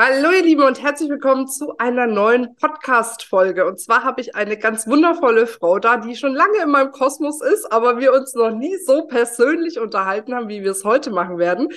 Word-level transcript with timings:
Hallo 0.00 0.30
ihr 0.30 0.44
Lieben 0.44 0.62
und 0.62 0.80
herzlich 0.80 1.10
willkommen 1.10 1.48
zu 1.48 1.76
einer 1.76 2.06
neuen 2.06 2.54
Podcast-Folge. 2.54 3.66
Und 3.66 3.80
zwar 3.80 4.04
habe 4.04 4.20
ich 4.20 4.36
eine 4.36 4.56
ganz 4.56 4.86
wundervolle 4.86 5.48
Frau 5.48 5.80
da, 5.80 5.96
die 5.96 6.14
schon 6.14 6.36
lange 6.36 6.62
in 6.62 6.70
meinem 6.70 6.92
Kosmos 6.92 7.42
ist, 7.42 7.64
aber 7.72 7.98
wir 7.98 8.12
uns 8.12 8.32
noch 8.34 8.52
nie 8.52 8.76
so 8.76 9.08
persönlich 9.08 9.80
unterhalten 9.80 10.36
haben, 10.36 10.48
wie 10.48 10.62
wir 10.62 10.70
es 10.70 10.84
heute 10.84 11.10
machen 11.10 11.38
werden. 11.38 11.70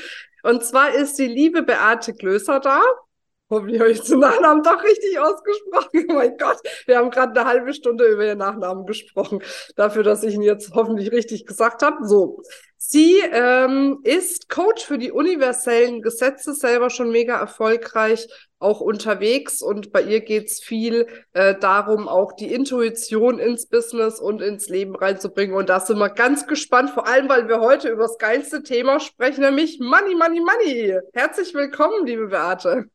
Und 0.43 0.63
zwar 0.63 0.93
ist 0.93 1.17
die 1.17 1.25
liebe 1.25 1.63
Beate 1.63 2.13
Klöser 2.13 2.59
da. 2.59 2.83
Hoffentlich 3.49 3.79
habe 3.79 3.89
ich 3.89 4.01
den 4.01 4.19
Nachnamen 4.19 4.61
doch 4.61 4.83
richtig 4.83 5.19
ausgesprochen. 5.19 6.05
Oh 6.11 6.13
mein 6.13 6.37
Gott, 6.37 6.59
wir 6.85 6.97
haben 6.99 7.09
gerade 7.09 7.39
eine 7.39 7.49
halbe 7.49 7.73
Stunde 7.73 8.05
über 8.05 8.23
ihren 8.23 8.37
Nachnamen 8.37 8.85
gesprochen. 8.85 9.41
Dafür, 9.75 10.03
dass 10.03 10.21
ich 10.21 10.35
ihn 10.35 10.43
jetzt 10.43 10.75
hoffentlich 10.75 11.11
richtig 11.11 11.47
gesagt 11.47 11.81
habe. 11.81 12.05
So, 12.07 12.43
sie 12.83 13.19
ähm, 13.31 13.99
ist 14.03 14.49
Coach 14.49 14.83
für 14.83 14.97
die 14.97 15.11
universellen 15.11 16.01
Gesetze, 16.01 16.55
selber 16.55 16.89
schon 16.89 17.11
mega 17.11 17.39
erfolgreich, 17.39 18.27
auch 18.57 18.81
unterwegs. 18.81 19.61
Und 19.61 19.91
bei 19.91 20.01
ihr 20.01 20.21
geht's 20.21 20.61
viel 20.61 21.07
äh, 21.33 21.55
darum, 21.59 22.07
auch 22.07 22.33
die 22.33 22.51
Intuition 22.51 23.39
ins 23.39 23.67
Business 23.67 24.19
und 24.19 24.41
ins 24.41 24.67
Leben 24.67 24.95
reinzubringen. 24.95 25.55
Und 25.55 25.69
da 25.69 25.79
sind 25.79 25.99
wir 25.99 26.09
ganz 26.09 26.47
gespannt, 26.47 26.89
vor 26.89 27.07
allem, 27.07 27.29
weil 27.29 27.47
wir 27.47 27.61
heute 27.61 27.89
über 27.89 28.03
das 28.03 28.17
geilste 28.17 28.63
Thema 28.63 28.99
sprechen, 28.99 29.41
nämlich 29.41 29.79
Money, 29.79 30.15
Money, 30.15 30.39
Money. 30.41 30.99
Herzlich 31.13 31.53
willkommen, 31.53 32.05
liebe 32.05 32.27
Beate. 32.27 32.85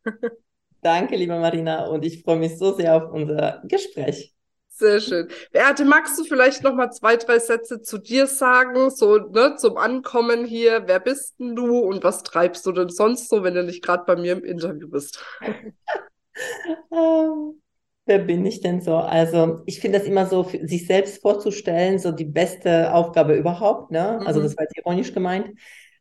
Danke, 0.83 1.17
liebe 1.17 1.39
Marina, 1.39 1.87
und 1.87 2.05
ich 2.05 2.23
freue 2.23 2.37
mich 2.37 2.59
so 2.59 2.75
sehr 2.75 2.95
auf 2.95 3.13
unser 3.13 3.63
Gespräch. 3.65 4.36
Sehr 4.79 5.01
schön. 5.01 5.29
Beate, 5.53 5.87
magst 5.87 6.19
du 6.19 6.25
vielleicht 6.25 6.63
noch 6.63 6.75
mal 6.75 6.91
zwei, 6.91 7.17
drei 7.17 7.39
Sätze 7.39 7.81
zu 7.81 7.97
dir 7.97 8.27
sagen, 8.27 8.91
so 8.91 9.17
ne, 9.17 9.57
zum 9.57 9.79
Ankommen 9.79 10.45
hier? 10.45 10.83
Wer 10.85 11.01
bist 11.01 11.41
denn 11.41 11.57
du 11.57 11.79
und 11.79 12.05
was 12.05 12.23
treibst 12.23 12.67
du 12.67 12.73
denn 12.73 12.91
sonst 12.91 13.31
so, 13.31 13.43
wenn 13.43 13.55
du 13.55 13.65
nicht 13.65 13.83
gerade 13.83 14.05
bei 14.07 14.17
mir 14.17 14.33
im 14.33 14.45
Interview 14.45 14.87
bist? 14.91 15.25
ähm, 16.93 17.63
wer 18.05 18.19
bin 18.19 18.45
ich 18.45 18.61
denn 18.61 18.83
so? 18.83 18.97
Also 18.97 19.63
ich 19.65 19.81
finde 19.81 19.99
das 19.99 20.07
immer 20.07 20.27
so, 20.27 20.43
sich 20.43 20.87
selbst 20.87 21.23
vorzustellen, 21.23 21.99
so 21.99 22.13
die 22.13 22.27
beste 22.27 22.93
Aufgabe 22.93 23.35
überhaupt. 23.35 23.93
Ne? 23.93 24.21
Also 24.27 24.41
mhm. 24.41 24.45
das 24.45 24.59
war 24.59 24.65
jetzt 24.65 24.77
ironisch 24.77 25.15
gemeint. 25.15 25.59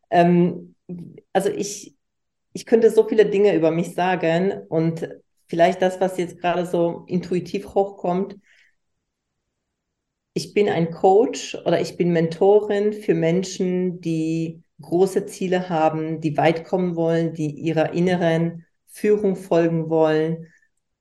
Ähm, 0.10 0.76
also 1.32 1.48
ich, 1.48 1.96
ich 2.52 2.66
könnte 2.66 2.90
so 2.90 3.08
viele 3.08 3.26
Dinge 3.26 3.56
über 3.56 3.72
mich 3.72 3.96
sagen 3.96 4.66
und 4.68 5.08
vielleicht 5.48 5.82
das, 5.82 6.02
was 6.02 6.18
jetzt 6.18 6.42
gerade 6.42 6.66
so 6.66 7.06
intuitiv 7.08 7.74
hochkommt. 7.74 8.36
Ich 10.38 10.54
bin 10.54 10.68
ein 10.68 10.92
Coach 10.92 11.56
oder 11.66 11.80
ich 11.80 11.96
bin 11.96 12.12
Mentorin 12.12 12.92
für 12.92 13.14
Menschen, 13.14 14.02
die 14.02 14.62
große 14.82 15.26
Ziele 15.28 15.70
haben, 15.70 16.20
die 16.20 16.36
weit 16.36 16.66
kommen 16.66 16.98
wollen, 16.98 17.34
die 17.34 17.52
ihrer 17.52 17.94
inneren 17.94 18.66
Führung 18.88 19.38
folgen 19.38 19.90
wollen 19.90 20.48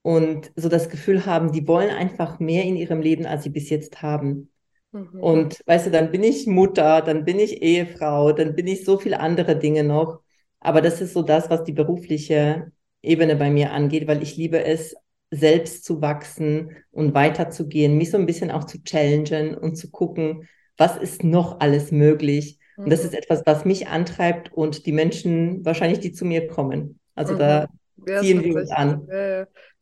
und 0.03 0.53
so 0.55 0.69
das 0.69 0.89
Gefühl 0.89 1.27
haben, 1.27 1.51
die 1.51 1.67
wollen 1.67 1.91
einfach 1.91 2.39
mehr 2.39 2.63
in 2.63 2.77
ihrem 2.77 3.01
Leben, 3.01 3.27
als 3.27 3.43
sie 3.43 3.51
bis 3.51 3.71
jetzt 3.71 4.03
haben. 4.03 4.53
Mhm. 4.93 5.21
Und 5.21 5.63
weißt 5.67 5.87
du, 5.87 5.91
dann 5.91 6.13
bin 6.13 6.23
ich 6.23 6.47
Mutter, 6.47 7.03
dann 7.03 7.25
bin 7.25 7.41
ich 7.41 7.61
Ehefrau, 7.61 8.31
dann 8.31 8.55
bin 8.55 8.69
ich 8.69 8.85
so 8.85 8.99
viele 8.99 9.19
andere 9.19 9.59
Dinge 9.59 9.83
noch. 9.83 10.21
Aber 10.61 10.81
das 10.81 11.01
ist 11.01 11.13
so 11.13 11.23
das, 11.23 11.51
was 11.51 11.65
die 11.65 11.73
berufliche 11.73 12.71
Ebene 13.03 13.35
bei 13.35 13.51
mir 13.51 13.73
angeht, 13.73 14.07
weil 14.07 14.23
ich 14.23 14.37
liebe 14.37 14.65
es, 14.65 14.95
selbst 15.35 15.85
zu 15.85 16.01
wachsen 16.01 16.77
und 16.91 17.15
weiterzugehen, 17.15 17.99
mich 17.99 18.11
so 18.11 18.19
ein 18.19 18.27
bisschen 18.27 18.51
auch 18.51 18.65
zu 18.65 18.83
challengen 18.83 19.55
und 19.55 19.77
zu 19.77 19.91
gucken, 19.91 20.49
was 20.77 20.97
ist 20.97 21.25
noch 21.25 21.61
alles 21.61 21.93
möglich. 21.93 22.59
Und 22.77 22.91
das 22.91 23.03
mhm. 23.03 23.09
ist 23.09 23.15
etwas, 23.15 23.43
was 23.47 23.65
mich 23.65 23.89
antreibt 23.89 24.53
und 24.53 24.87
die 24.87 24.93
Menschen 24.93 25.65
wahrscheinlich, 25.65 26.01
die 26.01 26.13
zu 26.13 26.25
mir 26.25 26.49
kommen. 26.49 26.99
Also 27.15 27.35
mhm. 27.35 27.39
da 27.39 27.67
ja, 28.07 28.21
ziehen 28.21 28.43
wir 28.43 28.57
uns 28.57 28.71
an. 28.71 29.07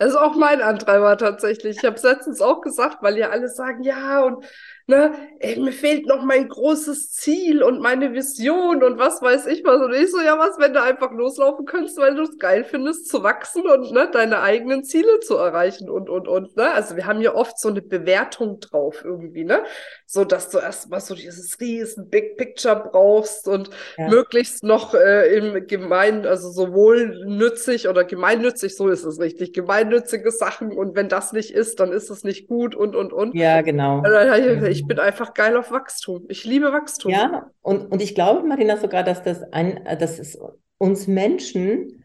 Das 0.03 0.15
ist 0.15 0.17
auch 0.17 0.35
mein 0.35 0.61
Antreiber 0.61 1.17
tatsächlich. 1.17 1.77
Ich 1.77 1.85
habe 1.85 1.95
es 1.95 2.03
letztens 2.03 2.41
auch 2.41 2.61
gesagt, 2.61 3.05
weil 3.05 3.17
ja 3.17 3.31
alle 3.31 3.49
sagen, 3.49 3.85
ja, 3.85 4.25
und 4.25 4.45
ne, 4.87 5.13
ey, 5.39 5.61
mir 5.61 5.73
fehlt 5.73 6.07
noch 6.07 6.23
mein 6.23 6.49
großes 6.49 7.13
Ziel 7.13 7.63
und 7.63 7.81
meine 7.81 8.13
Vision 8.13 8.83
und 8.83 8.99
was 8.99 9.23
weiß 9.23 9.47
ich 9.47 9.65
was. 9.65 9.81
Und 9.81 9.95
ich 9.95 10.11
so, 10.11 10.21
ja, 10.21 10.39
was, 10.39 10.59
wenn 10.59 10.75
du 10.75 10.83
einfach 10.83 11.13
loslaufen 11.13 11.67
könntest, 11.67 11.99
weil 11.99 12.15
du 12.15 12.23
es 12.23 12.39
geil 12.39 12.65
findest, 12.65 13.09
zu 13.09 13.23
wachsen 13.23 13.63
und 13.63 13.93
ne, 13.93 14.09
deine 14.13 14.41
eigenen 14.41 14.85
Ziele 14.85 15.21
zu 15.21 15.37
erreichen 15.37 15.89
und, 15.89 16.09
und, 16.09 16.27
und, 16.29 16.57
ne? 16.57 16.73
Also 16.73 16.97
wir 16.97 17.07
haben 17.07 17.21
ja 17.21 17.35
oft 17.35 17.59
so 17.59 17.69
eine 17.69 17.83
Bewertung 17.83 18.61
drauf 18.61 19.03
irgendwie, 19.05 19.45
ne? 19.45 19.63
So, 20.07 20.25
dass 20.25 20.51
du 20.51 20.59
erstmal 20.59 21.01
so 21.01 21.15
dieses 21.15 21.59
riesen 21.61 22.11
Big 22.11 22.37
Picture 22.37 22.89
brauchst 22.91 23.49
und 23.49 23.71
ja. 23.97 24.09
möglichst 24.09 24.65
noch 24.65 24.95
äh, 24.95 25.35
im 25.37 25.67
Gemein, 25.67 26.27
also 26.27 26.51
sowohl 26.51 27.25
nützlich 27.25 27.89
oder 27.89 28.05
gemeinnützig, 28.05 28.77
so 28.77 28.89
ist 28.89 29.05
es 29.05 29.21
richtig, 29.21 29.53
gemeinnützige 29.93 30.31
Sachen 30.31 30.73
und 30.73 30.95
wenn 30.95 31.09
das 31.09 31.33
nicht 31.33 31.51
ist, 31.51 31.81
dann 31.81 31.93
ist 31.93 32.11
es 32.11 32.25
nicht 32.25 32.49
gut 32.49 32.75
und, 32.75 32.97
und, 32.97 33.13
und. 33.13 33.35
Ja, 33.35 33.63
genau. 33.63 34.01
Also, 34.01 34.67
ich 34.67 34.87
bin 34.87 34.99
einfach 34.99 35.35
geil 35.35 35.57
auf 35.57 35.71
Wachstum. 35.71 36.25
Ich 36.29 36.45
liebe 36.45 36.73
Wachstum. 36.73 37.13
Ja, 37.13 37.51
und, 37.61 37.91
und 37.93 38.03
ich 38.03 38.15
glaube, 38.15 38.47
Marina, 38.47 38.77
sogar, 38.77 39.03
dass 39.03 39.23
das 39.23 39.43
ein, 39.53 39.85
dass 39.99 40.19
es 40.19 40.39
uns 40.79 41.07
Menschen, 41.07 42.05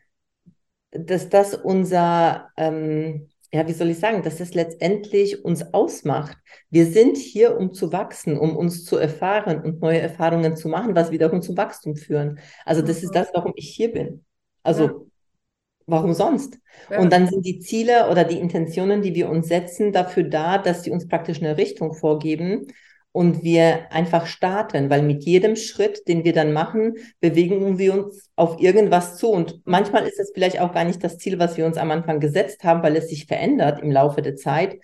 dass 0.91 1.29
das 1.29 1.55
unser, 1.55 2.49
ähm, 2.57 3.29
ja, 3.51 3.67
wie 3.67 3.73
soll 3.73 3.89
ich 3.89 3.99
sagen, 3.99 4.23
dass 4.23 4.39
es 4.39 4.53
letztendlich 4.53 5.43
uns 5.45 5.73
ausmacht. 5.73 6.37
Wir 6.69 6.85
sind 6.85 7.17
hier, 7.17 7.57
um 7.57 7.73
zu 7.73 7.91
wachsen, 7.93 8.37
um 8.37 8.55
uns 8.57 8.83
zu 8.83 8.97
erfahren 8.97 9.61
und 9.63 9.81
neue 9.81 9.99
Erfahrungen 9.99 10.55
zu 10.55 10.67
machen, 10.67 10.95
was 10.95 11.11
wiederum 11.11 11.41
zum 11.41 11.55
Wachstum 11.55 11.95
führen. 11.95 12.39
Also 12.65 12.81
das 12.81 12.99
mhm. 12.99 13.03
ist 13.05 13.15
das, 13.15 13.29
warum 13.33 13.53
ich 13.55 13.69
hier 13.69 13.91
bin. 13.91 14.25
Also 14.63 14.83
ja. 14.83 14.93
Warum 15.87 16.13
sonst? 16.13 16.59
Ja. 16.91 16.99
Und 16.99 17.11
dann 17.11 17.27
sind 17.27 17.45
die 17.45 17.59
Ziele 17.59 18.09
oder 18.09 18.23
die 18.23 18.39
Intentionen, 18.39 19.01
die 19.01 19.15
wir 19.15 19.29
uns 19.29 19.47
setzen, 19.47 19.91
dafür 19.91 20.23
da, 20.23 20.57
dass 20.57 20.83
sie 20.83 20.91
uns 20.91 21.07
praktisch 21.07 21.41
eine 21.41 21.57
Richtung 21.57 21.93
vorgeben 21.93 22.67
und 23.11 23.43
wir 23.43 23.91
einfach 23.91 24.27
starten, 24.27 24.91
weil 24.91 25.01
mit 25.01 25.23
jedem 25.23 25.55
Schritt, 25.55 26.07
den 26.07 26.23
wir 26.23 26.33
dann 26.33 26.53
machen, 26.53 26.97
bewegen 27.19 27.79
wir 27.79 27.93
uns 27.93 28.29
auf 28.35 28.59
irgendwas 28.59 29.17
zu. 29.17 29.29
Und 29.29 29.61
manchmal 29.65 30.05
ist 30.05 30.19
es 30.19 30.31
vielleicht 30.33 30.59
auch 30.59 30.71
gar 30.71 30.83
nicht 30.83 31.03
das 31.03 31.17
Ziel, 31.17 31.39
was 31.39 31.57
wir 31.57 31.65
uns 31.65 31.77
am 31.77 31.89
Anfang 31.89 32.19
gesetzt 32.19 32.63
haben, 32.63 32.83
weil 32.83 32.95
es 32.95 33.09
sich 33.09 33.25
verändert 33.25 33.81
im 33.81 33.91
Laufe 33.91 34.21
der 34.21 34.35
Zeit. 34.35 34.79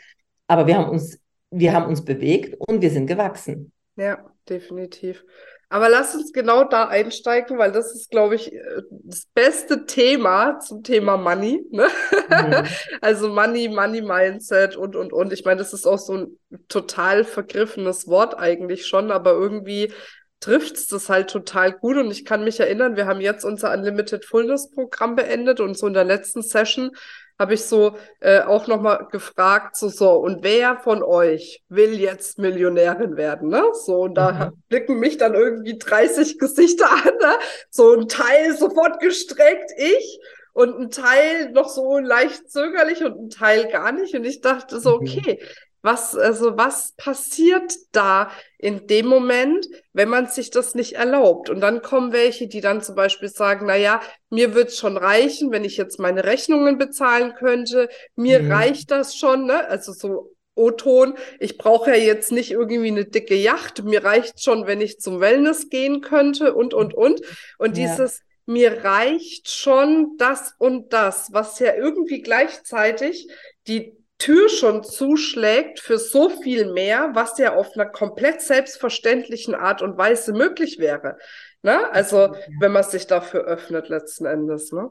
Aber 0.47 0.65
wir 0.65 0.77
haben 0.77 0.89
uns, 0.89 1.19
wir 1.51 1.73
haben 1.73 1.85
uns 1.85 2.03
bewegt 2.03 2.55
und 2.57 2.81
wir 2.81 2.89
sind 2.89 3.05
gewachsen. 3.05 3.71
Ja, 3.97 4.25
definitiv. 4.49 5.23
Aber 5.73 5.89
lass 5.89 6.13
uns 6.13 6.31
genau 6.31 6.65
da 6.65 6.87
einsteigen, 6.87 7.57
weil 7.57 7.71
das 7.71 7.95
ist, 7.95 8.11
glaube 8.11 8.35
ich, 8.35 8.51
das 8.91 9.25
beste 9.33 9.87
Thema 9.87 10.59
zum 10.59 10.83
Thema 10.83 11.17
Money. 11.17 11.65
Ne? 11.71 11.87
Mhm. 12.29 12.67
Also 13.01 13.27
Money, 13.29 13.69
Money 13.69 14.03
Mindset 14.03 14.75
und, 14.75 14.95
und, 14.95 15.11
und. 15.11 15.33
Ich 15.33 15.45
meine, 15.45 15.57
das 15.57 15.73
ist 15.73 15.87
auch 15.87 15.97
so 15.97 16.13
ein 16.13 16.39
total 16.67 17.23
vergriffenes 17.23 18.07
Wort 18.07 18.37
eigentlich 18.37 18.85
schon, 18.85 19.09
aber 19.09 19.31
irgendwie 19.31 19.91
trifft 20.39 20.75
es 20.75 20.85
das 20.85 21.09
halt 21.09 21.31
total 21.31 21.71
gut. 21.73 21.97
Und 21.97 22.11
ich 22.11 22.23
kann 22.23 22.43
mich 22.43 22.59
erinnern, 22.59 22.95
wir 22.95 23.07
haben 23.07 23.19
jetzt 23.19 23.43
unser 23.43 23.73
Unlimited 23.73 24.25
Fullness 24.25 24.69
Programm 24.69 25.15
beendet 25.15 25.59
und 25.59 25.75
so 25.75 25.87
in 25.87 25.95
der 25.95 26.03
letzten 26.03 26.43
Session 26.43 26.91
habe 27.39 27.55
ich 27.55 27.63
so 27.63 27.97
äh, 28.19 28.41
auch 28.41 28.67
nochmal 28.67 29.07
gefragt, 29.11 29.75
so, 29.75 29.89
so, 29.89 30.11
und 30.11 30.43
wer 30.43 30.77
von 30.77 31.03
euch 31.03 31.63
will 31.67 31.99
jetzt 31.99 32.37
Millionärin 32.37 33.17
werden, 33.17 33.49
ne? 33.49 33.63
So, 33.73 34.01
und 34.01 34.15
da 34.15 34.31
mhm. 34.31 34.63
blicken 34.69 34.99
mich 34.99 35.17
dann 35.17 35.33
irgendwie 35.33 35.77
30 35.77 36.37
Gesichter 36.39 36.89
an, 36.91 37.17
ne? 37.19 37.35
So 37.69 37.93
ein 37.93 38.07
Teil 38.07 38.55
sofort 38.55 38.99
gestreckt, 38.99 39.71
ich, 39.77 40.19
und 40.53 40.79
ein 40.79 40.91
Teil 40.91 41.51
noch 41.51 41.67
so 41.67 41.97
leicht 41.97 42.49
zögerlich 42.49 43.03
und 43.03 43.19
ein 43.19 43.29
Teil 43.29 43.67
gar 43.69 43.91
nicht. 43.91 44.13
Und 44.13 44.23
ich 44.23 44.39
dachte 44.41 44.79
so, 44.79 44.99
mhm. 44.99 45.07
okay, 45.07 45.43
was, 45.83 46.15
also 46.15 46.57
was 46.57 46.93
passiert 46.95 47.75
da 47.91 48.31
in 48.57 48.87
dem 48.87 49.05
Moment, 49.05 49.67
wenn 49.91 50.07
man 50.07 50.27
sich 50.27 50.49
das 50.49 50.75
nicht 50.75 50.93
erlaubt? 50.93 51.49
Und 51.49 51.59
dann 51.59 51.81
kommen 51.81 52.13
welche, 52.13 52.47
die 52.47 52.61
dann 52.61 52.81
zum 52.81 52.95
Beispiel 52.95 53.27
sagen, 53.27 53.65
na 53.67 53.75
ja, 53.75 54.01
mir 54.29 54.55
wird's 54.55 54.79
schon 54.79 54.95
reichen, 54.95 55.51
wenn 55.51 55.65
ich 55.65 55.75
jetzt 55.75 55.99
meine 55.99 56.23
Rechnungen 56.23 56.77
bezahlen 56.77 57.35
könnte. 57.35 57.89
Mir 58.15 58.39
mhm. 58.41 58.51
reicht 58.51 58.91
das 58.91 59.15
schon, 59.15 59.45
ne? 59.45 59.67
Also 59.67 59.91
so 59.91 60.33
O-Ton, 60.55 61.15
ich 61.39 61.57
brauche 61.57 61.89
ja 61.89 61.97
jetzt 61.97 62.31
nicht 62.31 62.51
irgendwie 62.51 62.87
eine 62.87 63.05
dicke 63.05 63.35
Yacht. 63.35 63.83
Mir 63.83 64.05
reicht 64.05 64.41
schon, 64.41 64.65
wenn 64.67 64.79
ich 64.79 64.99
zum 64.99 65.19
Wellness 65.19 65.69
gehen 65.69 65.99
könnte 65.99 66.53
und, 66.53 66.73
und, 66.73 66.93
und. 66.93 67.19
Und 67.57 67.77
ja. 67.77 67.87
dieses, 67.87 68.21
mir 68.45 68.85
reicht 68.85 69.49
schon 69.49 70.15
das 70.17 70.53
und 70.59 70.93
das, 70.93 71.33
was 71.33 71.59
ja 71.59 71.73
irgendwie 71.75 72.21
gleichzeitig 72.21 73.27
die 73.67 73.97
Tür 74.17 74.47
schon 74.49 74.83
zuschlägt 74.83 75.79
für 75.79 75.97
so 75.97 76.29
viel 76.29 76.71
mehr, 76.71 77.11
was 77.13 77.37
ja 77.37 77.55
auf 77.55 77.71
einer 77.75 77.87
komplett 77.87 78.41
selbstverständlichen 78.41 79.55
Art 79.55 79.81
und 79.81 79.97
Weise 79.97 80.33
möglich 80.33 80.79
wäre. 80.79 81.17
Ne? 81.61 81.91
Also, 81.91 82.35
wenn 82.59 82.71
man 82.71 82.83
sich 82.83 83.07
dafür 83.07 83.41
öffnet, 83.41 83.89
letzten 83.89 84.25
Endes. 84.25 84.71
Ne? 84.71 84.89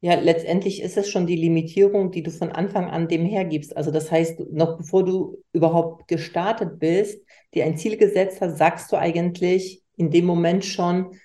Ja, 0.00 0.14
letztendlich 0.14 0.82
ist 0.82 0.96
es 0.96 1.10
schon 1.10 1.26
die 1.26 1.36
Limitierung, 1.36 2.10
die 2.10 2.22
du 2.22 2.30
von 2.30 2.52
Anfang 2.52 2.90
an 2.90 3.08
dem 3.08 3.24
hergibst. 3.24 3.76
Also 3.76 3.90
das 3.90 4.10
heißt, 4.10 4.38
noch 4.52 4.76
bevor 4.76 5.04
du 5.04 5.42
überhaupt 5.52 6.06
gestartet 6.06 6.78
bist, 6.78 7.20
dir 7.54 7.64
ein 7.64 7.76
Ziel 7.76 7.96
gesetzt 7.96 8.40
hast, 8.40 8.58
sagst 8.58 8.92
du 8.92 8.96
eigentlich 8.96 9.82
in 9.96 10.10
dem 10.10 10.26
Moment 10.26 10.64
schon, 10.64 11.18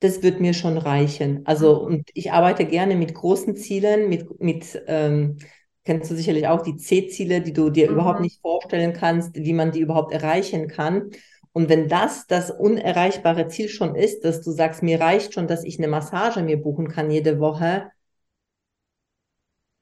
das 0.00 0.22
wird 0.22 0.40
mir 0.40 0.52
schon 0.52 0.76
reichen. 0.76 1.46
Also, 1.46 1.80
mhm. 1.80 1.86
und 1.86 2.10
ich 2.12 2.30
arbeite 2.32 2.66
gerne 2.66 2.94
mit 2.94 3.14
großen 3.14 3.56
Zielen, 3.56 4.08
mit, 4.10 4.40
mit 4.40 4.82
ähm, 4.86 5.38
kennst 5.84 6.10
du 6.10 6.16
sicherlich 6.16 6.48
auch 6.48 6.62
die 6.62 6.76
C-Ziele, 6.76 7.40
die 7.40 7.52
du 7.52 7.70
dir 7.70 7.86
mhm. 7.86 7.94
überhaupt 7.94 8.20
nicht 8.20 8.40
vorstellen 8.40 8.92
kannst, 8.92 9.36
wie 9.36 9.52
man 9.52 9.70
die 9.70 9.80
überhaupt 9.80 10.12
erreichen 10.12 10.68
kann. 10.68 11.10
Und 11.52 11.68
wenn 11.68 11.88
das 11.88 12.26
das 12.26 12.50
unerreichbare 12.50 13.46
Ziel 13.46 13.68
schon 13.68 13.94
ist, 13.94 14.24
dass 14.24 14.42
du 14.42 14.50
sagst, 14.50 14.82
mir 14.82 15.00
reicht 15.00 15.34
schon, 15.34 15.46
dass 15.46 15.62
ich 15.62 15.78
eine 15.78 15.88
Massage 15.88 16.42
mir 16.42 16.60
buchen 16.60 16.88
kann 16.88 17.10
jede 17.10 17.38
Woche, 17.38 17.92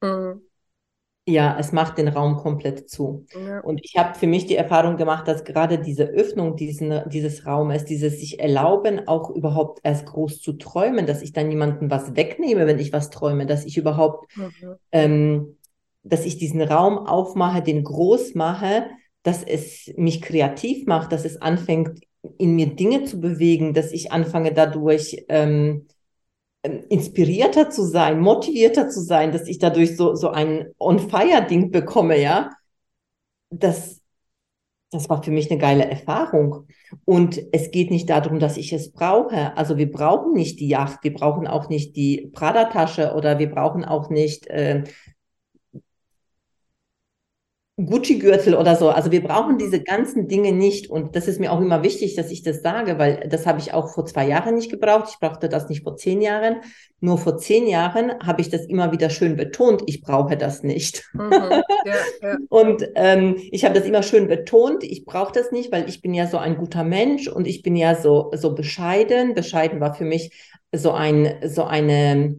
mhm. 0.03 0.43
ja, 1.27 1.57
es 1.59 1.73
macht 1.73 1.97
den 1.97 2.09
Raum 2.09 2.37
komplett 2.37 2.91
zu. 2.91 3.27
Ja. 3.33 3.61
Und 3.61 3.81
ich 3.85 3.97
habe 3.97 4.19
für 4.19 4.27
mich 4.27 4.45
die 4.45 4.57
Erfahrung 4.57 4.99
gemacht, 4.99 5.27
dass 5.27 5.45
gerade 5.45 5.79
diese 5.79 6.05
Öffnung 6.05 6.57
diesen, 6.57 7.09
dieses 7.09 7.47
Raumes, 7.47 7.87
dieses 7.87 8.21
sich 8.21 8.39
erlauben, 8.39 9.09
auch 9.09 9.31
überhaupt 9.31 9.81
erst 9.83 10.05
groß 10.07 10.43
zu 10.43 10.55
träumen, 10.55 11.07
dass 11.07 11.23
ich 11.23 11.33
dann 11.33 11.51
jemandem 11.51 11.91
was 11.91 12.17
wegnehme, 12.17 12.67
wenn 12.67 12.81
ich 12.81 12.93
was 12.93 13.09
träume, 13.09 13.47
dass 13.47 13.65
ich 13.65 13.79
überhaupt, 13.79 14.37
mhm. 14.37 14.75
ähm, 14.91 15.57
dass 16.03 16.25
ich 16.25 16.39
diesen 16.39 16.63
Raum 16.63 16.99
aufmache, 16.99 17.63
den 17.63 17.85
groß 17.85 18.35
mache, 18.35 18.87
dass 19.23 19.43
es 19.43 19.93
mich 19.97 20.21
kreativ 20.21 20.87
macht, 20.87 21.13
dass 21.13 21.25
es 21.25 21.41
anfängt, 21.41 22.01
in 22.39 22.55
mir 22.55 22.75
Dinge 22.75 23.05
zu 23.05 23.21
bewegen, 23.21 23.75
dass 23.75 23.93
ich 23.93 24.13
anfange 24.13 24.53
dadurch 24.53 25.25
ähm, 25.29 25.87
ähm, 26.65 26.85
inspirierter 26.89 27.71
zu 27.71 27.85
sein, 27.85 28.21
motivierter 28.21 28.89
zu 28.89 29.01
sein, 29.01 29.33
dass 29.33 29.49
ich 29.49 29.59
dadurch 29.59 29.97
so, 29.97 30.15
so 30.15 30.31
ein 30.31 30.73
On-Fire-Ding 30.79 31.71
bekomme, 31.71 32.21
ja. 32.21 32.51
Das, 33.51 34.01
das 34.91 35.09
war 35.09 35.23
für 35.23 35.33
mich 35.33 35.51
eine 35.51 35.59
geile 35.59 35.85
Erfahrung. 35.85 36.69
Und 37.05 37.43
es 37.53 37.71
geht 37.73 37.91
nicht 37.91 38.09
darum, 38.09 38.39
dass 38.39 38.57
ich 38.57 38.73
es 38.73 38.93
brauche. 38.93 39.57
Also 39.57 39.77
wir 39.77 39.91
brauchen 39.91 40.35
nicht 40.35 40.61
die 40.61 40.69
Yacht, 40.69 41.03
wir 41.03 41.13
brauchen 41.13 41.49
auch 41.49 41.69
nicht 41.69 41.97
die 41.97 42.31
Prada-Tasche 42.33 43.15
oder 43.15 43.39
wir 43.39 43.51
brauchen 43.51 43.85
auch 43.85 44.09
nicht 44.09 44.47
äh, 44.47 44.85
Gucci-Gürtel 47.79 48.55
oder 48.55 48.77
so. 48.77 48.91
Also 48.91 49.11
wir 49.13 49.23
brauchen 49.23 49.57
diese 49.57 49.83
ganzen 49.83 50.29
Dinge 50.29 50.53
nicht. 50.53 50.91
Und 50.91 51.17
das 51.17 51.27
ist 51.27 51.41
mir 51.41 51.53
auch 51.53 51.61
immer 51.61 51.83
wichtig, 51.83 52.15
dass 52.15 52.31
ich 52.31 52.43
das 52.43 52.61
sage, 52.61 52.99
weil 52.99 53.27
das 53.31 53.47
habe 53.47 53.61
ich 53.61 53.73
auch 53.73 53.89
vor 53.89 54.05
zwei 54.05 54.29
Jahren 54.29 54.55
nicht 54.55 54.71
gebraucht. 54.71 55.09
Ich 55.11 55.19
brauchte 55.19 55.49
das 55.49 55.71
nicht 55.71 55.83
vor 55.83 55.97
zehn 55.97 56.21
Jahren. 56.21 56.61
Nur 57.01 57.17
vor 57.17 57.39
zehn 57.39 57.67
Jahren 57.67 58.13
habe 58.23 58.43
ich 58.43 58.51
das 58.51 58.67
immer 58.67 58.93
wieder 58.93 59.09
schön 59.09 59.37
betont. 59.37 59.83
Ich 59.87 60.03
brauche 60.03 60.37
das 60.37 60.63
nicht. 60.63 61.11
Mhm, 61.15 61.33
ja, 61.33 61.95
ja. 62.21 62.37
Und 62.51 62.87
ähm, 62.95 63.37
ich 63.51 63.65
habe 63.65 63.75
das 63.75 63.87
immer 63.87 64.03
schön 64.03 64.29
betont. 64.29 64.85
Ich 64.85 65.07
brauche 65.07 65.33
das 65.33 65.51
nicht, 65.51 65.73
weil 65.73 65.89
ich 65.89 66.03
bin 66.03 66.13
ja 66.13 66.27
so 66.27 66.37
ein 66.37 66.59
guter 66.59 66.85
Mensch 66.85 67.27
und 67.27 67.47
ich 67.47 67.63
bin 67.63 67.75
ja 67.77 67.95
so, 67.95 68.31
so 68.35 68.55
bescheiden. 68.55 69.35
Bescheiden 69.35 69.81
war 69.81 69.95
für 69.95 70.05
mich 70.05 70.31
so 70.73 70.93
ein, 70.93 71.37
so 71.47 71.65
eine, 71.65 72.37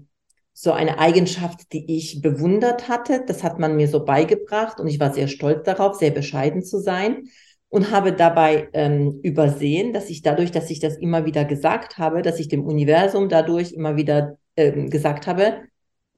so 0.54 0.72
eine 0.72 1.00
Eigenschaft, 1.00 1.74
die 1.74 1.98
ich 1.98 2.22
bewundert 2.22 2.88
hatte. 2.88 3.24
Das 3.26 3.44
hat 3.44 3.60
man 3.60 3.76
mir 3.76 3.88
so 3.88 4.06
beigebracht 4.06 4.80
und 4.80 4.88
ich 4.88 5.00
war 5.00 5.14
sehr 5.14 5.28
stolz 5.28 5.64
darauf, 5.64 5.96
sehr 5.96 6.12
bescheiden 6.12 6.64
zu 6.64 6.80
sein 6.80 7.30
und 7.70 7.90
habe 7.90 8.14
dabei 8.14 8.70
ähm, 8.74 9.20
übersehen, 9.24 9.94
dass 9.94 10.12
ich 10.12 10.22
dadurch, 10.22 10.52
dass 10.52 10.70
ich 10.70 10.80
das 10.80 10.96
immer 10.96 11.26
wieder 11.26 11.44
gesagt 11.44 11.98
habe, 11.98 12.22
dass 12.22 12.40
ich 12.40 12.48
dem 12.48 12.66
Universum 12.66 13.30
dadurch 13.30 13.74
immer 13.74 13.96
wieder 13.96 14.38
ähm, 14.56 14.92
gesagt 14.92 15.26
habe, 15.26 15.64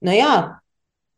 naja, 0.02 0.60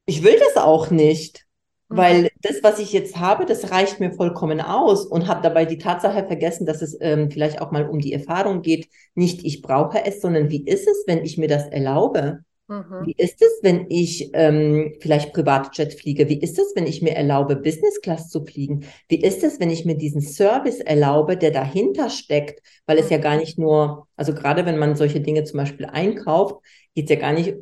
ich 0.06 0.24
will 0.24 0.38
das 0.40 0.64
auch 0.64 0.92
nicht. 0.92 1.48
Mhm. 1.90 1.98
Weil 1.98 2.30
das, 2.42 2.62
was 2.62 2.78
ich 2.78 2.94
jetzt 2.94 3.18
habe, 3.18 3.46
das 3.46 3.72
reicht 3.72 4.00
mir 4.00 4.12
vollkommen 4.14 4.62
aus 4.62 5.06
und 5.06 5.28
habe 5.28 5.42
dabei 5.42 5.66
die 5.66 5.80
Tatsache 5.80 6.26
vergessen, 6.28 6.68
dass 6.68 6.84
es 6.84 6.98
ähm, 7.02 7.32
vielleicht 7.32 7.62
auch 7.62 7.72
mal 7.72 7.90
um 7.90 8.00
die 8.00 8.14
Erfahrung 8.14 8.62
geht, 8.62 8.90
nicht 9.16 9.44
ich 9.44 9.62
brauche 9.62 10.06
es, 10.06 10.22
sondern 10.22 10.50
wie 10.50 10.66
ist 10.66 10.88
es, 10.88 11.04
wenn 11.08 11.24
ich 11.24 11.38
mir 11.38 11.48
das 11.48 11.68
erlaube? 11.68 12.44
Mhm. 12.68 13.06
Wie 13.06 13.16
ist 13.18 13.42
es, 13.42 13.60
wenn 13.62 13.86
ich 13.90 14.32
ähm, 14.34 14.96
vielleicht 15.00 15.34
Privatjet 15.34 15.94
fliege? 15.94 16.28
Wie 16.28 16.40
ist 16.40 16.60
es, 16.60 16.76
wenn 16.76 16.86
ich 16.86 17.02
mir 17.02 17.16
erlaube, 17.16 17.56
Business 17.56 18.02
Class 18.02 18.30
zu 18.30 18.44
fliegen? 18.44 18.86
Wie 19.08 19.22
ist 19.22 19.44
es, 19.44 19.60
wenn 19.60 19.70
ich 19.70 19.86
mir 19.86 19.96
diesen 19.96 20.22
Service 20.22 20.80
erlaube, 20.80 21.38
der 21.38 21.52
dahinter 21.52 22.10
steckt? 22.10 22.62
Weil 22.86 22.98
es 22.98 23.10
ja 23.10 23.20
gar 23.20 23.38
nicht 23.38 23.58
nur, 23.58 24.08
also 24.18 24.34
gerade 24.34 24.66
wenn 24.66 24.78
man 24.78 24.96
solche 24.96 25.22
Dinge 25.22 25.46
zum 25.46 25.58
Beispiel 25.58 25.86
einkauft, 25.86 26.56
geht 26.94 27.06
es 27.06 27.16
ja 27.16 27.22
gar 27.22 27.34
nicht 27.34 27.56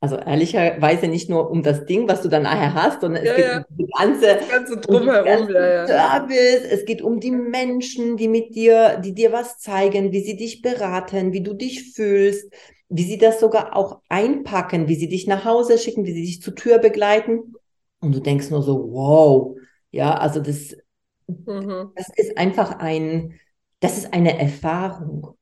also 0.00 0.16
ehrlicherweise 0.16 1.08
nicht 1.08 1.28
nur 1.28 1.50
um 1.50 1.64
das 1.64 1.84
Ding, 1.84 2.08
was 2.08 2.22
du 2.22 2.28
dann 2.28 2.44
nachher 2.44 2.72
hast, 2.72 3.00
sondern 3.00 3.24
es 3.24 3.30
ja, 3.30 3.34
geht 3.34 3.44
ja. 3.44 3.58
um 3.58 3.76
die 3.76 3.90
ganze, 3.98 4.26
das 4.26 4.48
ganze 4.48 4.76
drumherum, 4.76 5.46
um 5.48 5.52
ja, 5.52 5.86
Service, 5.88 6.62
es 6.70 6.84
geht 6.84 7.02
um 7.02 7.18
die 7.18 7.32
Menschen, 7.32 8.16
die 8.16 8.28
mit 8.28 8.54
dir, 8.54 9.00
die 9.04 9.12
dir 9.12 9.32
was 9.32 9.58
zeigen, 9.58 10.12
wie 10.12 10.20
sie 10.20 10.36
dich 10.36 10.62
beraten, 10.62 11.32
wie 11.32 11.42
du 11.42 11.52
dich 11.52 11.94
fühlst, 11.94 12.52
wie 12.88 13.04
sie 13.04 13.18
das 13.18 13.40
sogar 13.40 13.76
auch 13.76 14.00
einpacken, 14.08 14.88
wie 14.88 14.94
sie 14.94 15.08
dich 15.08 15.26
nach 15.26 15.44
Hause 15.44 15.78
schicken, 15.78 16.04
wie 16.04 16.12
sie 16.12 16.24
dich 16.24 16.42
zur 16.42 16.54
Tür 16.54 16.78
begleiten. 16.78 17.54
Und 18.00 18.14
du 18.14 18.20
denkst 18.20 18.50
nur 18.50 18.62
so, 18.62 18.92
wow, 18.92 19.56
ja, 19.90 20.14
also 20.16 20.40
das, 20.40 20.76
mhm. 21.26 21.92
das 21.94 22.08
ist 22.16 22.38
einfach 22.38 22.78
ein, 22.78 23.38
das 23.80 23.98
ist 23.98 24.12
eine 24.12 24.38
Erfahrung. 24.38 25.36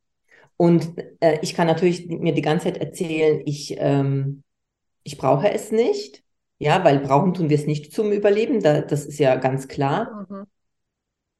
Und 0.57 0.95
äh, 1.21 1.39
ich 1.43 1.55
kann 1.55 1.67
natürlich 1.67 2.09
mir 2.09 2.33
die 2.33 2.43
ganze 2.43 2.65
Zeit 2.65 2.79
erzählen, 2.79 3.43
ich, 3.45 3.77
ähm, 3.79 4.43
ich 5.03 5.19
brauche 5.19 5.51
es 5.51 5.71
nicht. 5.71 6.25
Ja, 6.59 6.83
weil 6.85 7.01
brauchen 7.01 7.35
tun 7.35 7.51
wir 7.51 7.59
es 7.59 7.67
nicht 7.67 7.93
zum 7.93 8.13
Überleben, 8.13 8.63
da, 8.63 8.81
das 8.81 9.05
ist 9.05 9.19
ja 9.19 9.37
ganz 9.37 9.69
klar. 9.69 10.27
Mhm. 10.29 10.47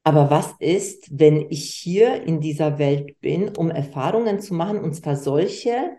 Aber 0.07 0.29
was 0.29 0.55
ist, 0.59 1.19
wenn 1.19 1.47
ich 1.49 1.65
hier 1.73 2.23
in 2.23 2.39
dieser 2.39 2.79
Welt 2.79 3.19
bin, 3.19 3.49
um 3.57 3.69
Erfahrungen 3.69 4.39
zu 4.39 4.53
machen, 4.53 4.79
und 4.79 4.93
zwar 4.93 5.17
solche, 5.17 5.97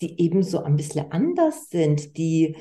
die 0.00 0.18
eben 0.22 0.42
so 0.42 0.62
ein 0.62 0.76
bisschen 0.76 1.12
anders 1.12 1.68
sind, 1.68 2.16
die, 2.16 2.56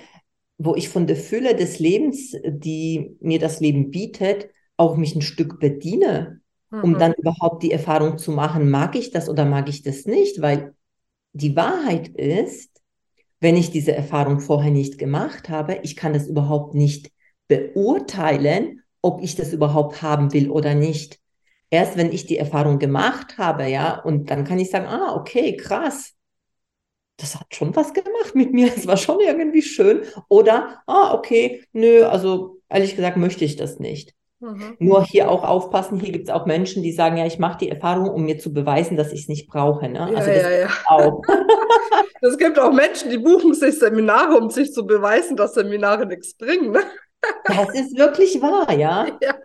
wo 0.58 0.76
ich 0.76 0.90
von 0.90 1.08
der 1.08 1.16
Fülle 1.16 1.56
des 1.56 1.80
Lebens, 1.80 2.36
die 2.46 3.16
mir 3.22 3.40
das 3.40 3.62
Leben 3.62 3.90
bietet, 3.90 4.50
auch 4.76 4.98
mich 4.98 5.16
ein 5.16 5.22
Stück 5.22 5.62
bediene, 5.62 6.42
mhm. 6.72 6.84
um 6.84 7.00
dann 7.00 7.14
überhaupt 7.14 7.64
die 7.64 7.72
Erfahrung 7.72 8.18
zu 8.18 8.34
machen, 8.34 8.70
mag 8.70 8.98
ich 8.98 9.12
das 9.12 9.30
oder 9.30 9.46
mag 9.46 9.70
ich 9.70 9.84
das 9.84 10.06
nicht, 10.06 10.42
weil 10.42 10.76
die 11.32 11.56
Wahrheit 11.56 12.10
ist, 12.10 12.82
wenn 13.40 13.56
ich 13.56 13.72
diese 13.72 13.94
Erfahrung 13.94 14.42
vorher 14.42 14.72
nicht 14.72 14.98
gemacht 14.98 15.48
habe, 15.48 15.80
ich 15.84 15.96
kann 15.96 16.12
das 16.12 16.28
überhaupt 16.28 16.76
nicht 16.76 17.14
beurteilen 17.48 18.81
ob 19.02 19.22
ich 19.22 19.36
das 19.36 19.54
überhaupt 19.54 20.02
haben 20.02 20.34
will 20.34 20.50
oder 20.50 20.76
nicht. 20.76 21.20
Erst 21.70 21.98
wenn 21.98 22.12
ich 22.12 22.26
die 22.26 22.38
Erfahrung 22.38 22.80
gemacht 22.80 23.38
habe, 23.38 23.68
ja, 23.68 24.00
und 24.00 24.30
dann 24.30 24.44
kann 24.44 24.60
ich 24.60 24.70
sagen, 24.70 24.88
ah, 24.88 25.16
okay, 25.16 25.56
krass. 25.56 26.14
Das 27.18 27.40
hat 27.40 27.54
schon 27.54 27.76
was 27.76 27.94
gemacht 27.94 28.36
mit 28.36 28.54
mir. 28.54 28.68
Es 28.76 28.88
war 28.88 28.98
schon 28.98 29.20
irgendwie 29.20 29.62
schön. 29.62 30.02
Oder, 30.28 30.82
ah, 30.88 31.14
okay, 31.14 31.64
nö, 31.72 32.06
also 32.06 32.58
ehrlich 32.70 32.96
gesagt 32.96 33.18
möchte 33.18 33.46
ich 33.46 33.56
das 33.56 33.80
nicht. 33.80 34.14
Mhm. 34.40 34.76
Nur 34.80 35.06
hier 35.06 35.30
auch 35.30 35.44
aufpassen, 35.44 36.00
hier 36.00 36.12
gibt 36.12 36.28
es 36.28 36.34
auch 36.34 36.48
Menschen, 36.48 36.82
die 36.82 36.92
sagen, 36.92 37.18
ja, 37.18 37.28
ich 37.28 37.38
mache 37.38 37.60
die 37.60 37.70
Erfahrung, 37.70 38.10
um 38.10 38.24
mir 38.24 38.40
zu 38.40 38.52
beweisen, 38.52 38.98
dass 38.98 39.12
ich 39.12 39.22
es 39.22 39.28
nicht 39.28 39.48
brauche. 39.48 39.88
Ne? 39.88 40.00
Ja, 40.00 40.18
also 40.18 40.32
das 40.32 40.44
ja, 40.44 40.52
ja. 40.52 40.70
auch. 40.88 41.22
Es 42.22 42.38
gibt 42.38 42.60
auch 42.60 42.72
Menschen, 42.72 43.10
die 43.10 43.18
buchen 43.18 43.54
sich 43.54 43.80
Seminare, 43.80 44.38
um 44.38 44.50
sich 44.50 44.72
zu 44.74 44.86
beweisen, 44.86 45.36
dass 45.36 45.56
Seminare 45.56 46.06
nichts 46.06 46.36
bringen. 46.36 46.72
Ne? 46.72 46.82
Das 47.46 47.74
ist 47.74 47.98
wirklich 47.98 48.42
wahr, 48.42 48.72
ja. 48.74 49.08
ja. 49.22 49.36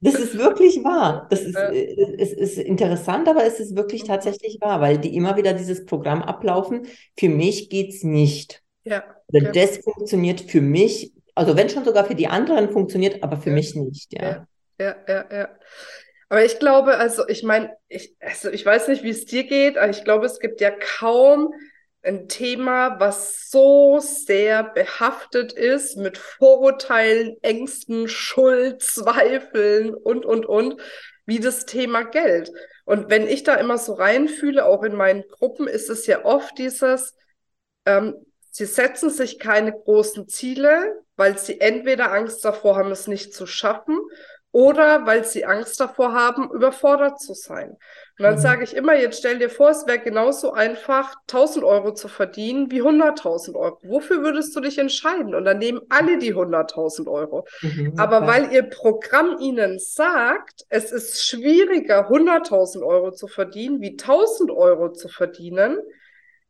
Das 0.00 0.16
ist 0.16 0.36
wirklich 0.36 0.84
wahr. 0.84 1.26
Das 1.30 1.40
ist, 1.40 1.54
ja. 1.54 1.70
Äh, 1.70 2.16
es 2.18 2.32
ist 2.32 2.58
interessant, 2.58 3.26
aber 3.28 3.44
es 3.44 3.58
ist 3.58 3.74
wirklich 3.74 4.02
mhm. 4.02 4.08
tatsächlich 4.08 4.58
wahr, 4.60 4.80
weil 4.80 4.98
die 4.98 5.16
immer 5.16 5.36
wieder 5.36 5.54
dieses 5.54 5.86
Programm 5.86 6.22
ablaufen. 6.22 6.86
Für 7.18 7.28
mich 7.28 7.70
geht 7.70 7.90
es 7.90 8.02
nicht. 8.02 8.62
Ja. 8.84 9.02
ja. 9.30 9.52
Das 9.52 9.78
funktioniert 9.78 10.42
für 10.42 10.60
mich, 10.60 11.12
also 11.34 11.56
wenn 11.56 11.70
schon 11.70 11.84
sogar 11.84 12.04
für 12.04 12.14
die 12.14 12.26
anderen 12.26 12.70
funktioniert, 12.70 13.22
aber 13.22 13.38
für 13.38 13.50
ja. 13.50 13.54
mich 13.54 13.74
nicht. 13.74 14.12
Ja. 14.12 14.46
ja, 14.78 14.96
ja, 15.08 15.24
ja. 15.32 15.48
Aber 16.28 16.44
ich 16.44 16.58
glaube, 16.58 16.96
also 16.96 17.26
ich 17.28 17.42
meine, 17.42 17.70
ich, 17.88 18.16
also 18.20 18.50
ich 18.50 18.64
weiß 18.64 18.88
nicht, 18.88 19.04
wie 19.04 19.10
es 19.10 19.24
dir 19.24 19.44
geht, 19.44 19.78
aber 19.78 19.90
ich 19.90 20.04
glaube, 20.04 20.26
es 20.26 20.38
gibt 20.40 20.60
ja 20.60 20.70
kaum 20.70 21.54
ein 22.04 22.28
Thema, 22.28 23.00
was 23.00 23.50
so 23.50 23.98
sehr 23.98 24.62
behaftet 24.62 25.52
ist 25.52 25.96
mit 25.96 26.18
Vorurteilen, 26.18 27.36
Ängsten, 27.42 28.08
Schuld, 28.08 28.82
Zweifeln 28.82 29.94
und, 29.94 30.24
und, 30.26 30.46
und, 30.46 30.80
wie 31.26 31.40
das 31.40 31.66
Thema 31.66 32.02
Geld. 32.02 32.50
Und 32.84 33.10
wenn 33.10 33.26
ich 33.26 33.42
da 33.42 33.54
immer 33.54 33.78
so 33.78 33.94
reinfühle, 33.94 34.64
auch 34.64 34.82
in 34.82 34.94
meinen 34.94 35.24
Gruppen, 35.28 35.66
ist 35.66 35.88
es 35.88 36.06
ja 36.06 36.24
oft 36.24 36.58
dieses, 36.58 37.14
ähm, 37.86 38.14
sie 38.50 38.66
setzen 38.66 39.10
sich 39.10 39.38
keine 39.38 39.72
großen 39.72 40.28
Ziele, 40.28 41.02
weil 41.16 41.38
sie 41.38 41.60
entweder 41.60 42.12
Angst 42.12 42.44
davor 42.44 42.76
haben, 42.76 42.90
es 42.90 43.08
nicht 43.08 43.32
zu 43.32 43.46
schaffen 43.46 43.98
oder 44.54 45.04
weil 45.04 45.24
sie 45.24 45.44
Angst 45.44 45.80
davor 45.80 46.12
haben, 46.12 46.48
überfordert 46.52 47.20
zu 47.20 47.34
sein. 47.34 47.70
Und 47.70 48.22
dann 48.22 48.36
mhm. 48.36 48.38
sage 48.38 48.62
ich 48.62 48.76
immer, 48.76 48.94
jetzt 48.94 49.18
stell 49.18 49.40
dir 49.40 49.50
vor, 49.50 49.70
es 49.70 49.84
wäre 49.88 49.98
genauso 49.98 50.52
einfach, 50.52 51.16
1000 51.22 51.64
Euro 51.64 51.92
zu 51.92 52.06
verdienen 52.06 52.70
wie 52.70 52.80
100.000 52.80 53.56
Euro. 53.56 53.80
Wofür 53.82 54.22
würdest 54.22 54.54
du 54.54 54.60
dich 54.60 54.78
entscheiden? 54.78 55.34
Und 55.34 55.44
dann 55.44 55.58
nehmen 55.58 55.80
alle 55.88 56.18
die 56.18 56.32
100.000 56.32 57.08
Euro. 57.08 57.48
Mhm, 57.62 57.94
Aber 57.96 58.18
klar. 58.18 58.28
weil 58.28 58.52
ihr 58.52 58.62
Programm 58.62 59.38
ihnen 59.40 59.80
sagt, 59.80 60.64
es 60.68 60.92
ist 60.92 61.26
schwieriger, 61.26 62.08
100.000 62.08 62.86
Euro 62.86 63.10
zu 63.10 63.26
verdienen, 63.26 63.80
wie 63.80 63.98
1000 63.98 64.52
Euro 64.52 64.92
zu 64.92 65.08
verdienen, 65.08 65.78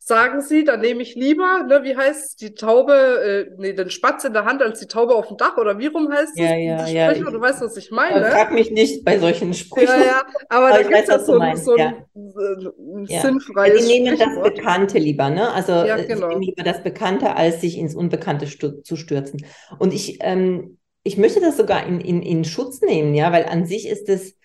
sagen 0.06 0.42
sie, 0.42 0.64
dann 0.64 0.80
nehme 0.80 1.02
ich 1.02 1.14
lieber, 1.14 1.64
ne, 1.66 1.82
wie 1.82 1.96
heißt 1.96 2.24
es, 2.24 2.36
die 2.36 2.54
Taube, 2.54 2.92
äh, 2.92 3.50
nee, 3.56 3.72
den 3.72 3.88
Spatz 3.88 4.24
in 4.24 4.34
der 4.34 4.44
Hand 4.44 4.60
als 4.60 4.78
die 4.78 4.86
Taube 4.86 5.14
auf 5.14 5.28
dem 5.28 5.38
Dach 5.38 5.56
oder 5.56 5.78
wie 5.78 5.86
rum 5.86 6.12
heißt 6.12 6.32
es? 6.34 6.40
Ja, 6.40 6.54
ja, 6.54 6.86
ja. 6.86 7.12
Ich, 7.12 7.20
du 7.20 7.40
weißt, 7.40 7.62
was 7.62 7.76
ich 7.78 7.90
meine. 7.90 8.26
Frag 8.26 8.52
mich 8.52 8.70
nicht 8.70 9.02
bei 9.02 9.18
solchen 9.18 9.54
Sprüchen. 9.54 9.88
Ja, 9.88 10.04
ja, 10.04 10.22
aber, 10.50 10.66
aber 10.66 10.76
da 10.76 10.82
gibt 10.82 10.94
es 10.94 11.06
ja 11.06 11.18
so, 11.18 11.40
so 11.56 11.78
ja. 11.78 11.94
ein 12.14 13.06
ja. 13.08 13.20
sinnfreies 13.22 13.80
ja, 13.80 13.86
Die 13.86 14.00
nehmen 14.00 14.18
das 14.18 14.42
Bekannte 14.42 14.98
lieber, 14.98 15.30
ne? 15.30 15.50
Also 15.52 15.72
ja, 15.72 15.96
äh, 15.96 16.04
genau. 16.04 16.36
lieber 16.36 16.62
das 16.62 16.82
Bekannte, 16.82 17.34
als 17.34 17.62
sich 17.62 17.78
ins 17.78 17.94
Unbekannte 17.94 18.46
zu 18.82 18.96
stürzen. 18.96 19.46
Und 19.78 19.94
ich, 19.94 20.18
ähm, 20.20 20.76
ich 21.02 21.16
möchte 21.16 21.40
das 21.40 21.56
sogar 21.56 21.86
in, 21.86 22.00
in, 22.00 22.20
in 22.20 22.44
Schutz 22.44 22.82
nehmen, 22.82 23.14
ja, 23.14 23.32
weil 23.32 23.46
an 23.46 23.64
sich 23.64 23.88
ist 23.88 24.10
es 24.10 24.36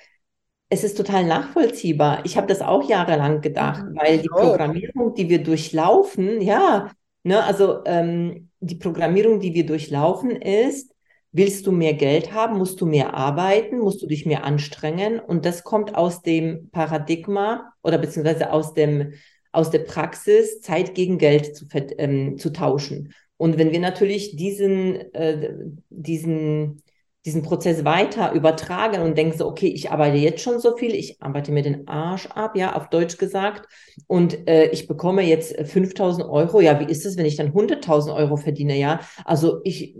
es 0.69 0.83
ist 0.83 0.97
total 0.97 1.25
nachvollziehbar. 1.25 2.23
Ich 2.25 2.37
habe 2.37 2.47
das 2.47 2.61
auch 2.61 2.87
jahrelang 2.87 3.41
gedacht, 3.41 3.83
mhm. 3.83 3.95
weil 3.95 4.19
die 4.19 4.29
Programmierung, 4.29 5.15
die 5.15 5.29
wir 5.29 5.43
durchlaufen, 5.43 6.41
ja, 6.41 6.91
ne, 7.23 7.43
also 7.43 7.79
ähm, 7.85 8.49
die 8.59 8.75
Programmierung, 8.75 9.39
die 9.39 9.53
wir 9.53 9.65
durchlaufen, 9.65 10.31
ist, 10.31 10.93
willst 11.31 11.65
du 11.67 11.71
mehr 11.71 11.93
Geld 11.93 12.33
haben, 12.33 12.57
musst 12.57 12.81
du 12.81 12.85
mehr 12.85 13.13
arbeiten, 13.13 13.79
musst 13.79 14.01
du 14.01 14.07
dich 14.07 14.25
mehr 14.25 14.43
anstrengen. 14.43 15.19
Und 15.19 15.45
das 15.45 15.63
kommt 15.63 15.95
aus 15.95 16.21
dem 16.21 16.69
Paradigma 16.71 17.73
oder 17.81 17.97
beziehungsweise 17.97 18.51
aus 18.51 18.73
dem 18.73 19.13
aus 19.51 19.71
der 19.71 19.79
Praxis, 19.79 20.61
Zeit 20.61 20.93
gegen 20.93 21.17
Geld 21.17 21.55
zu, 21.55 21.65
ähm, 21.97 22.37
zu 22.37 22.51
tauschen. 22.51 23.13
Und 23.37 23.57
wenn 23.57 23.71
wir 23.71 23.79
natürlich 23.79 24.35
diesen, 24.35 24.95
äh, 25.13 25.53
diesen 25.89 26.83
diesen 27.29 27.43
Prozess 27.43 27.85
weiter 27.85 28.33
übertragen 28.33 29.03
und 29.03 29.15
denken 29.15 29.37
so, 29.37 29.47
okay, 29.47 29.67
ich 29.67 29.91
arbeite 29.91 30.17
jetzt 30.17 30.41
schon 30.41 30.59
so 30.59 30.75
viel, 30.75 30.95
ich 30.95 31.21
arbeite 31.21 31.51
mir 31.51 31.61
den 31.61 31.87
Arsch 31.87 32.25
ab, 32.25 32.55
ja, 32.55 32.75
auf 32.75 32.89
Deutsch 32.89 33.19
gesagt, 33.19 33.67
und 34.07 34.47
äh, 34.47 34.65
ich 34.71 34.87
bekomme 34.87 35.21
jetzt 35.21 35.55
5000 35.55 36.27
Euro, 36.27 36.59
ja, 36.59 36.79
wie 36.79 36.91
ist 36.91 37.05
es, 37.05 37.17
wenn 37.17 37.27
ich 37.27 37.35
dann 37.35 37.53
100.000 37.53 38.15
Euro 38.15 38.35
verdiene, 38.35 38.75
ja, 38.77 38.99
also 39.25 39.61
ich, 39.63 39.95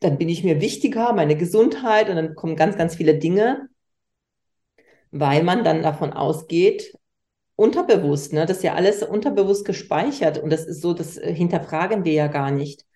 dann 0.00 0.18
bin 0.18 0.28
ich 0.28 0.42
mir 0.42 0.60
wichtiger, 0.60 1.12
meine 1.12 1.36
Gesundheit 1.36 2.10
und 2.10 2.16
dann 2.16 2.34
kommen 2.34 2.56
ganz, 2.56 2.76
ganz 2.76 2.96
viele 2.96 3.16
Dinge, 3.16 3.68
weil 5.12 5.44
man 5.44 5.62
dann 5.62 5.84
davon 5.84 6.12
ausgeht, 6.12 6.92
unterbewusst, 7.54 8.32
ne, 8.32 8.46
das 8.46 8.58
ist 8.58 8.62
ja 8.64 8.74
alles 8.74 9.04
unterbewusst 9.04 9.64
gespeichert 9.64 10.38
und 10.38 10.50
das 10.50 10.66
ist 10.66 10.82
so, 10.82 10.92
das 10.92 11.18
äh, 11.18 11.32
hinterfragen 11.32 12.04
wir 12.04 12.14
ja 12.14 12.26
gar 12.26 12.50
nicht. 12.50 12.87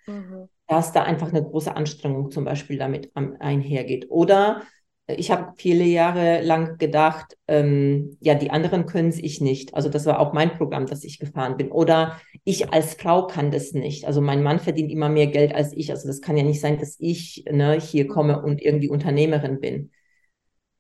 Dass 0.73 0.93
da 0.93 1.02
einfach 1.02 1.29
eine 1.29 1.43
große 1.43 1.76
Anstrengung 1.76 2.31
zum 2.31 2.45
Beispiel 2.47 2.79
damit 2.79 3.11
einhergeht. 3.14 4.07
Oder 4.09 4.62
äh, 5.07 5.17
ich 5.17 5.31
habe 5.31 5.52
viele 5.59 5.85
Jahre 5.85 6.41
lang 6.41 6.79
gedacht, 6.79 7.37
ähm, 7.47 8.17
ja, 8.21 8.35
die 8.35 8.50
anderen 8.50 8.87
können 8.87 9.11
es 9.11 9.19
ich 9.19 9.43
nicht. 9.43 9.75
Also 9.75 9.91
das 9.91 10.07
war 10.07 10.19
auch 10.19 10.33
mein 10.33 10.57
Programm, 10.57 10.87
das 10.87 11.05
ich 11.05 11.19
gefahren 11.19 11.59
bin. 11.59 11.71
Oder 11.71 12.19
ich 12.45 12.73
als 12.73 12.95
Frau 12.95 13.26
kann 13.26 13.50
das 13.50 13.73
nicht. 13.73 14.07
Also 14.07 14.23
mein 14.23 14.43
Mann 14.43 14.61
verdient 14.61 14.91
immer 14.91 15.11
mehr 15.11 15.26
Geld 15.26 15.55
als 15.55 15.75
ich. 15.76 15.91
Also 15.91 16.09
das 16.09 16.23
kann 16.23 16.38
ja 16.38 16.43
nicht 16.43 16.61
sein, 16.62 16.79
dass 16.79 16.97
ich 16.99 17.45
ne, 17.50 17.79
hier 17.79 18.07
komme 18.07 18.41
und 18.43 18.62
irgendwie 18.62 18.88
Unternehmerin 18.88 19.61
bin. 19.61 19.91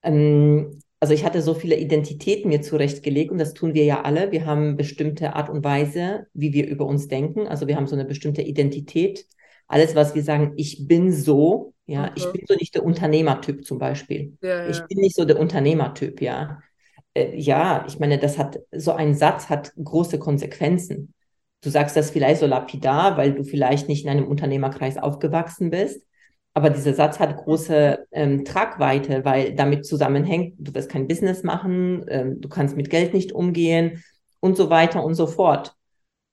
Ähm, 0.02 0.80
also 1.00 1.12
ich 1.14 1.24
hatte 1.24 1.42
so 1.42 1.52
viele 1.52 1.76
Identitäten 1.76 2.48
mir 2.48 2.62
zurechtgelegt 2.62 3.30
und 3.30 3.38
das 3.38 3.54
tun 3.54 3.74
wir 3.74 3.84
ja 3.84 4.02
alle. 4.02 4.32
Wir 4.32 4.46
haben 4.46 4.76
bestimmte 4.76 5.34
Art 5.34 5.50
und 5.50 5.64
Weise, 5.64 6.28
wie 6.32 6.54
wir 6.54 6.66
über 6.66 6.86
uns 6.86 7.08
denken. 7.08 7.46
Also 7.46 7.66
wir 7.66 7.76
haben 7.76 7.88
so 7.88 7.96
eine 7.96 8.04
bestimmte 8.04 8.40
Identität 8.40 9.26
alles, 9.72 9.94
was 9.94 10.14
wir 10.14 10.22
sagen, 10.22 10.52
ich 10.56 10.86
bin 10.86 11.12
so, 11.12 11.72
ja, 11.86 12.04
okay. 12.04 12.12
ich 12.16 12.32
bin 12.32 12.42
so 12.46 12.54
nicht 12.54 12.74
der 12.74 12.84
Unternehmertyp 12.84 13.64
zum 13.64 13.78
Beispiel. 13.78 14.36
Ja, 14.42 14.64
ja. 14.64 14.68
Ich 14.68 14.82
bin 14.84 14.98
nicht 14.98 15.16
so 15.16 15.24
der 15.24 15.40
Unternehmertyp, 15.40 16.20
ja. 16.20 16.60
Äh, 17.14 17.36
ja, 17.38 17.84
ich 17.88 17.98
meine, 17.98 18.18
das 18.18 18.38
hat, 18.38 18.60
so 18.70 18.92
ein 18.92 19.14
Satz 19.14 19.48
hat 19.48 19.72
große 19.82 20.18
Konsequenzen. 20.18 21.14
Du 21.62 21.70
sagst 21.70 21.96
das 21.96 22.10
vielleicht 22.10 22.40
so 22.40 22.46
lapidar, 22.46 23.16
weil 23.16 23.32
du 23.32 23.44
vielleicht 23.44 23.88
nicht 23.88 24.04
in 24.04 24.10
einem 24.10 24.26
Unternehmerkreis 24.26 24.98
aufgewachsen 24.98 25.70
bist. 25.70 26.04
Aber 26.54 26.68
dieser 26.68 26.92
Satz 26.92 27.18
hat 27.18 27.34
große 27.38 28.06
ähm, 28.12 28.44
Tragweite, 28.44 29.24
weil 29.24 29.54
damit 29.54 29.86
zusammenhängt, 29.86 30.54
du 30.58 30.74
wirst 30.74 30.90
kein 30.90 31.08
Business 31.08 31.44
machen, 31.44 32.04
ähm, 32.08 32.42
du 32.42 32.48
kannst 32.50 32.76
mit 32.76 32.90
Geld 32.90 33.14
nicht 33.14 33.32
umgehen 33.32 34.04
und 34.40 34.58
so 34.58 34.68
weiter 34.68 35.02
und 35.02 35.14
so 35.14 35.26
fort. 35.26 35.74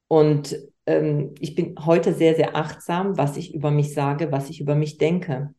Und 0.09 0.57
ähm, 0.89 1.35
ich 1.39 1.53
bin 1.53 1.75
heute 1.85 2.13
sehr, 2.13 2.35
sehr 2.35 2.55
achtsam, 2.55 3.15
was 3.17 3.37
ich 3.37 3.53
über 3.53 3.69
mich 3.69 3.93
sage, 3.93 4.31
was 4.31 4.49
ich 4.49 4.59
über 4.59 4.73
mich 4.73 4.97
denke. 4.97 5.53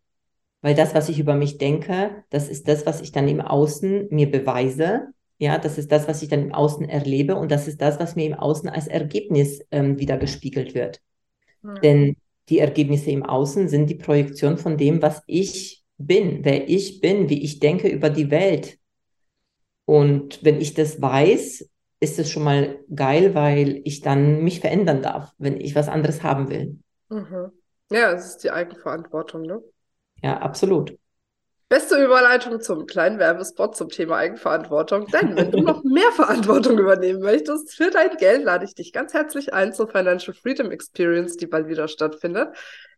Weil 0.61 0.75
das, 0.75 0.93
was 0.93 1.09
ich 1.09 1.21
über 1.21 1.37
mich 1.37 1.57
denke, 1.57 2.25
das 2.31 2.49
ist 2.49 2.67
das, 2.67 2.85
was 2.85 3.01
ich 3.01 3.13
dann 3.13 3.29
im 3.29 3.41
Außen 3.41 4.09
mir 4.11 4.31
beweise. 4.31 5.09
Ja, 5.39 5.57
das 5.59 5.79
ist 5.79 5.91
das, 5.93 6.09
was 6.09 6.21
ich 6.23 6.29
dann 6.29 6.43
im 6.43 6.53
Außen 6.53 6.87
erlebe 6.87 7.37
und 7.37 7.51
das 7.51 7.69
ist 7.69 7.81
das, 7.81 7.99
was 8.01 8.17
mir 8.17 8.27
im 8.27 8.35
Außen 8.35 8.69
als 8.69 8.89
Ergebnis 8.89 9.61
ähm, 9.71 9.99
wieder 9.99 10.19
gespiegelt 10.19 10.75
wird. 10.75 11.01
Mhm. 11.63 11.81
Denn 11.83 12.17
die 12.49 12.59
Ergebnisse 12.59 13.11
im 13.11 13.23
Außen 13.23 13.69
sind 13.69 13.89
die 13.89 13.95
Projektion 13.95 14.59
von 14.59 14.77
dem, 14.77 15.01
was 15.01 15.23
ich 15.27 15.85
bin, 15.97 16.41
wer 16.43 16.69
ich 16.69 17.01
bin, 17.01 17.31
wie 17.31 17.43
ich 17.43 17.61
denke 17.61 17.89
über 17.89 18.11
die 18.11 18.31
Welt. 18.31 18.79
Und 19.85 20.41
wenn 20.43 20.61
ich 20.61 20.75
das 20.75 21.01
weiß, 21.01 21.71
ist 22.01 22.19
es 22.19 22.31
schon 22.31 22.45
mal 22.45 22.81
geil, 22.95 23.35
weil 23.35 23.83
ich 23.85 24.01
dann 24.01 24.43
mich 24.43 24.61
verändern 24.61 25.03
darf, 25.03 25.35
wenn 25.39 25.61
ich 25.61 25.75
was 25.75 25.89
anderes 25.89 26.23
haben 26.23 26.49
will. 26.51 26.79
Mhm. 27.09 27.53
Ja, 27.93 28.11
es 28.13 28.27
ist 28.27 28.39
die 28.45 28.51
Eigenverantwortung, 28.51 29.43
ne? 29.43 29.63
Ja, 30.23 30.39
absolut. 30.41 30.99
Beste 31.71 32.03
Überleitung 32.03 32.61
zum 32.61 32.85
kleinen 32.87 33.21
Werbespot 33.21 33.77
zum 33.77 33.91
Thema 33.91 34.17
Eigenverantwortung. 34.17 35.07
Denn 35.07 35.37
wenn 35.37 35.53
du 35.53 35.61
noch 35.61 35.85
mehr 35.85 36.11
Verantwortung 36.11 36.77
übernehmen 36.77 37.21
möchtest 37.21 37.77
für 37.77 37.91
dein 37.93 38.17
Geld, 38.17 38.43
lade 38.43 38.65
ich 38.65 38.75
dich 38.75 38.93
ganz 38.93 39.15
herzlich 39.15 39.55
ein 39.55 39.73
zur 39.73 39.87
Financial 39.87 40.35
Freedom 40.35 40.73
Experience, 40.73 41.37
die 41.37 41.47
bald 41.47 41.69
wieder 41.69 41.87
stattfindet. 41.87 42.49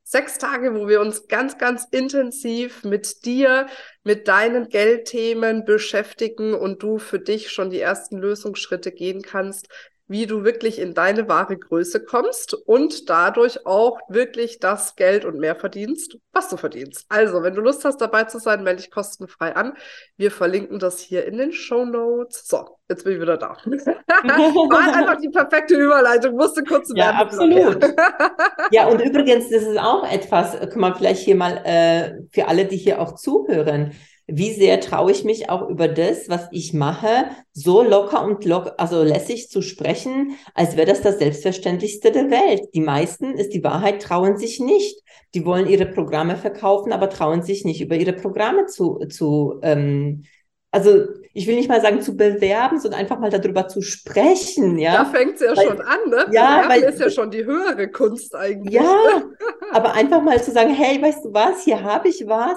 Sechs 0.04 0.38
Tage, 0.38 0.74
wo 0.74 0.88
wir 0.88 1.02
uns 1.02 1.28
ganz, 1.28 1.58
ganz 1.58 1.86
intensiv 1.90 2.82
mit 2.82 3.26
dir, 3.26 3.66
mit 4.04 4.26
deinen 4.26 4.70
Geldthemen 4.70 5.66
beschäftigen 5.66 6.54
und 6.54 6.82
du 6.82 6.98
für 6.98 7.18
dich 7.18 7.50
schon 7.50 7.68
die 7.68 7.80
ersten 7.80 8.16
Lösungsschritte 8.16 8.90
gehen 8.90 9.20
kannst, 9.20 9.68
wie 10.12 10.26
du 10.26 10.44
wirklich 10.44 10.78
in 10.78 10.92
deine 10.92 11.26
wahre 11.26 11.56
Größe 11.56 12.04
kommst 12.04 12.52
und 12.52 13.08
dadurch 13.08 13.64
auch 13.64 13.98
wirklich 14.10 14.58
das 14.58 14.94
Geld 14.94 15.24
und 15.24 15.38
mehr 15.38 15.56
verdienst, 15.56 16.18
was 16.32 16.50
du 16.50 16.58
verdienst. 16.58 17.06
Also, 17.08 17.42
wenn 17.42 17.54
du 17.54 17.62
Lust 17.62 17.86
hast, 17.86 17.96
dabei 17.96 18.24
zu 18.24 18.38
sein, 18.38 18.62
melde 18.62 18.82
dich 18.82 18.90
kostenfrei 18.90 19.56
an. 19.56 19.72
Wir 20.18 20.30
verlinken 20.30 20.78
das 20.78 21.00
hier 21.00 21.24
in 21.24 21.38
den 21.38 21.52
Show 21.52 21.86
Notes. 21.86 22.46
So, 22.46 22.76
jetzt 22.90 23.04
bin 23.04 23.14
ich 23.14 23.22
wieder 23.22 23.38
da. 23.38 23.56
War 23.66 24.94
einfach 24.94 25.16
die 25.16 25.30
perfekte 25.30 25.76
Überleitung, 25.76 26.36
musste 26.36 26.62
kurz 26.62 26.92
Ja, 26.94 27.12
absolut. 27.12 27.82
ja, 28.70 28.88
und 28.88 29.00
übrigens, 29.00 29.48
das 29.48 29.62
ist 29.62 29.78
auch 29.78 30.04
etwas, 30.04 30.60
kann 30.60 30.80
man 30.80 30.94
vielleicht 30.94 31.22
hier 31.22 31.36
mal 31.36 31.62
äh, 31.64 32.20
für 32.32 32.48
alle, 32.48 32.66
die 32.66 32.76
hier 32.76 33.00
auch 33.00 33.14
zuhören, 33.14 33.94
wie 34.34 34.52
sehr 34.52 34.80
traue 34.80 35.12
ich 35.12 35.24
mich 35.24 35.50
auch 35.50 35.68
über 35.68 35.88
das, 35.88 36.28
was 36.30 36.48
ich 36.52 36.72
mache, 36.72 37.26
so 37.52 37.82
locker 37.82 38.24
und 38.24 38.44
locker, 38.46 38.74
also 38.78 39.02
lässig 39.02 39.50
zu 39.50 39.60
sprechen, 39.60 40.36
als 40.54 40.76
wäre 40.76 40.86
das 40.86 41.02
das 41.02 41.18
Selbstverständlichste 41.18 42.12
der 42.12 42.30
Welt. 42.30 42.62
Die 42.74 42.80
meisten 42.80 43.34
ist 43.34 43.50
die 43.50 43.62
Wahrheit, 43.62 44.00
trauen 44.00 44.38
sich 44.38 44.58
nicht. 44.58 45.02
Die 45.34 45.44
wollen 45.44 45.68
ihre 45.68 45.84
Programme 45.84 46.36
verkaufen, 46.36 46.92
aber 46.92 47.10
trauen 47.10 47.42
sich 47.42 47.64
nicht 47.66 47.82
über 47.82 47.94
ihre 47.94 48.14
Programme 48.14 48.66
zu, 48.66 49.00
zu 49.10 49.60
ähm, 49.62 50.24
also 50.70 51.04
ich 51.34 51.46
will 51.46 51.56
nicht 51.56 51.68
mal 51.68 51.82
sagen 51.82 52.00
zu 52.00 52.16
bewerben, 52.16 52.80
sondern 52.80 53.00
einfach 53.00 53.18
mal 53.18 53.28
darüber 53.28 53.68
zu 53.68 53.82
sprechen. 53.82 54.78
Ja? 54.78 54.94
Da 54.94 55.04
fängt 55.04 55.34
es 55.34 55.42
ja 55.42 55.54
weil, 55.54 55.66
schon 55.66 55.80
an, 55.82 55.98
ne? 56.08 56.26
Ja, 56.32 56.64
weil 56.66 56.82
ist 56.84 56.98
ja 56.98 57.10
schon 57.10 57.30
die 57.30 57.44
höhere 57.44 57.88
Kunst 57.88 58.34
eigentlich. 58.34 58.72
Ja, 58.72 59.22
aber 59.72 59.92
einfach 59.92 60.22
mal 60.22 60.42
zu 60.42 60.50
sagen, 60.50 60.70
hey, 60.70 61.00
weißt 61.00 61.26
du 61.26 61.34
was, 61.34 61.64
hier 61.64 61.82
habe 61.82 62.08
ich 62.08 62.26
was, 62.26 62.56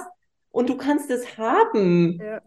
und 0.56 0.70
du 0.70 0.76
kannst 0.78 1.10
es 1.10 1.36
haben. 1.36 2.18
Ja. 2.18 2.40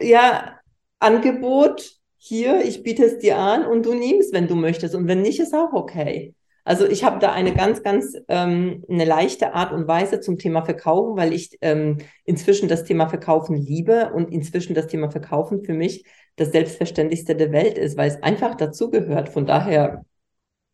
ja, 0.00 0.58
Angebot 1.00 1.98
hier, 2.16 2.64
ich 2.64 2.84
biete 2.84 3.04
es 3.04 3.18
dir 3.18 3.36
an 3.38 3.66
und 3.66 3.84
du 3.84 3.92
nimmst, 3.92 4.32
wenn 4.32 4.46
du 4.46 4.54
möchtest. 4.54 4.94
Und 4.94 5.08
wenn 5.08 5.20
nicht, 5.20 5.40
ist 5.40 5.52
auch 5.52 5.72
okay. 5.72 6.34
Also 6.62 6.86
ich 6.86 7.02
habe 7.02 7.18
da 7.18 7.32
eine 7.32 7.52
ganz, 7.52 7.82
ganz 7.82 8.16
ähm, 8.28 8.84
eine 8.88 9.04
leichte 9.04 9.52
Art 9.52 9.72
und 9.72 9.88
Weise 9.88 10.20
zum 10.20 10.38
Thema 10.38 10.64
Verkaufen, 10.64 11.16
weil 11.16 11.32
ich 11.34 11.58
ähm, 11.60 11.98
inzwischen 12.24 12.68
das 12.68 12.84
Thema 12.84 13.08
Verkaufen 13.08 13.56
liebe 13.56 14.12
und 14.14 14.32
inzwischen 14.32 14.74
das 14.74 14.86
Thema 14.86 15.10
Verkaufen 15.10 15.64
für 15.64 15.74
mich 15.74 16.04
das 16.36 16.52
Selbstverständlichste 16.52 17.34
der 17.34 17.50
Welt 17.50 17.76
ist, 17.76 17.96
weil 17.96 18.08
es 18.08 18.22
einfach 18.22 18.54
dazugehört. 18.54 19.28
Von 19.28 19.44
daher 19.44 20.04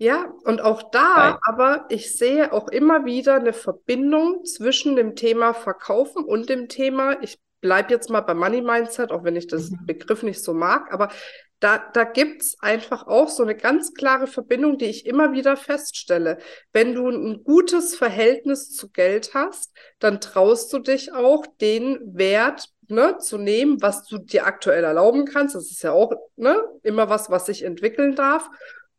Ja, 0.03 0.33
und 0.45 0.63
auch 0.63 0.91
da, 0.93 1.31
Nein. 1.33 1.39
aber 1.43 1.85
ich 1.91 2.17
sehe 2.17 2.55
auch 2.55 2.69
immer 2.69 3.05
wieder 3.05 3.35
eine 3.35 3.53
Verbindung 3.53 4.47
zwischen 4.47 4.97
dem 4.97 5.15
Thema 5.15 5.53
Verkaufen 5.53 6.25
und 6.25 6.49
dem 6.49 6.69
Thema, 6.71 7.23
ich 7.23 7.39
bleibe 7.61 7.93
jetzt 7.93 8.09
mal 8.09 8.23
bei 8.23 8.33
Money 8.33 8.63
Mindset, 8.63 9.11
auch 9.11 9.25
wenn 9.25 9.37
ich 9.37 9.47
das 9.47 9.69
mhm. 9.69 9.85
Begriff 9.85 10.23
nicht 10.23 10.43
so 10.43 10.55
mag, 10.55 10.91
aber 10.91 11.11
da, 11.59 11.77
da 11.93 12.05
gibt 12.05 12.41
es 12.41 12.57
einfach 12.61 13.09
auch 13.09 13.29
so 13.29 13.43
eine 13.43 13.55
ganz 13.55 13.93
klare 13.93 14.27
Verbindung, 14.27 14.79
die 14.79 14.87
ich 14.87 15.05
immer 15.05 15.33
wieder 15.33 15.59
feststelle. 15.59 16.39
Wenn 16.73 16.95
du 16.95 17.11
ein 17.11 17.45
gutes 17.45 17.95
Verhältnis 17.95 18.75
zu 18.75 18.89
Geld 18.89 19.35
hast, 19.35 19.71
dann 19.99 20.23
traust 20.23 20.73
du 20.73 20.79
dich 20.79 21.13
auch, 21.13 21.45
den 21.61 21.99
Wert 22.17 22.71
ne, 22.89 23.19
zu 23.19 23.37
nehmen, 23.37 23.83
was 23.83 24.07
du 24.07 24.17
dir 24.17 24.47
aktuell 24.47 24.83
erlauben 24.83 25.27
kannst. 25.27 25.55
Das 25.55 25.71
ist 25.71 25.83
ja 25.83 25.93
auch 25.93 26.15
ne, 26.37 26.65
immer 26.83 27.11
was, 27.11 27.31
was 27.31 27.45
sich 27.45 27.63
entwickeln 27.63 28.17
darf. 28.17 28.49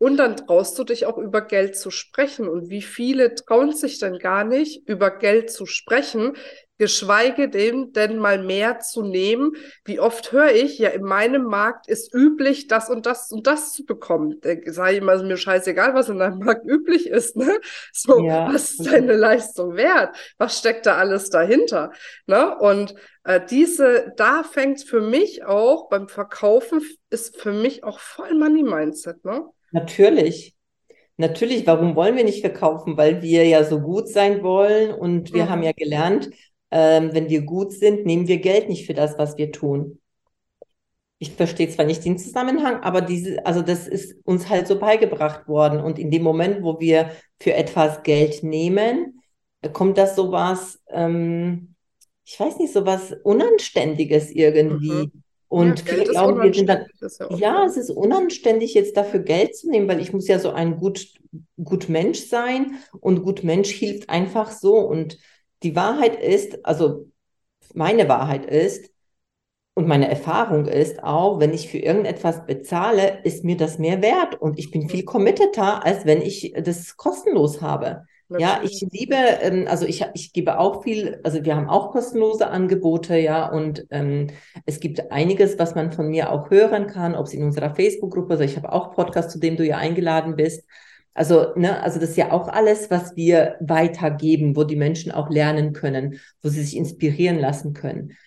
Und 0.01 0.17
dann 0.17 0.35
traust 0.35 0.79
du 0.79 0.83
dich 0.83 1.05
auch 1.05 1.19
über 1.19 1.41
Geld 1.41 1.77
zu 1.77 1.91
sprechen. 1.91 2.49
Und 2.49 2.71
wie 2.71 2.81
viele 2.81 3.35
trauen 3.35 3.71
sich 3.71 3.99
denn 3.99 4.17
gar 4.17 4.43
nicht, 4.43 4.89
über 4.89 5.11
Geld 5.11 5.51
zu 5.51 5.67
sprechen, 5.67 6.33
geschweige 6.79 7.49
denn, 7.49 7.93
denn 7.93 8.17
mal 8.17 8.43
mehr 8.43 8.79
zu 8.79 9.03
nehmen. 9.03 9.51
Wie 9.85 9.99
oft 9.99 10.31
höre 10.31 10.53
ich, 10.55 10.79
ja, 10.79 10.89
in 10.89 11.03
meinem 11.03 11.43
Markt 11.43 11.87
ist 11.87 12.15
üblich, 12.15 12.65
das 12.65 12.89
und 12.89 13.05
das 13.05 13.31
und 13.31 13.45
das 13.45 13.73
zu 13.73 13.85
bekommen. 13.85 14.41
Sage 14.65 14.93
ich 14.93 14.97
immer, 14.97 15.21
mir 15.21 15.37
scheißegal, 15.37 15.93
was 15.93 16.09
in 16.09 16.17
deinem 16.17 16.39
Markt 16.39 16.65
üblich 16.65 17.07
ist. 17.07 17.35
Ne? 17.35 17.59
So, 17.93 18.23
ja. 18.23 18.51
was 18.51 18.71
ist 18.71 18.91
deine 18.91 19.15
Leistung 19.15 19.75
wert? 19.75 20.15
Was 20.39 20.57
steckt 20.57 20.87
da 20.87 20.97
alles 20.97 21.29
dahinter? 21.29 21.91
Ne? 22.25 22.57
Und 22.57 22.95
äh, 23.23 23.39
diese, 23.47 24.13
da 24.17 24.41
fängt 24.41 24.81
für 24.81 25.01
mich 25.01 25.45
auch 25.45 25.89
beim 25.89 26.07
Verkaufen, 26.07 26.81
ist 27.11 27.39
für 27.39 27.51
mich 27.51 27.83
auch 27.83 27.99
voll 27.99 28.33
Money 28.33 28.63
Mindset. 28.63 29.23
Ne? 29.23 29.45
Natürlich. 29.71 30.55
Natürlich, 31.17 31.67
warum 31.67 31.95
wollen 31.95 32.15
wir 32.15 32.23
nicht 32.23 32.41
verkaufen? 32.41 32.97
Weil 32.97 33.21
wir 33.21 33.45
ja 33.45 33.63
so 33.63 33.79
gut 33.79 34.07
sein 34.07 34.43
wollen 34.43 34.93
und 34.93 35.33
wir 35.33 35.45
mhm. 35.45 35.49
haben 35.49 35.63
ja 35.63 35.71
gelernt, 35.71 36.29
ähm, 36.71 37.13
wenn 37.13 37.29
wir 37.29 37.41
gut 37.41 37.73
sind, 37.73 38.05
nehmen 38.05 38.27
wir 38.27 38.37
Geld 38.37 38.69
nicht 38.69 38.85
für 38.85 38.93
das, 38.93 39.17
was 39.17 39.37
wir 39.37 39.51
tun. 39.51 39.99
Ich 41.19 41.33
verstehe 41.33 41.69
zwar 41.69 41.85
nicht 41.85 42.03
den 42.03 42.17
Zusammenhang, 42.17 42.81
aber 42.81 43.01
diese, 43.01 43.45
also 43.45 43.61
das 43.61 43.87
ist 43.87 44.15
uns 44.25 44.49
halt 44.49 44.67
so 44.67 44.79
beigebracht 44.79 45.47
worden. 45.47 45.79
Und 45.79 45.99
in 45.99 46.09
dem 46.09 46.23
Moment, 46.23 46.63
wo 46.63 46.79
wir 46.79 47.11
für 47.39 47.53
etwas 47.53 48.01
Geld 48.01 48.41
nehmen, 48.41 49.21
kommt 49.73 49.99
das 49.99 50.15
sowas, 50.15 50.81
ähm, 50.89 51.75
ich 52.25 52.39
weiß 52.39 52.57
nicht, 52.57 52.73
sowas 52.73 53.13
Unanständiges 53.23 54.31
irgendwie. 54.31 55.11
Mhm. 55.13 55.20
Und 55.51 55.79
ja, 55.79 55.85
viele 55.85 56.05
glauben, 56.05 56.41
wir 56.43 56.53
sind 56.53 56.67
dann, 56.69 56.85
ja, 57.29 57.37
ja, 57.37 57.65
es 57.65 57.75
ist 57.75 57.89
unanständig, 57.89 58.73
jetzt 58.73 58.95
dafür 58.95 59.19
Geld 59.19 59.53
zu 59.53 59.69
nehmen, 59.69 59.89
weil 59.89 59.99
ich 59.99 60.13
muss 60.13 60.29
ja 60.29 60.39
so 60.39 60.51
ein 60.51 60.77
gut, 60.77 61.13
gut 61.61 61.89
Mensch 61.89 62.21
sein 62.21 62.77
und 63.01 63.21
gut 63.21 63.43
Mensch 63.43 63.69
hilft 63.69 64.09
einfach 64.09 64.49
so. 64.49 64.77
Und 64.77 65.17
die 65.61 65.75
Wahrheit 65.75 66.15
ist, 66.15 66.65
also 66.65 67.09
meine 67.73 68.07
Wahrheit 68.07 68.45
ist 68.45 68.91
und 69.73 69.89
meine 69.89 70.07
Erfahrung 70.07 70.67
ist 70.67 71.03
auch, 71.03 71.41
wenn 71.41 71.53
ich 71.53 71.69
für 71.69 71.79
irgendetwas 71.79 72.45
bezahle, 72.45 73.19
ist 73.25 73.43
mir 73.43 73.57
das 73.57 73.77
mehr 73.77 74.01
wert 74.01 74.39
und 74.39 74.57
ich 74.57 74.71
bin 74.71 74.87
viel 74.87 75.03
committeter, 75.03 75.85
als 75.85 76.05
wenn 76.05 76.21
ich 76.21 76.53
das 76.63 76.95
kostenlos 76.95 77.61
habe. 77.61 78.05
Ja, 78.37 78.61
ich 78.63 78.85
liebe, 78.91 79.15
ähm, 79.15 79.65
also 79.67 79.85
ich, 79.85 80.05
ich 80.13 80.31
gebe 80.31 80.57
auch 80.57 80.83
viel, 80.83 81.19
also 81.23 81.43
wir 81.43 81.55
haben 81.55 81.69
auch 81.69 81.91
kostenlose 81.91 82.47
Angebote, 82.47 83.17
ja, 83.17 83.49
und 83.49 83.85
ähm, 83.89 84.27
es 84.65 84.79
gibt 84.79 85.11
einiges, 85.11 85.59
was 85.59 85.75
man 85.75 85.91
von 85.91 86.07
mir 86.09 86.31
auch 86.31 86.49
hören 86.49 86.87
kann, 86.87 87.15
ob 87.15 87.25
es 87.25 87.33
in 87.33 87.43
unserer 87.43 87.75
Facebook-Gruppe, 87.75 88.33
also 88.33 88.43
ich 88.43 88.55
habe 88.55 88.71
auch 88.71 88.91
Podcast, 88.93 89.31
zu 89.31 89.39
dem 89.39 89.57
du 89.57 89.65
ja 89.65 89.77
eingeladen 89.77 90.35
bist. 90.35 90.65
Also, 91.13 91.53
ne, 91.55 91.81
also 91.83 91.99
das 91.99 92.11
ist 92.11 92.17
ja 92.17 92.31
auch 92.31 92.47
alles, 92.47 92.89
was 92.89 93.15
wir 93.17 93.57
weitergeben, 93.59 94.55
wo 94.55 94.63
die 94.63 94.77
Menschen 94.77 95.11
auch 95.11 95.29
lernen 95.29 95.73
können, 95.73 96.19
wo 96.41 96.49
sie 96.49 96.63
sich 96.63 96.77
inspirieren 96.77 97.37
lassen 97.37 97.73
können. 97.73 98.17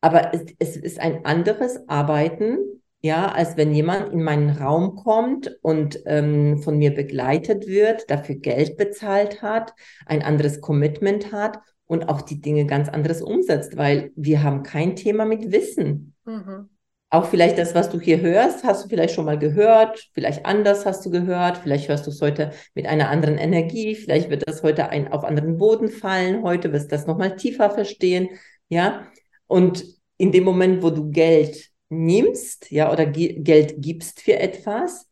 Aber 0.00 0.32
es, 0.34 0.46
es 0.58 0.76
ist 0.76 0.98
ein 0.98 1.24
anderes 1.24 1.88
Arbeiten 1.88 2.81
ja, 3.02 3.32
als 3.32 3.56
wenn 3.56 3.74
jemand 3.74 4.12
in 4.12 4.22
meinen 4.22 4.50
Raum 4.50 4.94
kommt 4.94 5.58
und 5.60 6.00
ähm, 6.06 6.58
von 6.58 6.78
mir 6.78 6.94
begleitet 6.94 7.66
wird, 7.66 8.08
dafür 8.10 8.36
Geld 8.36 8.76
bezahlt 8.76 9.42
hat, 9.42 9.74
ein 10.06 10.22
anderes 10.22 10.60
Commitment 10.60 11.32
hat 11.32 11.58
und 11.86 12.08
auch 12.08 12.22
die 12.22 12.40
Dinge 12.40 12.64
ganz 12.64 12.88
anderes 12.88 13.20
umsetzt, 13.20 13.76
weil 13.76 14.12
wir 14.14 14.44
haben 14.44 14.62
kein 14.62 14.94
Thema 14.94 15.24
mit 15.24 15.50
Wissen. 15.50 16.14
Mhm. 16.24 16.70
Auch 17.10 17.26
vielleicht 17.26 17.58
das, 17.58 17.74
was 17.74 17.90
du 17.90 18.00
hier 18.00 18.20
hörst, 18.20 18.64
hast 18.64 18.84
du 18.84 18.88
vielleicht 18.88 19.14
schon 19.14 19.26
mal 19.26 19.38
gehört, 19.38 20.08
vielleicht 20.14 20.46
anders 20.46 20.86
hast 20.86 21.04
du 21.04 21.10
gehört, 21.10 21.58
vielleicht 21.58 21.88
hörst 21.88 22.06
du 22.06 22.10
es 22.10 22.22
heute 22.22 22.52
mit 22.74 22.86
einer 22.86 23.10
anderen 23.10 23.36
Energie, 23.36 23.96
vielleicht 23.96 24.30
wird 24.30 24.48
das 24.48 24.62
heute 24.62 24.88
ein, 24.90 25.12
auf 25.12 25.24
anderen 25.24 25.58
Boden 25.58 25.88
fallen, 25.88 26.42
heute 26.44 26.72
wirst 26.72 26.86
du 26.86 26.96
das 26.96 27.06
nochmal 27.06 27.34
tiefer 27.34 27.68
verstehen, 27.68 28.28
ja. 28.68 29.08
Und 29.48 29.84
in 30.16 30.30
dem 30.30 30.44
Moment, 30.44 30.82
wo 30.82 30.88
du 30.88 31.10
Geld 31.10 31.71
nimmst, 31.92 32.70
ja, 32.70 32.90
oder 32.90 33.06
Geld 33.06 33.74
gibst 33.78 34.20
für 34.20 34.38
etwas, 34.38 35.08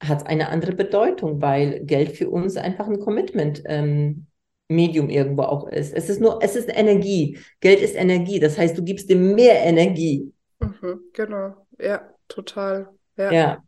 hat 0.00 0.26
eine 0.26 0.48
andere 0.48 0.72
Bedeutung, 0.72 1.40
weil 1.40 1.84
Geld 1.84 2.16
für 2.16 2.30
uns 2.30 2.56
einfach 2.56 2.88
ein 2.88 2.98
Commitment 2.98 3.62
ähm, 3.66 4.26
Medium 4.68 5.10
irgendwo 5.10 5.42
auch 5.42 5.68
ist. 5.68 5.92
Es 5.94 6.08
ist 6.08 6.20
nur, 6.20 6.42
es 6.42 6.56
ist 6.56 6.68
Energie. 6.68 7.38
Geld 7.60 7.80
ist 7.80 7.94
Energie. 7.94 8.40
Das 8.40 8.58
heißt, 8.58 8.76
du 8.76 8.82
gibst 8.82 9.10
dem 9.10 9.34
mehr 9.34 9.62
Energie. 9.62 10.32
Mhm, 10.58 11.00
genau. 11.12 11.66
Ja, 11.78 12.08
total. 12.28 12.88
Ja. 13.16 13.32
ja. 13.32 13.62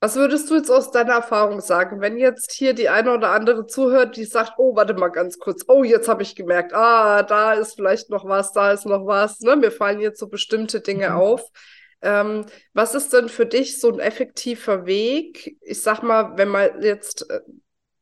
Was 0.00 0.14
würdest 0.16 0.50
du 0.50 0.56
jetzt 0.56 0.70
aus 0.70 0.90
deiner 0.90 1.14
Erfahrung 1.14 1.60
sagen, 1.60 2.02
wenn 2.02 2.18
jetzt 2.18 2.52
hier 2.52 2.74
die 2.74 2.90
eine 2.90 3.14
oder 3.14 3.30
andere 3.30 3.66
zuhört, 3.66 4.16
die 4.16 4.24
sagt, 4.24 4.52
oh, 4.58 4.76
warte 4.76 4.92
mal 4.92 5.08
ganz 5.08 5.38
kurz, 5.38 5.64
oh, 5.68 5.84
jetzt 5.84 6.06
habe 6.06 6.22
ich 6.22 6.36
gemerkt, 6.36 6.74
ah, 6.74 7.22
da 7.22 7.54
ist 7.54 7.76
vielleicht 7.76 8.10
noch 8.10 8.26
was, 8.26 8.52
da 8.52 8.72
ist 8.72 8.84
noch 8.84 9.06
was, 9.06 9.40
ne? 9.40 9.56
mir 9.56 9.70
fallen 9.70 10.00
jetzt 10.00 10.20
so 10.20 10.28
bestimmte 10.28 10.80
Dinge 10.82 11.10
mhm. 11.10 11.16
auf. 11.16 11.50
Ähm, 12.02 12.44
was 12.74 12.94
ist 12.94 13.14
denn 13.14 13.30
für 13.30 13.46
dich 13.46 13.80
so 13.80 13.90
ein 13.90 13.98
effektiver 13.98 14.84
Weg? 14.84 15.56
Ich 15.62 15.80
sag 15.80 16.02
mal, 16.02 16.36
wenn 16.36 16.48
man 16.48 16.82
jetzt 16.82 17.30
äh, 17.30 17.40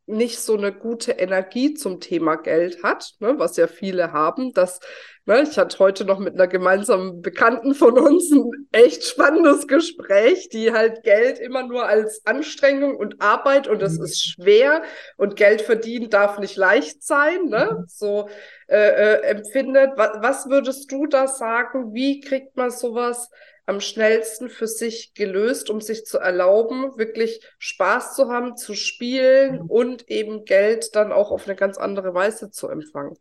nicht 0.06 0.40
so 0.40 0.56
eine 0.56 0.72
gute 0.72 1.12
Energie 1.12 1.74
zum 1.74 2.00
Thema 2.00 2.36
Geld 2.36 2.82
hat, 2.82 3.14
ne, 3.20 3.38
was 3.38 3.56
ja 3.56 3.66
viele 3.66 4.12
haben. 4.12 4.52
Das, 4.52 4.80
ne, 5.24 5.42
ich 5.42 5.56
hatte 5.56 5.78
heute 5.78 6.04
noch 6.04 6.18
mit 6.18 6.34
einer 6.34 6.46
gemeinsamen 6.46 7.22
Bekannten 7.22 7.74
von 7.74 7.98
uns 7.98 8.30
ein 8.30 8.50
echt 8.72 9.04
spannendes 9.04 9.66
Gespräch, 9.66 10.50
die 10.50 10.72
halt 10.72 11.04
Geld 11.04 11.38
immer 11.38 11.62
nur 11.62 11.86
als 11.86 12.20
Anstrengung 12.26 12.96
und 12.96 13.22
Arbeit 13.22 13.66
und 13.66 13.82
es 13.82 13.98
mhm. 13.98 14.04
ist 14.04 14.22
schwer 14.22 14.82
und 15.16 15.36
Geld 15.36 15.62
verdienen 15.62 16.10
darf 16.10 16.38
nicht 16.38 16.56
leicht 16.56 17.02
sein, 17.02 17.46
ne, 17.46 17.78
mhm. 17.78 17.84
so 17.86 18.28
äh, 18.66 18.76
äh, 18.76 19.20
empfindet. 19.22 19.92
Was, 19.96 20.10
was 20.20 20.50
würdest 20.50 20.92
du 20.92 21.06
da 21.06 21.28
sagen? 21.28 21.94
Wie 21.94 22.20
kriegt 22.20 22.56
man 22.56 22.70
sowas 22.70 23.30
am 23.66 23.80
schnellsten 23.80 24.50
für 24.50 24.66
sich 24.66 25.14
gelöst, 25.14 25.70
um 25.70 25.80
sich 25.80 26.04
zu 26.04 26.18
erlauben, 26.18 26.96
wirklich 26.98 27.40
Spaß 27.58 28.14
zu 28.14 28.28
haben, 28.28 28.56
zu 28.56 28.74
spielen 28.74 29.62
mhm. 29.62 29.70
und 29.70 30.10
eben 30.10 30.44
Geld 30.44 30.94
dann 30.94 31.12
auch 31.12 31.30
auf 31.30 31.46
eine 31.46 31.56
ganz 31.56 31.78
andere 31.78 32.14
Weise 32.14 32.50
zu 32.50 32.68
empfangen? 32.68 33.16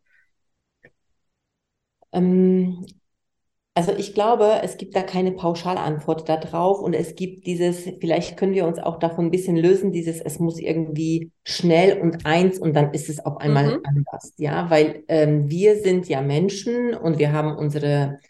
Ähm, 2.12 2.86
also 3.76 3.92
ich 3.92 4.14
glaube, 4.14 4.60
es 4.62 4.76
gibt 4.76 4.94
da 4.94 5.02
keine 5.02 5.32
Pauschalantwort 5.32 6.28
darauf 6.28 6.80
und 6.80 6.94
es 6.94 7.16
gibt 7.16 7.44
dieses, 7.46 7.88
vielleicht 8.00 8.36
können 8.36 8.54
wir 8.54 8.66
uns 8.66 8.78
auch 8.78 9.00
davon 9.00 9.26
ein 9.26 9.30
bisschen 9.32 9.56
lösen, 9.56 9.90
dieses, 9.90 10.20
es 10.20 10.38
muss 10.38 10.60
irgendwie 10.60 11.32
schnell 11.42 12.00
und 12.00 12.24
eins 12.24 12.60
und 12.60 12.74
dann 12.74 12.92
ist 12.92 13.08
es 13.08 13.24
auf 13.24 13.38
einmal 13.38 13.78
mhm. 13.78 13.82
anders, 13.82 14.32
ja, 14.36 14.70
weil 14.70 15.02
ähm, 15.08 15.50
wir 15.50 15.80
sind 15.80 16.08
ja 16.08 16.22
Menschen 16.22 16.94
und 16.94 17.18
wir 17.18 17.32
haben 17.32 17.56
unsere 17.56 18.20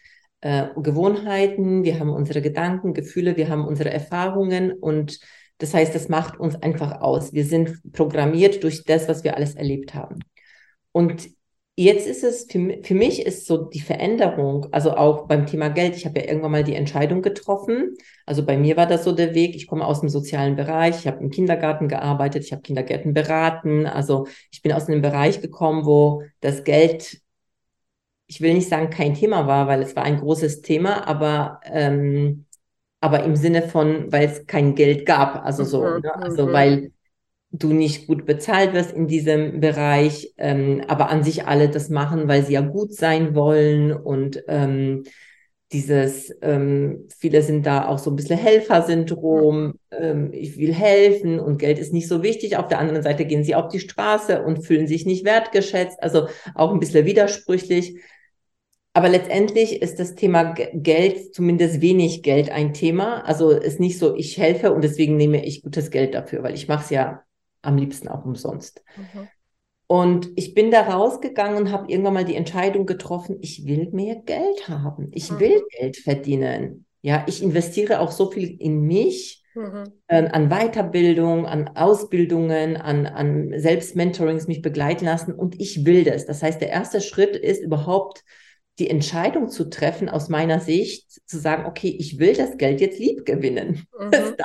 äh, 0.45 0.67
Gewohnheiten, 0.77 1.83
wir 1.83 1.99
haben 1.99 2.11
unsere 2.11 2.39
Gedanken, 2.39 2.93
Gefühle, 2.93 3.35
wir 3.35 3.49
haben 3.49 3.65
unsere 3.65 3.89
Erfahrungen 3.89 4.73
und 4.73 5.19
das 5.57 5.73
heißt, 5.73 5.95
das 5.95 6.07
macht 6.07 6.39
uns 6.39 6.55
einfach 6.61 7.01
aus. 7.01 7.33
Wir 7.33 7.45
sind 7.45 7.81
programmiert 7.93 8.61
durch 8.63 8.83
das, 8.83 9.07
was 9.07 9.23
wir 9.23 9.35
alles 9.37 9.55
erlebt 9.55 9.95
haben. 9.95 10.19
Und 10.91 11.29
jetzt 11.75 12.07
ist 12.07 12.23
es, 12.23 12.45
für, 12.47 12.77
für 12.83 12.93
mich 12.93 13.25
ist 13.25 13.47
so 13.47 13.57
die 13.57 13.79
Veränderung, 13.79 14.67
also 14.71 14.91
auch 14.95 15.25
beim 15.27 15.47
Thema 15.47 15.69
Geld, 15.69 15.95
ich 15.95 16.05
habe 16.05 16.19
ja 16.19 16.27
irgendwann 16.27 16.51
mal 16.51 16.63
die 16.63 16.75
Entscheidung 16.75 17.23
getroffen. 17.23 17.95
Also 18.27 18.45
bei 18.45 18.55
mir 18.55 18.77
war 18.77 18.85
das 18.85 19.03
so 19.03 19.13
der 19.13 19.33
Weg, 19.33 19.55
ich 19.55 19.65
komme 19.65 19.87
aus 19.87 20.01
dem 20.01 20.09
sozialen 20.09 20.55
Bereich, 20.55 20.99
ich 20.99 21.07
habe 21.07 21.23
im 21.23 21.31
Kindergarten 21.31 21.87
gearbeitet, 21.87 22.43
ich 22.43 22.51
habe 22.51 22.61
Kindergärten 22.61 23.15
beraten. 23.15 23.87
Also 23.87 24.27
ich 24.51 24.61
bin 24.61 24.73
aus 24.73 24.87
einem 24.87 25.01
Bereich 25.01 25.41
gekommen, 25.41 25.87
wo 25.87 26.21
das 26.39 26.63
Geld 26.63 27.24
ich 28.27 28.41
will 28.41 28.53
nicht 28.53 28.69
sagen, 28.69 28.89
kein 28.89 29.13
Thema 29.13 29.47
war, 29.47 29.67
weil 29.67 29.81
es 29.81 29.95
war 29.95 30.03
ein 30.03 30.19
großes 30.19 30.61
Thema, 30.61 31.07
aber, 31.07 31.59
ähm, 31.65 32.45
aber 33.01 33.23
im 33.23 33.35
Sinne 33.35 33.61
von, 33.61 34.11
weil 34.11 34.27
es 34.27 34.47
kein 34.47 34.75
Geld 34.75 35.05
gab, 35.05 35.45
also 35.45 35.63
so, 35.63 35.83
mhm, 35.83 36.01
ne? 36.01 36.15
also 36.15 36.47
mhm. 36.47 36.53
weil 36.53 36.91
du 37.51 37.71
nicht 37.71 38.07
gut 38.07 38.25
bezahlt 38.25 38.73
wirst 38.73 38.91
in 38.91 39.07
diesem 39.07 39.59
Bereich, 39.59 40.33
ähm, 40.37 40.83
aber 40.87 41.09
an 41.09 41.23
sich 41.23 41.45
alle 41.45 41.69
das 41.69 41.89
machen, 41.89 42.27
weil 42.27 42.43
sie 42.43 42.53
ja 42.53 42.61
gut 42.61 42.93
sein 42.93 43.35
wollen 43.35 43.93
und 43.93 44.43
ähm, 44.47 45.03
dieses, 45.71 46.33
ähm, 46.41 47.07
viele 47.17 47.41
sind 47.41 47.65
da 47.65 47.87
auch 47.87 47.97
so 47.97 48.11
ein 48.11 48.15
bisschen 48.15 48.37
Helfersyndrom, 48.37 49.79
ähm, 49.91 50.29
ich 50.31 50.57
will 50.57 50.73
helfen 50.73 51.39
und 51.39 51.57
Geld 51.57 51.79
ist 51.79 51.91
nicht 51.91 52.07
so 52.07 52.23
wichtig. 52.23 52.55
Auf 52.57 52.67
der 52.67 52.79
anderen 52.79 53.01
Seite 53.01 53.25
gehen 53.25 53.43
sie 53.43 53.55
auf 53.55 53.69
die 53.69 53.79
Straße 53.79 54.43
und 54.43 54.65
fühlen 54.65 54.87
sich 54.87 55.05
nicht 55.05 55.25
wertgeschätzt, 55.25 56.01
also 56.01 56.27
auch 56.53 56.71
ein 56.71 56.79
bisschen 56.79 57.05
widersprüchlich. 57.05 57.99
Aber 58.95 59.09
letztendlich 59.09 59.81
ist 59.81 59.99
das 59.99 60.15
Thema 60.15 60.53
Geld, 60.53 61.35
zumindest 61.35 61.81
wenig 61.81 62.23
Geld, 62.23 62.49
ein 62.49 62.73
Thema. 62.73 63.25
Also 63.25 63.49
ist 63.49 63.77
nicht 63.77 63.99
so, 63.99 64.15
ich 64.15 64.37
helfe 64.37 64.71
und 64.71 64.85
deswegen 64.85 65.17
nehme 65.17 65.45
ich 65.45 65.63
gutes 65.63 65.91
Geld 65.91 66.13
dafür, 66.13 66.43
weil 66.43 66.55
ich 66.55 66.69
mache 66.69 66.85
es 66.85 66.89
ja 66.91 67.21
am 67.61 67.75
liebsten 67.75 68.07
auch 68.07 68.23
umsonst. 68.23 68.85
Mhm. 68.95 69.27
Und 69.87 70.29
ich 70.37 70.53
bin 70.53 70.71
da 70.71 70.83
rausgegangen 70.83 71.57
und 71.57 71.71
habe 71.73 71.91
irgendwann 71.91 72.13
mal 72.13 72.23
die 72.23 72.37
Entscheidung 72.37 72.85
getroffen, 72.85 73.35
ich 73.41 73.67
will 73.67 73.89
mehr 73.91 74.15
Geld 74.15 74.69
haben. 74.69 75.09
Ich 75.11 75.29
mhm. 75.29 75.39
will 75.41 75.61
Geld 75.77 75.97
verdienen. 75.97 76.85
Ja, 77.01 77.25
ich 77.27 77.43
investiere 77.43 77.99
auch 77.99 78.11
so 78.11 78.31
viel 78.31 78.55
in 78.61 78.79
mich, 78.79 79.43
mhm. 79.55 79.91
äh, 80.07 80.25
an 80.29 80.47
Weiterbildung, 80.47 81.45
an 81.47 81.67
Ausbildungen, 81.75 82.77
an, 82.77 83.07
an 83.07 83.59
Selbstmentorings 83.59 84.47
mich 84.47 84.61
begleiten 84.61 85.03
lassen 85.03 85.33
und 85.33 85.59
ich 85.59 85.83
will 85.85 86.05
das. 86.05 86.25
Das 86.25 86.41
heißt, 86.41 86.61
der 86.61 86.69
erste 86.69 87.01
Schritt 87.01 87.35
ist 87.35 87.61
überhaupt 87.61 88.23
die 88.79 88.89
Entscheidung 88.89 89.49
zu 89.49 89.69
treffen, 89.69 90.09
aus 90.09 90.29
meiner 90.29 90.59
Sicht, 90.59 91.05
zu 91.27 91.39
sagen, 91.39 91.65
okay, 91.65 91.95
ich 91.97 92.19
will 92.19 92.35
das 92.35 92.57
Geld 92.57 92.81
jetzt 92.81 92.99
lieb 92.99 93.25
gewinnen. 93.25 93.87
Mhm. 93.97 94.11
mhm. 94.11 94.35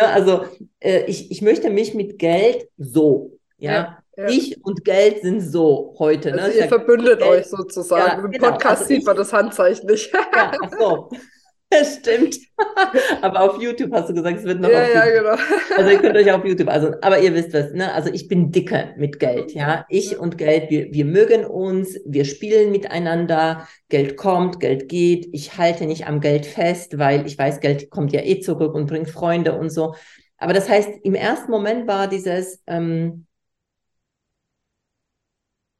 Ne, 0.00 0.08
also 0.08 0.44
äh, 0.80 1.04
ich, 1.04 1.30
ich 1.30 1.42
möchte 1.42 1.70
mich 1.70 1.94
mit 1.94 2.18
Geld 2.18 2.68
so, 2.78 3.38
ja, 3.58 3.72
ja. 3.72 3.98
Ja. 4.16 4.28
Ich 4.28 4.62
und 4.64 4.84
Geld 4.84 5.22
sind 5.22 5.40
so 5.40 5.94
heute. 5.98 6.32
Ne? 6.32 6.42
Also 6.42 6.58
ihr 6.58 6.68
verbündet 6.68 7.22
euch 7.22 7.46
sozusagen. 7.46 8.20
Ja, 8.20 8.24
Im 8.24 8.30
genau. 8.30 8.50
Podcast 8.50 8.82
also 8.82 8.94
sieht 8.94 9.06
man 9.06 9.16
das 9.16 9.32
Handzeichen 9.32 9.86
nicht. 9.86 10.12
Ja, 10.12 10.52
ach 10.62 10.70
so. 10.78 11.10
Das 11.80 11.96
stimmt. 11.96 12.38
aber 13.22 13.40
auf 13.40 13.60
YouTube 13.60 13.92
hast 13.92 14.10
du 14.10 14.14
gesagt, 14.14 14.38
es 14.38 14.44
wird 14.44 14.60
noch 14.60 14.70
ja, 14.70 14.82
auf 14.82 14.94
ja, 14.94 15.04
genau. 15.06 15.36
Also 15.76 15.90
ihr 15.90 15.98
könnt 15.98 16.16
euch 16.16 16.30
auf 16.30 16.44
YouTube, 16.44 16.68
also, 16.68 16.92
aber 17.00 17.18
ihr 17.18 17.34
wisst 17.34 17.52
was, 17.54 17.72
ne? 17.72 17.92
Also 17.92 18.10
ich 18.12 18.28
bin 18.28 18.52
dicke 18.52 18.94
mit 18.96 19.18
Geld, 19.18 19.52
ja. 19.52 19.86
Ich 19.88 20.18
und 20.18 20.38
Geld, 20.38 20.70
wir, 20.70 20.92
wir 20.92 21.04
mögen 21.04 21.44
uns, 21.44 21.98
wir 22.04 22.24
spielen 22.24 22.70
miteinander, 22.70 23.66
Geld 23.88 24.16
kommt, 24.16 24.60
Geld 24.60 24.88
geht. 24.88 25.28
Ich 25.32 25.56
halte 25.56 25.86
nicht 25.86 26.06
am 26.06 26.20
Geld 26.20 26.46
fest, 26.46 26.98
weil 26.98 27.26
ich 27.26 27.38
weiß, 27.38 27.60
Geld 27.60 27.90
kommt 27.90 28.12
ja 28.12 28.20
eh 28.22 28.40
zurück 28.40 28.74
und 28.74 28.86
bringt 28.86 29.10
Freunde 29.10 29.58
und 29.58 29.70
so. 29.70 29.94
Aber 30.36 30.52
das 30.52 30.68
heißt, 30.68 30.90
im 31.04 31.14
ersten 31.14 31.50
Moment 31.50 31.86
war 31.86 32.08
dieses, 32.08 32.62
ähm, 32.66 33.26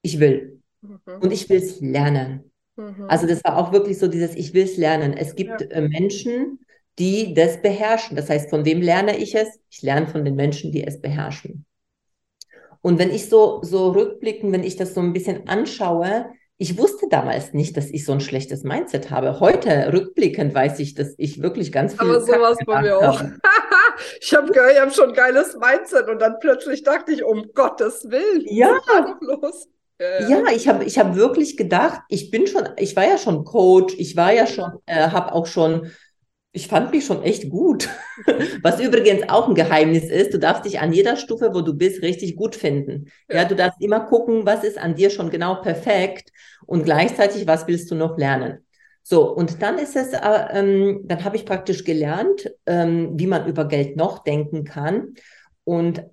ich 0.02 0.20
will. 0.20 0.61
Mhm. 0.81 1.20
Und 1.20 1.33
ich 1.33 1.48
will 1.48 1.59
es 1.59 1.81
lernen. 1.81 2.51
Mhm. 2.76 3.06
Also 3.08 3.26
das 3.26 3.42
war 3.44 3.56
auch 3.56 3.72
wirklich 3.72 3.98
so 3.98 4.08
dieses, 4.08 4.35
ich 4.35 4.54
will 4.54 4.64
es 4.64 4.76
lernen. 4.76 5.14
Es 5.14 5.35
gibt 5.35 5.61
ja. 5.61 5.66
äh, 5.68 5.88
Menschen, 5.88 6.61
die 6.98 7.35
das 7.35 7.61
beherrschen. 7.61 8.16
Das 8.16 8.28
heißt, 8.28 8.50
von 8.50 8.64
wem 8.64 8.80
lerne 8.80 9.16
ich 9.16 9.35
es? 9.35 9.48
Ich 9.70 9.82
lerne 9.82 10.06
von 10.06 10.24
den 10.24 10.35
Menschen, 10.35 10.72
die 10.72 10.87
es 10.87 11.00
beherrschen. 11.00 11.64
Und 12.80 12.98
wenn 12.98 13.11
ich 13.11 13.28
so, 13.28 13.61
so 13.62 13.90
rückblicken, 13.90 14.52
wenn 14.52 14.64
ich 14.64 14.76
das 14.76 14.94
so 14.94 15.00
ein 15.00 15.12
bisschen 15.12 15.48
anschaue, 15.48 16.26
ich 16.58 16.78
wusste 16.78 17.06
damals 17.08 17.54
nicht, 17.54 17.76
dass 17.76 17.90
ich 17.90 18.04
so 18.04 18.12
ein 18.12 18.20
schlechtes 18.20 18.62
Mindset 18.62 19.11
habe. 19.11 19.40
Heute 19.40 19.92
rückblickend 19.92 20.54
weiß 20.54 20.78
ich, 20.80 20.94
dass 20.94 21.14
ich 21.16 21.42
wirklich 21.42 21.72
ganz 21.72 21.94
viel. 21.94 22.08
Aber 22.08 22.20
sowas 22.20 22.58
bei 22.64 22.82
mir 22.82 22.98
auch. 22.98 23.20
ich 24.20 24.35
habe 24.35 24.52
ich 24.52 24.80
hab 24.80 24.94
schon 24.94 25.11
ein 25.11 25.14
geiles 25.14 25.56
Mindset 25.56 26.08
und 26.08 26.20
dann 26.20 26.37
plötzlich 26.40 26.82
dachte 26.82 27.12
ich, 27.12 27.24
um 27.24 27.50
Gottes 27.54 28.08
Willen, 28.11 28.44
ja. 28.46 28.78
was 28.87 29.11
ist 29.11 29.22
los? 29.22 29.68
Ja, 30.28 30.50
ich 30.52 30.68
habe 30.68 30.84
ich 30.84 30.98
hab 30.98 31.14
wirklich 31.14 31.56
gedacht, 31.56 32.00
ich 32.08 32.30
bin 32.30 32.46
schon, 32.46 32.68
ich 32.76 32.96
war 32.96 33.04
ja 33.04 33.18
schon 33.18 33.44
Coach, 33.44 33.94
ich 33.98 34.16
war 34.16 34.32
ja 34.32 34.46
schon, 34.46 34.72
äh, 34.86 35.08
habe 35.08 35.32
auch 35.32 35.46
schon, 35.46 35.90
ich 36.52 36.68
fand 36.68 36.90
mich 36.90 37.06
schon 37.06 37.22
echt 37.22 37.48
gut. 37.48 37.88
Was 38.62 38.80
übrigens 38.80 39.28
auch 39.28 39.48
ein 39.48 39.54
Geheimnis 39.54 40.04
ist, 40.04 40.34
du 40.34 40.38
darfst 40.38 40.64
dich 40.64 40.80
an 40.80 40.92
jeder 40.92 41.16
Stufe, 41.16 41.50
wo 41.54 41.60
du 41.60 41.74
bist, 41.74 42.02
richtig 42.02 42.36
gut 42.36 42.56
finden. 42.56 43.06
Ja, 43.28 43.36
ja 43.38 43.44
du 43.44 43.54
darfst 43.54 43.80
immer 43.80 44.00
gucken, 44.00 44.44
was 44.44 44.64
ist 44.64 44.78
an 44.78 44.94
dir 44.94 45.10
schon 45.10 45.30
genau 45.30 45.56
perfekt 45.56 46.30
und 46.66 46.84
gleichzeitig, 46.84 47.46
was 47.46 47.66
willst 47.66 47.90
du 47.90 47.94
noch 47.94 48.18
lernen. 48.18 48.64
So, 49.02 49.28
und 49.34 49.62
dann 49.62 49.78
ist 49.78 49.96
es, 49.96 50.12
äh, 50.12 50.18
ähm, 50.52 51.00
dann 51.04 51.24
habe 51.24 51.36
ich 51.36 51.44
praktisch 51.44 51.84
gelernt, 51.84 52.50
ähm, 52.66 53.12
wie 53.14 53.26
man 53.26 53.46
über 53.46 53.66
Geld 53.66 53.96
noch 53.96 54.22
denken 54.22 54.64
kann. 54.64 55.14
Und 55.64 56.04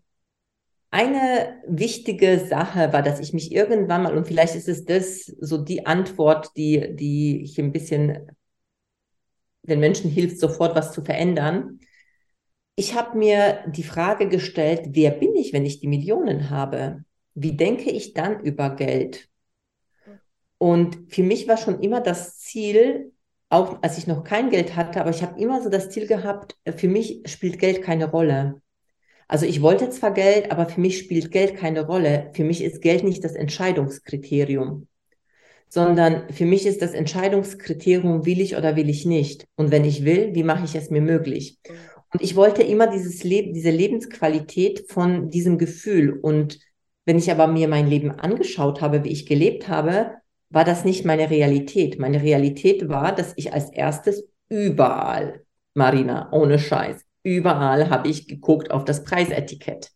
eine 0.92 1.62
wichtige 1.68 2.40
Sache 2.40 2.94
war, 2.94 3.04
dass 3.04 3.20
ich 3.20 3.34
mich 3.34 3.52
irgendwann 3.52 4.04
mal, 4.04 4.18
und 4.18 4.26
vielleicht 4.26 4.56
ist 4.56 4.68
es 4.68 4.86
das 4.86 5.26
so 5.26 5.58
die 5.58 5.86
Antwort, 5.86 6.50
die, 6.58 6.96
die 6.96 7.44
ich 7.44 7.60
ein 7.60 7.72
bisschen 7.72 8.32
den 9.64 9.80
Menschen 9.80 10.10
hilft, 10.10 10.40
sofort 10.40 10.76
was 10.76 10.92
zu 10.92 11.04
verändern. 11.04 11.80
Ich 12.76 12.96
habe 12.96 13.18
mir 13.18 13.64
die 13.68 13.84
Frage 13.84 14.28
gestellt, 14.28 14.90
wer 14.92 15.12
bin 15.12 15.36
ich, 15.36 15.54
wenn 15.54 15.66
ich 15.66 15.80
die 15.80 15.88
Millionen 15.88 16.50
habe? 16.50 17.04
Wie 17.36 17.56
denke 17.56 17.92
ich 17.92 18.14
dann 18.14 18.40
über 18.40 18.76
Geld? 18.76 19.30
Und 20.58 20.98
für 21.10 21.24
mich 21.24 21.48
war 21.48 21.58
schon 21.58 21.82
immer 21.82 22.02
das 22.02 22.40
Ziel, 22.40 23.14
auch 23.50 23.82
als 23.82 23.98
ich 23.98 24.08
noch 24.08 24.24
kein 24.24 24.50
Geld 24.50 24.76
hatte, 24.76 25.02
aber 25.02 25.10
ich 25.10 25.22
habe 25.22 25.40
immer 25.40 25.62
so 25.62 25.70
das 25.70 25.90
Ziel 25.90 26.08
gehabt, 26.08 26.58
für 26.76 26.88
mich 26.88 27.22
spielt 27.26 27.60
Geld 27.60 27.82
keine 27.82 28.10
Rolle. 28.10 28.62
Also 29.30 29.46
ich 29.46 29.62
wollte 29.62 29.92
zwar 29.92 30.12
Geld, 30.12 30.52
aber 30.52 30.66
für 30.66 30.82
mich 30.82 30.98
spielt 30.98 31.30
Geld 31.30 31.56
keine 31.56 31.86
Rolle. 31.86 32.32
Für 32.34 32.44
mich 32.44 32.64
ist 32.64 32.82
Geld 32.82 33.04
nicht 33.04 33.24
das 33.24 33.36
Entscheidungskriterium, 33.36 34.88
sondern 35.70 36.28
für 36.34 36.46
mich 36.46 36.66
ist 36.66 36.82
das 36.82 36.96
Entscheidungskriterium, 36.96 38.26
will 38.26 38.42
ich 38.42 38.58
oder 38.58 38.76
will 38.76 38.90
ich 38.90 39.06
nicht. 39.06 39.46
Und 39.56 39.70
wenn 39.70 39.86
ich 39.86 40.04
will, 40.04 40.34
wie 40.34 40.42
mache 40.42 40.66
ich 40.66 40.74
es 40.74 40.90
mir 40.90 41.02
möglich? 41.02 41.60
Und 42.12 42.24
ich 42.24 42.36
wollte 42.36 42.64
immer 42.64 42.88
dieses 42.88 43.24
Leben, 43.24 43.54
diese 43.54 43.70
Lebensqualität 43.70 44.86
von 44.90 45.30
diesem 45.30 45.60
Gefühl. 45.60 46.18
Und 46.20 46.60
wenn 47.06 47.20
ich 47.20 47.30
aber 47.30 47.46
mir 47.46 47.68
mein 47.68 47.86
Leben 47.86 48.10
angeschaut 48.10 48.82
habe, 48.82 49.04
wie 49.04 49.12
ich 49.12 49.28
gelebt 49.28 49.68
habe, 49.68 50.14
war 50.50 50.66
das 50.66 50.86
nicht 50.86 51.06
meine 51.06 51.30
Realität. 51.30 52.00
Meine 52.00 52.24
Realität 52.24 52.90
war, 52.90 53.14
dass 53.14 53.34
ich 53.36 53.54
als 53.54 53.70
erstes 53.70 54.28
überall, 54.50 55.46
Marina, 55.76 56.30
ohne 56.32 56.58
Scheiß, 56.58 57.06
überall 57.38 57.90
habe 57.90 58.08
ich 58.08 58.28
geguckt 58.28 58.72
auf 58.72 58.86
das 58.86 59.04
Preisetikett. 59.04 59.92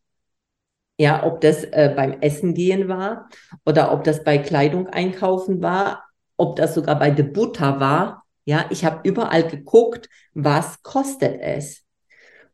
Ja, 0.98 1.26
ob 1.26 1.41
das 1.41 1.63
äh, 1.63 1.91
beim 1.96 2.22
Essen 2.22 2.54
gehen 2.54 2.88
war 2.88 3.30
oder 3.65 3.91
ob 3.91 4.04
das 4.04 4.24
bei 4.24 4.38
Kleidung 4.38 4.88
einkaufen 4.88 5.62
war, 5.62 6.04
ob 6.38 6.56
das 6.56 6.76
sogar 6.76 7.00
bei 7.00 7.10
der 7.10 7.24
Butter 7.24 7.80
war. 7.80 8.24
Ja, 8.46 8.65
ich 8.69 8.86
habe 8.86 9.08
überall 9.08 9.48
geguckt, 9.48 10.08
was 10.34 10.84
kostet 10.84 11.41
es. 11.41 11.84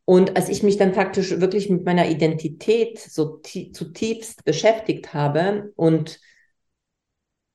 Und 0.06 0.36
als 0.38 0.50
ich 0.50 0.64
mich 0.64 0.78
dann 0.78 0.94
faktisch 0.94 1.40
wirklich 1.40 1.70
mit 1.70 1.86
meiner 1.86 2.10
Identität 2.10 2.98
so 2.98 3.42
zutiefst 3.44 4.44
beschäftigt 4.44 5.14
habe 5.14 5.72
und 5.76 6.20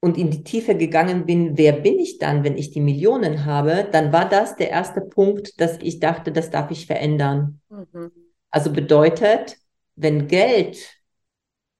und 0.04 0.18
in 0.18 0.30
die 0.30 0.44
Tiefe 0.44 0.76
gegangen 0.76 1.24
bin, 1.24 1.56
wer 1.56 1.72
bin 1.72 1.98
ich 1.98 2.18
dann, 2.18 2.44
wenn 2.44 2.58
ich 2.58 2.70
die 2.70 2.82
Millionen 2.82 3.46
habe, 3.46 3.88
dann 3.90 4.12
war 4.12 4.28
das 4.28 4.54
der 4.54 4.68
erste 4.68 5.00
Punkt, 5.00 5.58
dass 5.62 5.78
ich 5.80 5.98
dachte, 5.98 6.30
das 6.30 6.50
darf 6.50 6.70
ich 6.70 6.86
verändern. 6.86 7.62
Mhm. 7.70 8.12
Also 8.50 8.70
bedeutet, 8.70 9.56
wenn 9.96 10.28
Geld 10.28 10.76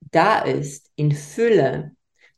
da 0.01 0.39
ist 0.39 0.91
in 0.97 1.13
Fülle, 1.13 1.93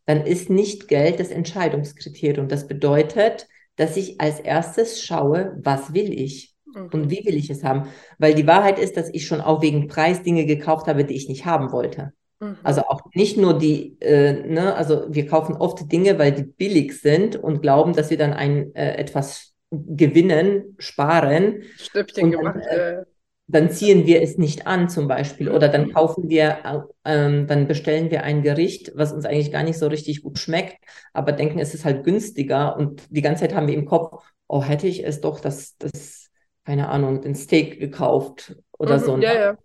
dann 0.06 0.26
ist 0.26 0.50
nicht 0.50 0.88
Geld 0.88 1.20
das 1.20 1.30
Entscheidungskriterium. 1.30 2.48
Das 2.48 2.66
bedeutet, 2.66 3.46
dass 3.76 3.96
ich 3.96 4.20
als 4.20 4.40
erstes 4.40 5.00
schaue, 5.00 5.56
was 5.62 5.94
will 5.94 6.12
ich 6.12 6.56
mhm. 6.64 6.88
und 6.92 7.10
wie 7.10 7.24
will 7.24 7.36
ich 7.36 7.48
es 7.48 7.62
haben. 7.62 7.86
Weil 8.18 8.34
die 8.34 8.48
Wahrheit 8.48 8.80
ist, 8.80 8.96
dass 8.96 9.08
ich 9.14 9.24
schon 9.24 9.40
auch 9.40 9.62
wegen 9.62 9.86
Preis 9.86 10.24
Dinge 10.24 10.46
gekauft 10.46 10.88
habe, 10.88 11.04
die 11.04 11.14
ich 11.14 11.28
nicht 11.28 11.46
haben 11.46 11.70
wollte. 11.70 12.12
Mhm. 12.40 12.56
Also 12.62 12.82
auch 12.82 13.00
nicht 13.14 13.36
nur 13.36 13.58
die, 13.58 13.96
äh, 14.00 14.46
ne, 14.46 14.74
also 14.74 15.06
wir 15.08 15.26
kaufen 15.26 15.54
oft 15.56 15.90
Dinge, 15.90 16.18
weil 16.18 16.32
die 16.32 16.44
billig 16.44 17.00
sind 17.00 17.36
und 17.36 17.62
glauben, 17.62 17.94
dass 17.94 18.10
wir 18.10 18.18
dann 18.18 18.32
ein 18.32 18.74
äh, 18.74 18.96
etwas 18.96 19.54
gewinnen, 19.70 20.76
sparen. 20.78 21.62
Stöppchen 21.76 22.30
gemacht. 22.30 22.64
Äh, 22.66 23.02
dann 23.48 23.70
ziehen 23.70 24.06
wir 24.06 24.22
es 24.22 24.38
nicht 24.38 24.66
an 24.66 24.88
zum 24.88 25.06
Beispiel 25.06 25.48
oder 25.48 25.68
dann 25.68 25.86
mhm. 25.86 25.92
kaufen 25.92 26.28
wir, 26.28 26.88
ähm, 27.04 27.46
dann 27.46 27.68
bestellen 27.68 28.10
wir 28.10 28.24
ein 28.24 28.42
Gericht, 28.42 28.92
was 28.96 29.12
uns 29.12 29.24
eigentlich 29.24 29.52
gar 29.52 29.62
nicht 29.62 29.78
so 29.78 29.86
richtig 29.86 30.22
gut 30.22 30.38
schmeckt, 30.38 30.78
aber 31.12 31.30
denken, 31.32 31.60
es 31.60 31.72
ist 31.72 31.84
halt 31.84 32.02
günstiger 32.02 32.76
und 32.76 33.02
die 33.08 33.22
ganze 33.22 33.42
Zeit 33.42 33.54
haben 33.54 33.68
wir 33.68 33.74
im 33.74 33.86
Kopf, 33.86 34.24
oh, 34.48 34.62
hätte 34.62 34.88
ich 34.88 35.06
es 35.06 35.20
doch 35.20 35.38
das, 35.38 35.76
das, 35.78 36.28
keine 36.64 36.88
Ahnung, 36.88 37.20
den 37.20 37.36
Steak 37.36 37.78
gekauft 37.78 38.56
oder 38.78 38.98
mhm, 38.98 39.04
so. 39.04 39.18
Ja, 39.18 39.34
ja. 39.34 39.58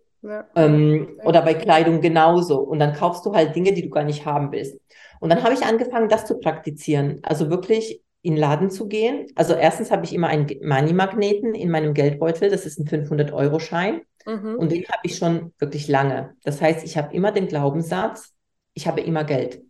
Ähm, 0.54 1.18
oder 1.24 1.42
bei 1.42 1.54
Kleidung 1.54 2.00
genauso. 2.00 2.60
Und 2.60 2.78
dann 2.78 2.94
kaufst 2.94 3.26
du 3.26 3.34
halt 3.34 3.56
Dinge, 3.56 3.72
die 3.72 3.82
du 3.82 3.90
gar 3.90 4.04
nicht 4.04 4.24
haben 4.24 4.52
willst. 4.52 4.78
Und 5.20 5.30
dann 5.30 5.42
habe 5.42 5.54
ich 5.54 5.64
angefangen, 5.64 6.08
das 6.08 6.26
zu 6.26 6.38
praktizieren. 6.38 7.20
Also 7.22 7.50
wirklich 7.50 8.02
in 8.22 8.34
den 8.34 8.40
Laden 8.40 8.70
zu 8.70 8.86
gehen. 8.86 9.26
Also 9.34 9.54
erstens 9.54 9.90
habe 9.90 10.04
ich 10.04 10.14
immer 10.14 10.28
einen 10.28 10.46
Money-Magneten 10.62 11.54
in 11.54 11.70
meinem 11.70 11.92
Geldbeutel. 11.92 12.50
Das 12.50 12.66
ist 12.66 12.78
ein 12.78 12.86
500-Euro-Schein. 12.86 14.02
Mhm. 14.26 14.56
Und 14.56 14.70
den 14.70 14.84
habe 14.84 15.00
ich 15.02 15.16
schon 15.16 15.52
wirklich 15.58 15.88
lange. 15.88 16.36
Das 16.44 16.60
heißt, 16.60 16.84
ich 16.84 16.96
habe 16.96 17.14
immer 17.14 17.32
den 17.32 17.48
Glaubenssatz, 17.48 18.32
ich 18.74 18.86
habe 18.86 19.00
immer 19.00 19.24
Geld. 19.24 19.62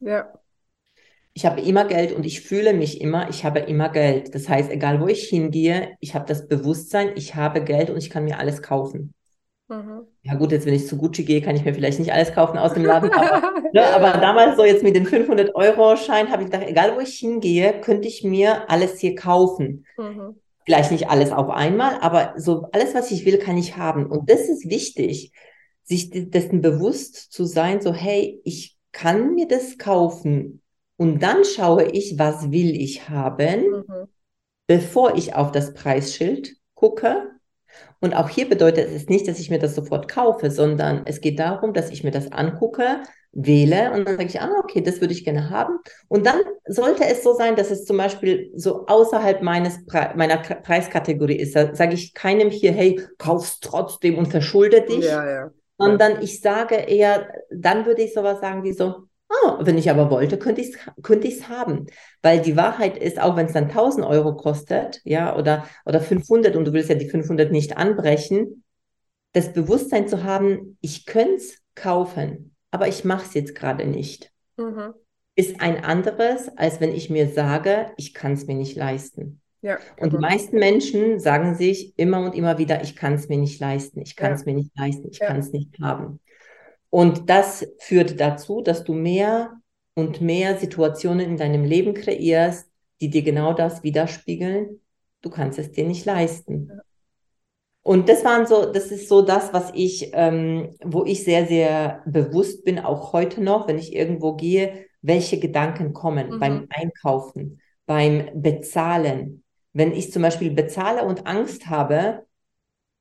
Ja. 0.00 0.32
ich 1.34 1.46
habe 1.46 1.60
immer 1.60 1.84
Geld 1.84 2.12
und 2.12 2.26
ich 2.26 2.40
fühle 2.40 2.72
mich 2.72 3.00
immer, 3.00 3.28
ich 3.30 3.44
habe 3.44 3.60
immer 3.60 3.88
Geld. 3.90 4.34
Das 4.34 4.48
heißt, 4.48 4.70
egal 4.70 5.00
wo 5.00 5.06
ich 5.06 5.28
hingehe, 5.28 5.96
ich 6.00 6.14
habe 6.14 6.26
das 6.26 6.48
Bewusstsein, 6.48 7.12
ich 7.14 7.34
habe 7.36 7.62
Geld 7.62 7.90
und 7.90 7.96
ich 7.98 8.10
kann 8.10 8.24
mir 8.24 8.38
alles 8.38 8.62
kaufen. 8.62 9.14
Mhm. 9.68 10.06
Ja 10.22 10.34
gut, 10.34 10.50
jetzt 10.50 10.66
wenn 10.66 10.74
ich 10.74 10.86
zu 10.86 10.96
Gucci 10.96 11.24
gehe, 11.24 11.42
kann 11.42 11.54
ich 11.54 11.64
mir 11.64 11.74
vielleicht 11.74 11.98
nicht 11.98 12.12
alles 12.12 12.32
kaufen 12.32 12.56
aus 12.56 12.72
dem 12.72 12.84
Laden. 12.84 13.10
Aber, 13.12 13.52
ne, 13.72 13.86
aber 13.94 14.18
damals 14.18 14.56
so 14.56 14.64
jetzt 14.64 14.82
mit 14.82 14.96
den 14.96 15.06
500-Euro-Schein 15.06 16.30
habe 16.30 16.42
ich 16.42 16.50
gedacht, 16.50 16.68
egal 16.68 16.96
wo 16.96 17.00
ich 17.00 17.18
hingehe, 17.18 17.80
könnte 17.80 18.08
ich 18.08 18.24
mir 18.24 18.70
alles 18.70 18.98
hier 18.98 19.14
kaufen. 19.14 19.84
Mhm. 19.98 20.36
Vielleicht 20.64 20.90
nicht 20.90 21.08
alles 21.08 21.32
auf 21.32 21.50
einmal, 21.50 21.98
aber 22.00 22.34
so 22.36 22.68
alles, 22.72 22.94
was 22.94 23.10
ich 23.10 23.24
will, 23.24 23.38
kann 23.38 23.56
ich 23.56 23.76
haben. 23.76 24.06
Und 24.06 24.30
das 24.30 24.48
ist 24.48 24.68
wichtig, 24.68 25.32
sich 25.82 26.10
dessen 26.10 26.60
bewusst 26.60 27.32
zu 27.32 27.44
sein, 27.44 27.80
so 27.80 27.92
hey, 27.92 28.40
ich 28.44 28.76
kann 28.92 29.34
mir 29.34 29.48
das 29.48 29.78
kaufen. 29.78 30.62
Und 30.96 31.22
dann 31.22 31.44
schaue 31.44 31.84
ich, 31.84 32.18
was 32.18 32.50
will 32.50 32.74
ich 32.74 33.08
haben, 33.08 33.84
mhm. 33.86 34.08
bevor 34.66 35.14
ich 35.16 35.34
auf 35.34 35.52
das 35.52 35.74
Preisschild 35.74 36.56
gucke 36.74 37.37
und 38.00 38.14
auch 38.14 38.28
hier 38.28 38.48
bedeutet 38.48 38.88
es 38.94 39.08
nicht, 39.08 39.26
dass 39.26 39.40
ich 39.40 39.50
mir 39.50 39.58
das 39.58 39.74
sofort 39.74 40.08
kaufe, 40.08 40.50
sondern 40.50 41.02
es 41.04 41.20
geht 41.20 41.38
darum, 41.38 41.72
dass 41.72 41.90
ich 41.90 42.04
mir 42.04 42.10
das 42.10 42.30
angucke, 42.32 43.02
wähle 43.32 43.92
und 43.92 44.06
dann 44.06 44.16
sage 44.16 44.28
ich, 44.28 44.40
ah, 44.40 44.50
okay, 44.62 44.80
das 44.80 45.00
würde 45.00 45.12
ich 45.12 45.24
gerne 45.24 45.50
haben. 45.50 45.78
Und 46.08 46.26
dann 46.26 46.40
sollte 46.66 47.04
es 47.04 47.22
so 47.22 47.34
sein, 47.34 47.56
dass 47.56 47.70
es 47.70 47.84
zum 47.84 47.96
Beispiel 47.96 48.50
so 48.54 48.86
außerhalb 48.86 49.42
meines 49.42 49.84
Pre 49.86 50.12
meiner 50.16 50.38
Preiskategorie 50.38 51.36
ist. 51.36 51.54
Da 51.54 51.74
sage 51.74 51.94
ich 51.94 52.14
keinem 52.14 52.50
hier, 52.50 52.72
hey, 52.72 53.00
kauf's 53.18 53.60
trotzdem 53.60 54.16
und 54.16 54.26
verschulde 54.26 54.82
dich. 54.82 55.04
Ja, 55.04 55.28
ja. 55.28 55.50
Sondern 55.78 56.22
ich 56.22 56.40
sage 56.40 56.74
eher, 56.74 57.28
dann 57.50 57.86
würde 57.86 58.02
ich 58.02 58.12
sowas 58.12 58.40
sagen 58.40 58.64
wie 58.64 58.72
so, 58.72 59.04
Ah, 59.28 59.58
wenn 59.60 59.76
ich 59.76 59.90
aber 59.90 60.10
wollte, 60.10 60.38
könnte 60.38 60.62
ich 60.62 60.74
es 60.74 60.78
könnte 61.02 61.28
ich's 61.28 61.48
haben. 61.48 61.86
Weil 62.22 62.40
die 62.40 62.56
Wahrheit 62.56 62.96
ist, 62.96 63.20
auch 63.20 63.36
wenn 63.36 63.46
es 63.46 63.52
dann 63.52 63.64
1000 63.64 64.06
Euro 64.06 64.34
kostet, 64.36 65.00
ja, 65.04 65.36
oder, 65.36 65.66
oder 65.84 66.00
500 66.00 66.56
und 66.56 66.64
du 66.64 66.72
willst 66.72 66.88
ja 66.88 66.94
die 66.94 67.10
500 67.10 67.52
nicht 67.52 67.76
anbrechen, 67.76 68.64
das 69.32 69.52
Bewusstsein 69.52 70.08
zu 70.08 70.24
haben, 70.24 70.78
ich 70.80 71.04
könnte 71.04 71.36
es 71.36 71.58
kaufen, 71.74 72.56
aber 72.70 72.88
ich 72.88 73.04
mache 73.04 73.26
es 73.26 73.34
jetzt 73.34 73.54
gerade 73.54 73.86
nicht, 73.86 74.32
mhm. 74.56 74.94
ist 75.34 75.60
ein 75.60 75.84
anderes, 75.84 76.48
als 76.56 76.80
wenn 76.80 76.94
ich 76.94 77.10
mir 77.10 77.28
sage, 77.28 77.92
ich 77.98 78.14
kann 78.14 78.32
es 78.32 78.46
mir 78.46 78.54
nicht 78.54 78.76
leisten. 78.76 79.42
Ja, 79.60 79.76
und 79.98 80.12
die 80.12 80.16
genau. 80.16 80.28
meisten 80.28 80.58
Menschen 80.58 81.18
sagen 81.18 81.56
sich 81.56 81.92
immer 81.98 82.20
und 82.20 82.34
immer 82.34 82.58
wieder, 82.58 82.82
ich 82.82 82.94
kann 82.94 83.14
es 83.14 83.28
mir 83.28 83.38
nicht 83.38 83.60
leisten, 83.60 84.00
ich 84.00 84.14
kann 84.16 84.32
es 84.32 84.44
ja. 84.44 84.46
mir 84.46 84.58
nicht 84.58 84.70
leisten, 84.76 85.08
ich 85.10 85.18
ja. 85.18 85.26
kann 85.26 85.40
es 85.40 85.52
nicht 85.52 85.78
haben. 85.80 86.20
Und 86.90 87.28
das 87.28 87.66
führt 87.78 88.20
dazu, 88.20 88.62
dass 88.62 88.84
du 88.84 88.94
mehr 88.94 89.60
und 89.94 90.20
mehr 90.20 90.56
Situationen 90.56 91.26
in 91.26 91.36
deinem 91.36 91.64
Leben 91.64 91.94
kreierst, 91.94 92.70
die 93.00 93.10
dir 93.10 93.22
genau 93.22 93.52
das 93.52 93.82
widerspiegeln. 93.82 94.80
Du 95.22 95.30
kannst 95.30 95.58
es 95.58 95.72
dir 95.72 95.84
nicht 95.84 96.04
leisten. 96.04 96.70
Und 97.82 98.08
das 98.08 98.24
waren 98.24 98.46
so, 98.46 98.70
das 98.70 98.90
ist 98.90 99.08
so 99.08 99.22
das, 99.22 99.52
was 99.52 99.72
ich, 99.74 100.10
ähm, 100.12 100.76
wo 100.84 101.04
ich 101.04 101.24
sehr, 101.24 101.46
sehr 101.46 102.02
bewusst 102.06 102.64
bin, 102.64 102.78
auch 102.78 103.12
heute 103.12 103.42
noch, 103.42 103.66
wenn 103.66 103.78
ich 103.78 103.94
irgendwo 103.94 104.34
gehe, 104.34 104.84
welche 105.00 105.38
Gedanken 105.38 105.92
kommen 105.92 106.30
mhm. 106.30 106.38
beim 106.38 106.66
Einkaufen, 106.70 107.60
beim 107.86 108.28
Bezahlen. 108.34 109.42
Wenn 109.72 109.92
ich 109.92 110.12
zum 110.12 110.22
Beispiel 110.22 110.50
bezahle 110.50 111.04
und 111.04 111.26
Angst 111.26 111.68
habe, 111.68 112.26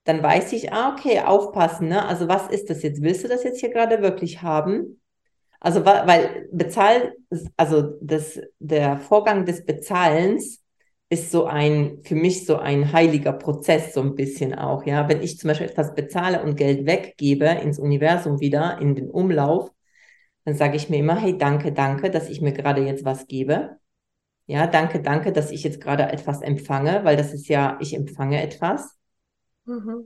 dann 0.08 0.24
weiß 0.24 0.54
ich, 0.54 0.72
ah, 0.74 0.94
okay, 0.94 1.22
aufpassen, 1.22 1.90
ne? 1.90 2.06
Also 2.06 2.28
was 2.28 2.48
ist 2.50 2.70
das 2.70 2.84
jetzt? 2.84 3.02
Willst 3.02 3.24
du 3.24 3.28
das 3.28 3.44
jetzt 3.44 3.60
hier 3.60 3.70
gerade 3.72 4.02
wirklich 4.02 4.42
haben? 4.42 5.02
Also, 5.60 5.86
weil 5.86 6.48
Bezahl, 6.52 7.14
also 7.58 7.98
das, 8.02 8.40
der 8.60 8.98
Vorgang 8.98 9.46
des 9.46 9.66
Bezahlens 9.66 10.64
ist 11.10 11.32
so 11.32 11.46
ein, 11.46 12.00
für 12.04 12.16
mich 12.16 12.46
so 12.46 12.58
ein 12.58 12.92
heiliger 12.94 13.34
Prozess, 13.34 13.94
so 13.94 14.02
ein 14.02 14.16
bisschen 14.16 14.54
auch, 14.56 14.86
ja. 14.86 15.08
Wenn 15.10 15.22
ich 15.22 15.40
zum 15.40 15.50
Beispiel 15.50 15.68
etwas 15.68 15.96
bezahle 15.96 16.44
und 16.44 16.58
Geld 16.58 16.86
weggebe 16.86 17.46
ins 17.48 17.80
Universum 17.80 18.40
wieder, 18.40 18.80
in 18.82 18.96
den 18.96 19.10
Umlauf, 19.10 19.72
dann 20.46 20.56
sage 20.56 20.78
ich 20.78 20.90
mir 20.90 21.00
immer, 21.00 21.18
hey, 21.20 21.38
danke, 21.38 21.74
danke, 21.74 22.10
dass 22.12 22.30
ich 22.30 22.42
mir 22.42 22.54
gerade 22.54 22.82
jetzt 22.86 23.06
was 23.06 23.28
gebe. 23.28 23.78
Ja, 24.48 24.68
danke, 24.68 25.02
danke, 25.02 25.34
dass 25.34 25.52
ich 25.52 25.64
jetzt 25.64 25.82
gerade 25.82 26.04
etwas 26.12 26.42
empfange, 26.42 27.04
weil 27.04 27.18
das 27.18 27.34
ist 27.34 27.48
ja, 27.50 27.78
ich 27.82 27.96
empfange 27.96 28.42
etwas. 28.42 28.97
Mhm. 29.68 30.06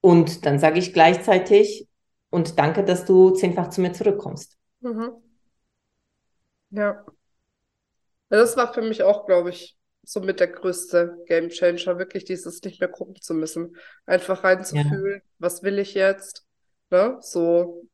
Und 0.00 0.46
dann 0.46 0.58
sage 0.58 0.78
ich 0.78 0.92
gleichzeitig 0.92 1.88
und 2.30 2.58
danke, 2.58 2.84
dass 2.84 3.04
du 3.04 3.30
zehnfach 3.30 3.70
zu 3.70 3.80
mir 3.80 3.92
zurückkommst. 3.92 4.56
Mhm. 4.80 5.12
Ja. 6.70 7.04
Das 8.28 8.56
war 8.56 8.72
für 8.72 8.82
mich 8.82 9.02
auch, 9.02 9.26
glaube 9.26 9.50
ich, 9.50 9.76
somit 10.02 10.40
der 10.40 10.48
größte 10.48 11.22
Game 11.26 11.48
Changer, 11.48 11.98
wirklich 11.98 12.24
dieses 12.24 12.62
nicht 12.62 12.80
mehr 12.80 12.88
gucken 12.88 13.20
zu 13.20 13.34
müssen. 13.34 13.76
Einfach 14.06 14.44
reinzufühlen, 14.44 15.22
ja. 15.22 15.30
was 15.38 15.62
will 15.62 15.78
ich 15.78 15.94
jetzt? 15.94 16.46
Ne? 16.90 17.18
So. 17.20 17.86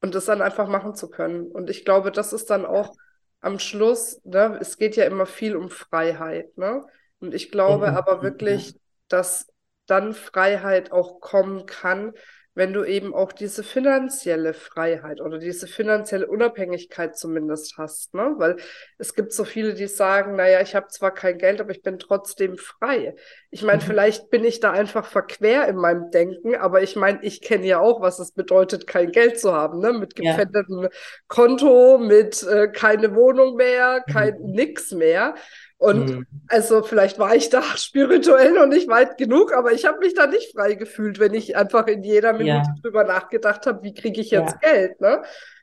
Und 0.00 0.14
das 0.14 0.24
dann 0.24 0.42
einfach 0.42 0.68
machen 0.68 0.94
zu 0.94 1.08
können. 1.08 1.46
Und 1.46 1.70
ich 1.70 1.84
glaube, 1.84 2.10
das 2.10 2.32
ist 2.32 2.50
dann 2.50 2.66
auch 2.66 2.96
am 3.40 3.58
Schluss, 3.58 4.20
ne, 4.24 4.56
es 4.60 4.78
geht 4.78 4.96
ja 4.96 5.04
immer 5.04 5.26
viel 5.26 5.56
um 5.56 5.68
Freiheit, 5.68 6.56
ne? 6.56 6.86
Und 7.18 7.34
ich 7.34 7.50
glaube 7.50 7.86
ja. 7.86 7.96
aber 7.96 8.22
wirklich, 8.22 8.74
dass 9.08 9.51
dann 9.86 10.14
Freiheit 10.14 10.92
auch 10.92 11.20
kommen 11.20 11.66
kann, 11.66 12.12
wenn 12.54 12.74
du 12.74 12.84
eben 12.84 13.14
auch 13.14 13.32
diese 13.32 13.62
finanzielle 13.62 14.52
Freiheit 14.52 15.22
oder 15.22 15.38
diese 15.38 15.66
finanzielle 15.66 16.26
Unabhängigkeit 16.26 17.16
zumindest 17.16 17.78
hast, 17.78 18.12
ne? 18.12 18.34
Weil 18.36 18.56
es 18.98 19.14
gibt 19.14 19.32
so 19.32 19.44
viele, 19.44 19.72
die 19.72 19.86
sagen, 19.86 20.36
naja, 20.36 20.60
ich 20.60 20.74
habe 20.74 20.88
zwar 20.88 21.14
kein 21.14 21.38
Geld, 21.38 21.62
aber 21.62 21.70
ich 21.70 21.82
bin 21.82 21.98
trotzdem 21.98 22.58
frei. 22.58 23.14
Ich 23.50 23.62
meine, 23.62 23.82
mhm. 23.82 23.86
vielleicht 23.86 24.28
bin 24.28 24.44
ich 24.44 24.60
da 24.60 24.70
einfach 24.70 25.06
verquer 25.06 25.66
in 25.66 25.76
meinem 25.76 26.10
Denken, 26.10 26.54
aber 26.54 26.82
ich 26.82 26.94
meine, 26.94 27.20
ich 27.22 27.40
kenne 27.40 27.66
ja 27.66 27.80
auch, 27.80 28.02
was 28.02 28.18
es 28.18 28.32
bedeutet, 28.32 28.86
kein 28.86 29.12
Geld 29.12 29.40
zu 29.40 29.54
haben, 29.54 29.78
ne? 29.78 29.94
Mit 29.94 30.14
gepfändetem 30.14 30.82
ja. 30.82 30.88
Konto, 31.28 31.96
mit 31.96 32.42
äh, 32.42 32.68
keine 32.68 33.14
Wohnung 33.14 33.56
mehr, 33.56 34.04
kein 34.12 34.34
mhm. 34.34 34.50
nix 34.50 34.90
mehr. 34.90 35.36
Und 35.82 36.10
mhm. 36.10 36.26
also 36.46 36.84
vielleicht 36.84 37.18
war 37.18 37.34
ich 37.34 37.50
da 37.50 37.60
spirituell 37.76 38.52
noch 38.52 38.66
nicht 38.66 38.86
weit 38.86 39.18
genug, 39.18 39.52
aber 39.52 39.72
ich 39.72 39.84
habe 39.84 39.98
mich 39.98 40.14
da 40.14 40.28
nicht 40.28 40.52
frei 40.52 40.74
gefühlt, 40.74 41.18
wenn 41.18 41.34
ich 41.34 41.56
einfach 41.56 41.88
in 41.88 42.04
jeder 42.04 42.32
Minute 42.32 42.68
ja. 42.68 42.74
drüber 42.80 43.02
nachgedacht 43.02 43.66
habe, 43.66 43.82
wie 43.82 43.92
kriege 43.92 44.20
ich 44.20 44.30
jetzt 44.30 44.56
ja. 44.62 44.70
Geld. 44.70 45.00
Ne? 45.00 45.22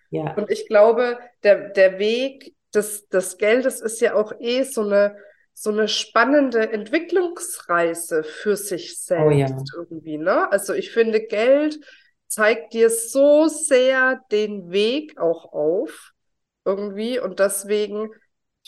Ja. 0.10 0.34
Und 0.34 0.52
ich 0.52 0.68
glaube, 0.68 1.20
der, 1.44 1.70
der 1.70 2.00
Weg 2.00 2.54
des, 2.76 3.08
des 3.08 3.38
Geldes 3.38 3.80
ist 3.80 4.02
ja 4.02 4.14
auch 4.14 4.34
eh 4.42 4.64
so 4.64 4.82
eine, 4.82 5.16
so 5.54 5.70
eine 5.70 5.88
spannende 5.88 6.70
Entwicklungsreise 6.70 8.24
für 8.24 8.58
sich 8.58 9.00
selbst 9.00 9.24
oh, 9.26 9.32
ja. 9.32 9.58
irgendwie. 9.74 10.18
Ne? 10.18 10.52
Also 10.52 10.74
ich 10.74 10.92
finde, 10.92 11.22
Geld 11.22 11.80
zeigt 12.28 12.74
dir 12.74 12.90
so 12.90 13.48
sehr 13.48 14.20
den 14.34 14.70
Weg 14.70 15.18
auch 15.18 15.54
auf 15.54 16.12
irgendwie 16.66 17.20
und 17.20 17.40
deswegen 17.40 18.10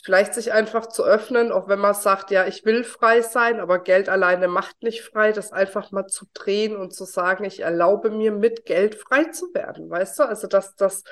vielleicht 0.03 0.33
sich 0.33 0.51
einfach 0.51 0.87
zu 0.87 1.03
öffnen, 1.03 1.51
auch 1.51 1.67
wenn 1.67 1.79
man 1.79 1.93
sagt, 1.93 2.31
ja, 2.31 2.47
ich 2.47 2.65
will 2.65 2.83
frei 2.83 3.21
sein, 3.21 3.59
aber 3.59 3.79
Geld 3.79 4.09
alleine 4.09 4.47
macht 4.47 4.81
nicht 4.83 5.01
frei, 5.01 5.31
das 5.31 5.51
einfach 5.51 5.91
mal 5.91 6.07
zu 6.07 6.25
drehen 6.33 6.75
und 6.75 6.93
zu 6.93 7.05
sagen, 7.05 7.43
ich 7.43 7.59
erlaube 7.59 8.09
mir 8.09 8.31
mit 8.31 8.65
Geld 8.65 8.95
frei 8.95 9.25
zu 9.25 9.53
werden, 9.53 9.89
weißt 9.89 10.19
du? 10.19 10.23
Also 10.23 10.47
dass 10.47 10.75
das 10.75 11.03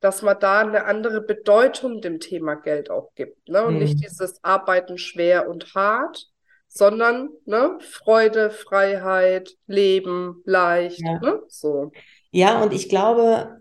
dass 0.00 0.20
man 0.20 0.38
da 0.38 0.60
eine 0.60 0.84
andere 0.84 1.22
Bedeutung 1.22 2.02
dem 2.02 2.20
Thema 2.20 2.56
Geld 2.56 2.90
auch 2.90 3.14
gibt, 3.14 3.48
ne? 3.48 3.64
Und 3.64 3.74
mhm. 3.74 3.80
nicht 3.80 4.04
dieses 4.04 4.42
Arbeiten 4.44 4.98
schwer 4.98 5.48
und 5.48 5.74
hart, 5.74 6.26
sondern 6.68 7.30
ne, 7.46 7.78
Freude, 7.80 8.50
Freiheit, 8.50 9.54
Leben 9.66 10.42
leicht, 10.44 11.00
ja. 11.00 11.20
ne? 11.20 11.40
So. 11.48 11.90
Ja, 12.32 12.60
und 12.60 12.74
ich 12.74 12.90
glaube, 12.90 13.60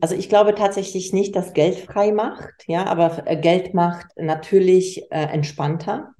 also 0.00 0.14
ich 0.14 0.28
glaube 0.28 0.54
tatsächlich 0.54 1.12
nicht, 1.12 1.34
dass 1.36 1.52
Geld 1.52 1.76
frei 1.76 2.12
macht, 2.12 2.64
ja, 2.66 2.86
aber 2.86 3.26
äh, 3.26 3.36
Geld 3.36 3.74
macht 3.74 4.06
natürlich 4.16 5.10
äh, 5.10 5.22
entspannter. 5.24 6.14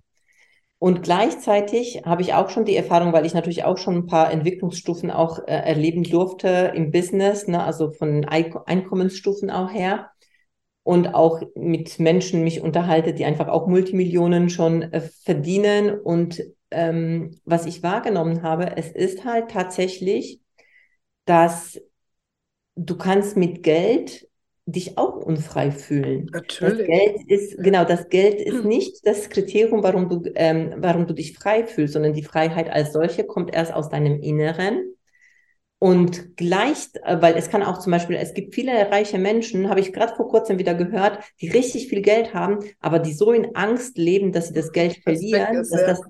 Und 0.78 1.02
gleichzeitig 1.02 2.02
habe 2.06 2.22
ich 2.22 2.32
auch 2.32 2.48
schon 2.48 2.64
die 2.64 2.74
Erfahrung, 2.74 3.12
weil 3.12 3.26
ich 3.26 3.34
natürlich 3.34 3.64
auch 3.64 3.76
schon 3.76 3.96
ein 3.96 4.06
paar 4.06 4.32
Entwicklungsstufen 4.32 5.10
auch 5.10 5.38
äh, 5.40 5.52
erleben 5.52 6.04
durfte 6.04 6.72
im 6.74 6.90
Business, 6.90 7.46
ne, 7.46 7.62
also 7.62 7.92
von 7.92 8.24
Einkommensstufen 8.24 9.50
auch 9.50 9.70
her. 9.70 10.10
Und 10.82 11.14
auch 11.14 11.42
mit 11.54 11.98
Menschen 12.00 12.42
mich 12.42 12.62
unterhalte, 12.62 13.12
die 13.12 13.26
einfach 13.26 13.48
auch 13.48 13.66
Multimillionen 13.66 14.48
schon 14.48 14.82
äh, 14.82 15.02
verdienen. 15.02 15.90
Und 16.00 16.42
ähm, 16.70 17.38
was 17.44 17.66
ich 17.66 17.82
wahrgenommen 17.82 18.42
habe, 18.42 18.78
es 18.78 18.90
ist 18.90 19.26
halt 19.26 19.50
tatsächlich, 19.50 20.40
dass 21.26 21.78
du 22.76 22.96
kannst 22.96 23.36
mit 23.36 23.62
Geld 23.62 24.28
dich 24.66 24.98
auch 24.98 25.16
unfrei 25.16 25.70
fühlen. 25.70 26.28
Natürlich. 26.32 26.78
Das 26.78 26.86
Geld 26.86 27.30
ist, 27.30 27.58
genau, 27.58 27.84
das 27.84 28.08
Geld 28.08 28.40
ist 28.40 28.64
nicht 28.64 29.06
das 29.06 29.28
Kriterium, 29.28 29.82
warum 29.82 30.08
du, 30.08 30.22
ähm, 30.34 30.74
warum 30.78 31.06
du 31.06 31.14
dich 31.14 31.36
frei 31.36 31.66
fühlst, 31.66 31.94
sondern 31.94 32.12
die 32.12 32.22
Freiheit 32.22 32.70
als 32.70 32.92
solche 32.92 33.24
kommt 33.24 33.52
erst 33.52 33.72
aus 33.72 33.88
deinem 33.88 34.20
Inneren. 34.20 34.94
Und 35.82 36.36
gleich, 36.36 36.88
äh, 37.04 37.16
weil 37.20 37.36
es 37.36 37.48
kann 37.48 37.62
auch 37.62 37.78
zum 37.78 37.90
Beispiel, 37.90 38.16
es 38.16 38.34
gibt 38.34 38.54
viele 38.54 38.72
reiche 38.90 39.18
Menschen, 39.18 39.70
habe 39.70 39.80
ich 39.80 39.94
gerade 39.94 40.14
vor 40.14 40.28
kurzem 40.28 40.58
wieder 40.58 40.74
gehört, 40.74 41.18
die 41.40 41.48
richtig 41.48 41.88
viel 41.88 42.02
Geld 42.02 42.34
haben, 42.34 42.58
aber 42.80 42.98
die 42.98 43.14
so 43.14 43.32
in 43.32 43.56
Angst 43.56 43.96
leben, 43.96 44.30
dass 44.30 44.48
sie 44.48 44.54
das 44.54 44.72
Geld 44.72 44.98
verlieren, 45.02 45.56
ist, 45.56 45.72
dass 45.72 45.80
ja. 45.80 45.86
das, 45.86 46.00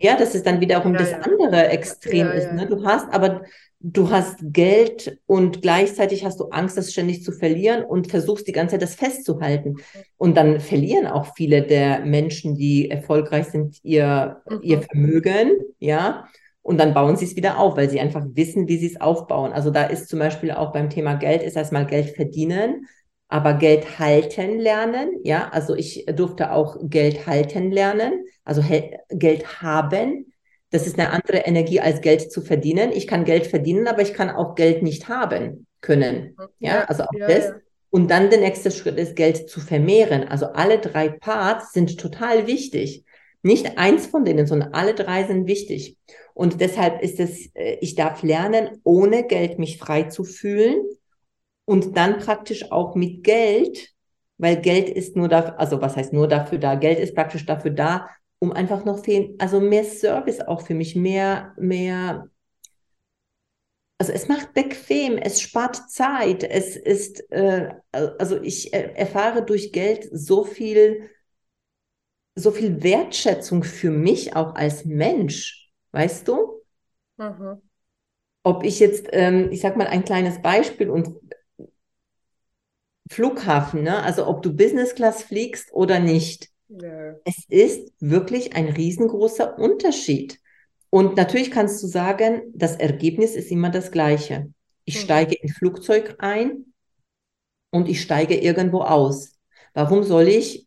ja, 0.00 0.16
dass 0.16 0.34
es 0.36 0.44
dann 0.44 0.60
wiederum 0.60 0.92
ja, 0.92 1.00
das 1.00 1.10
ja. 1.10 1.18
andere 1.18 1.66
Extrem 1.66 2.30
ist. 2.30 2.52
Ne? 2.52 2.66
Du 2.66 2.86
hast 2.86 3.12
aber, 3.12 3.42
du 3.80 4.10
hast 4.10 4.38
Geld 4.42 5.20
und 5.26 5.62
gleichzeitig 5.62 6.24
hast 6.24 6.40
du 6.40 6.46
Angst, 6.46 6.76
das 6.76 6.92
ständig 6.92 7.22
zu 7.22 7.32
verlieren 7.32 7.84
und 7.84 8.10
versuchst 8.10 8.48
die 8.48 8.52
ganze 8.52 8.72
Zeit 8.72 8.82
das 8.82 8.96
festzuhalten. 8.96 9.76
Und 10.16 10.36
dann 10.36 10.60
verlieren 10.60 11.06
auch 11.06 11.34
viele 11.36 11.62
der 11.62 12.00
Menschen, 12.04 12.56
die 12.56 12.90
erfolgreich 12.90 13.46
sind, 13.46 13.78
ihr, 13.84 14.42
mhm. 14.48 14.58
ihr 14.62 14.82
Vermögen, 14.82 15.52
ja. 15.78 16.28
Und 16.62 16.78
dann 16.78 16.92
bauen 16.92 17.16
sie 17.16 17.24
es 17.24 17.36
wieder 17.36 17.58
auf, 17.58 17.76
weil 17.76 17.88
sie 17.88 18.00
einfach 18.00 18.26
wissen, 18.34 18.68
wie 18.68 18.76
sie 18.76 18.88
es 18.88 19.00
aufbauen. 19.00 19.52
Also 19.52 19.70
da 19.70 19.84
ist 19.84 20.08
zum 20.08 20.18
Beispiel 20.18 20.50
auch 20.50 20.72
beim 20.72 20.90
Thema 20.90 21.14
Geld, 21.14 21.42
ist 21.42 21.56
erstmal 21.56 21.86
Geld 21.86 22.10
verdienen, 22.10 22.86
aber 23.28 23.54
Geld 23.54 23.98
halten 23.98 24.58
lernen. 24.58 25.10
Ja, 25.22 25.48
also 25.50 25.74
ich 25.74 26.04
durfte 26.14 26.52
auch 26.52 26.76
Geld 26.82 27.26
halten 27.26 27.70
lernen, 27.70 28.24
also 28.44 28.62
Geld 29.08 29.62
haben. 29.62 30.26
Das 30.70 30.86
ist 30.86 30.98
eine 30.98 31.10
andere 31.10 31.38
Energie 31.38 31.80
als 31.80 32.00
Geld 32.00 32.30
zu 32.30 32.42
verdienen. 32.42 32.92
Ich 32.92 33.06
kann 33.06 33.24
Geld 33.24 33.46
verdienen, 33.46 33.88
aber 33.88 34.02
ich 34.02 34.12
kann 34.12 34.30
auch 34.30 34.54
Geld 34.54 34.82
nicht 34.82 35.08
haben 35.08 35.66
können. 35.80 36.36
Ja, 36.58 36.84
also 36.84 37.04
auch 37.04 37.14
ja, 37.14 37.26
das. 37.26 37.44
Ja. 37.44 37.54
Und 37.90 38.10
dann 38.10 38.28
der 38.28 38.40
nächste 38.40 38.70
Schritt 38.70 38.98
ist, 38.98 39.16
Geld 39.16 39.48
zu 39.48 39.60
vermehren. 39.60 40.24
Also 40.28 40.46
alle 40.46 40.78
drei 40.78 41.08
Parts 41.08 41.72
sind 41.72 41.98
total 41.98 42.46
wichtig. 42.46 43.04
Nicht 43.42 43.78
eins 43.78 44.06
von 44.06 44.24
denen, 44.24 44.46
sondern 44.46 44.74
alle 44.74 44.94
drei 44.94 45.24
sind 45.24 45.46
wichtig. 45.46 45.96
Und 46.34 46.60
deshalb 46.60 47.02
ist 47.02 47.18
es, 47.18 47.50
äh, 47.54 47.78
ich 47.80 47.94
darf 47.94 48.22
lernen, 48.22 48.80
ohne 48.84 49.26
Geld 49.26 49.58
mich 49.58 49.78
frei 49.78 50.04
zu 50.04 50.24
fühlen 50.24 50.76
und 51.64 51.96
dann 51.96 52.18
praktisch 52.18 52.70
auch 52.70 52.94
mit 52.94 53.24
Geld, 53.24 53.90
weil 54.36 54.60
Geld 54.60 54.88
ist 54.88 55.16
nur 55.16 55.28
dafür, 55.28 55.58
also 55.58 55.80
was 55.80 55.96
heißt 55.96 56.12
nur 56.12 56.28
dafür 56.28 56.58
da? 56.58 56.74
Geld 56.74 56.98
ist 56.98 57.14
praktisch 57.14 57.46
dafür 57.46 57.70
da, 57.70 58.08
um 58.38 58.52
einfach 58.52 58.84
noch 58.84 59.04
viel, 59.04 59.34
also 59.38 59.60
mehr 59.60 59.84
Service 59.84 60.40
auch 60.40 60.62
für 60.62 60.74
mich, 60.74 60.94
mehr, 60.96 61.54
mehr, 61.58 62.28
also 63.98 64.12
es 64.12 64.28
macht 64.28 64.54
bequem, 64.54 65.18
es 65.18 65.40
spart 65.40 65.90
Zeit, 65.90 66.44
es 66.44 66.76
ist, 66.76 67.30
äh, 67.32 67.74
also 67.92 68.40
ich 68.40 68.72
erfahre 68.72 69.44
durch 69.44 69.72
Geld 69.72 70.08
so 70.12 70.44
viel, 70.44 71.10
so 72.36 72.52
viel 72.52 72.82
Wertschätzung 72.82 73.64
für 73.64 73.90
mich 73.90 74.36
auch 74.36 74.54
als 74.54 74.84
Mensch 74.84 75.68
Weißt 75.92 76.28
du? 76.28 76.62
Mhm. 77.16 77.62
Ob 78.42 78.62
ich 78.62 78.78
jetzt, 78.78 79.08
ähm, 79.12 79.50
ich 79.50 79.60
sag 79.60 79.76
mal 79.76 79.86
ein 79.86 80.04
kleines 80.04 80.40
Beispiel 80.40 80.90
und 80.90 81.08
Flughafen, 83.10 83.82
ne? 83.82 84.02
also 84.02 84.26
ob 84.26 84.42
du 84.42 84.54
Business 84.54 84.94
Class 84.94 85.22
fliegst 85.22 85.72
oder 85.72 85.98
nicht. 85.98 86.50
Ja. 86.68 87.14
Es 87.24 87.44
ist 87.48 87.92
wirklich 87.98 88.54
ein 88.54 88.68
riesengroßer 88.68 89.58
Unterschied. 89.58 90.38
Und 90.90 91.16
natürlich 91.16 91.50
kannst 91.50 91.82
du 91.82 91.86
sagen, 91.86 92.42
das 92.54 92.76
Ergebnis 92.76 93.34
ist 93.34 93.50
immer 93.50 93.70
das 93.70 93.90
gleiche. 93.90 94.52
Ich 94.84 94.96
mhm. 94.96 95.00
steige 95.00 95.34
in 95.34 95.48
Flugzeug 95.50 96.16
ein 96.18 96.72
und 97.70 97.88
ich 97.88 98.00
steige 98.00 98.36
irgendwo 98.36 98.82
aus. 98.82 99.34
Warum 99.74 100.02
soll 100.02 100.28
ich 100.28 100.66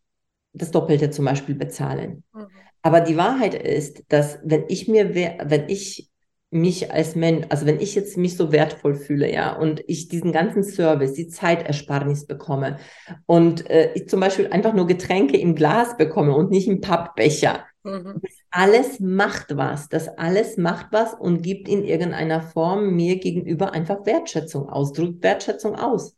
das 0.54 0.72
Doppelte 0.72 1.10
zum 1.10 1.26
Beispiel 1.26 1.56
bezahlen? 1.56 2.24
Mhm. 2.34 2.48
Aber 2.84 3.02
die 3.02 3.18
Wahrheit 3.18 3.54
ist, 3.54 4.04
dass 4.10 4.40
wenn 4.44 4.66
ich 4.68 4.88
mir, 4.88 5.14
wenn 5.14 5.70
ich 5.70 6.11
mich 6.52 6.92
als 6.92 7.16
Mensch, 7.16 7.48
also 7.50 7.66
wenn 7.66 7.80
ich 7.80 7.96
jetzt 7.96 8.18
mich 8.18 8.36
so 8.36 8.52
wertvoll 8.52 8.96
fühle, 8.96 9.32
ja, 9.32 9.56
und 9.56 9.82
ich 9.88 10.10
diesen 10.10 10.34
ganzen 10.34 10.64
Service, 10.64 11.14
die 11.14 11.30
Zeitersparnis 11.30 12.28
bekomme 12.28 12.78
und 13.26 13.70
äh, 13.70 13.94
ich 13.94 14.10
zum 14.10 14.20
Beispiel 14.20 14.48
einfach 14.48 14.74
nur 14.74 14.86
Getränke 14.86 15.38
im 15.38 15.56
Glas 15.56 15.96
bekomme 15.96 16.36
und 16.36 16.52
nicht 16.52 16.68
im 16.68 16.82
Pappbecher, 16.82 17.64
mhm. 17.84 18.20
das 18.22 18.34
alles 18.50 19.00
macht 19.00 19.56
was, 19.56 19.88
das 19.88 20.10
alles 20.10 20.58
macht 20.58 20.88
was 20.92 21.14
und 21.14 21.42
gibt 21.42 21.70
in 21.70 21.86
irgendeiner 21.86 22.42
Form 22.42 22.96
mir 22.96 23.18
gegenüber 23.18 23.72
einfach 23.72 24.06
Wertschätzung 24.06 24.68
aus, 24.68 24.92
drückt 24.92 25.24
Wertschätzung 25.24 25.76
aus. 25.76 26.18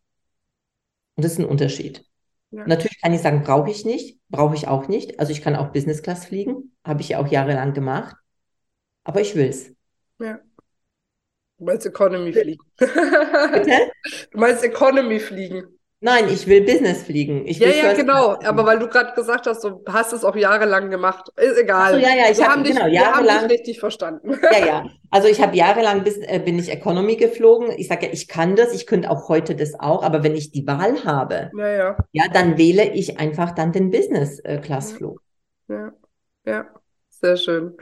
Und 1.15 1.24
das 1.24 1.34
ist 1.34 1.39
ein 1.39 1.46
Unterschied. 1.46 2.04
Ja. 2.50 2.65
Natürlich 2.65 3.00
kann 3.00 3.13
ich 3.13 3.22
sagen, 3.22 3.43
brauche 3.43 3.69
ich 3.69 3.86
nicht, 3.86 4.17
brauche 4.30 4.56
ich 4.56 4.67
auch 4.67 4.88
nicht. 4.88 5.19
Also 5.19 5.32
ich 5.32 5.43
kann 5.43 5.56
auch 5.56 5.72
Business 5.72 6.02
Class 6.02 6.26
fliegen, 6.26 6.76
habe 6.84 7.02
ich 7.02 7.10
ja 7.10 7.19
auch 7.19 7.28
jahrelang 7.28 7.74
gemacht, 7.74 8.15
aber 9.04 9.22
ich 9.22 9.36
will 9.36 9.48
es. 9.48 9.74
Ja. 10.19 10.39
Du 11.58 11.65
meinst 11.65 11.86
Economy 11.86 12.34
fliegen. 12.34 12.63
Bitte? 12.78 13.91
Du 14.32 14.39
meinst 14.39 14.63
Economy 14.63 15.19
fliegen. 15.19 15.80
Nein, 16.06 16.26
ich 16.28 16.47
will 16.47 16.65
Business 16.65 17.04
fliegen. 17.04 17.47
Ich 17.47 17.60
ja, 17.60 17.69
ja, 17.69 17.93
genau. 17.93 18.38
Aber 18.43 18.65
weil 18.65 18.78
du 18.78 18.89
gerade 18.89 19.13
gesagt 19.13 19.47
hast, 19.47 19.63
du 19.63 19.82
hast 19.88 20.12
es 20.12 20.26
auch 20.26 20.36
jahrelang 20.36 20.89
gemacht. 20.89 21.30
Ist 21.38 21.58
egal. 21.58 21.93
So, 21.93 21.97
ja, 21.97 22.10
ja, 22.10 22.30
ich 22.30 22.39
wir 22.39 22.45
hab, 22.45 22.52
haben 22.52 22.63
dich, 22.65 22.76
genau, 22.76 22.88
wir 22.88 23.06
haben 23.06 23.26
dich 23.26 23.49
richtig 23.49 23.80
verstanden. 23.80 24.38
Ja, 24.52 24.65
ja. 24.65 24.86
Also 25.12 25.30
ich 25.30 25.41
habe 25.41 25.56
jahrelang 25.56 26.04
bis, 26.04 26.17
äh, 26.17 26.41
bin 26.43 26.60
ich 26.60 26.69
Economy 26.69 27.15
geflogen. 27.15 27.71
Ich 27.78 27.88
sage 27.88 28.08
ja, 28.08 28.12
ich 28.12 28.28
kann 28.28 28.58
das, 28.58 28.73
ich 28.73 28.86
könnte 28.86 29.10
auch 29.10 29.30
heute 29.30 29.56
das 29.56 29.80
auch, 29.80 30.04
aber 30.04 30.23
wenn 30.23 30.36
ich 30.36 30.52
die 30.52 30.67
Wahl 30.67 31.06
habe, 31.06 31.52
ja, 31.58 31.67
ja. 31.69 31.97
ja 32.12 32.23
dann 32.34 32.58
wähle 32.58 32.91
ich 32.91 33.17
einfach 33.17 33.52
dann 33.56 33.71
den 33.71 33.89
Business-Class-Flug. 33.89 35.21
Ja, 35.69 35.93
ja, 36.45 36.65
sehr 37.12 37.38
schön. 37.38 37.78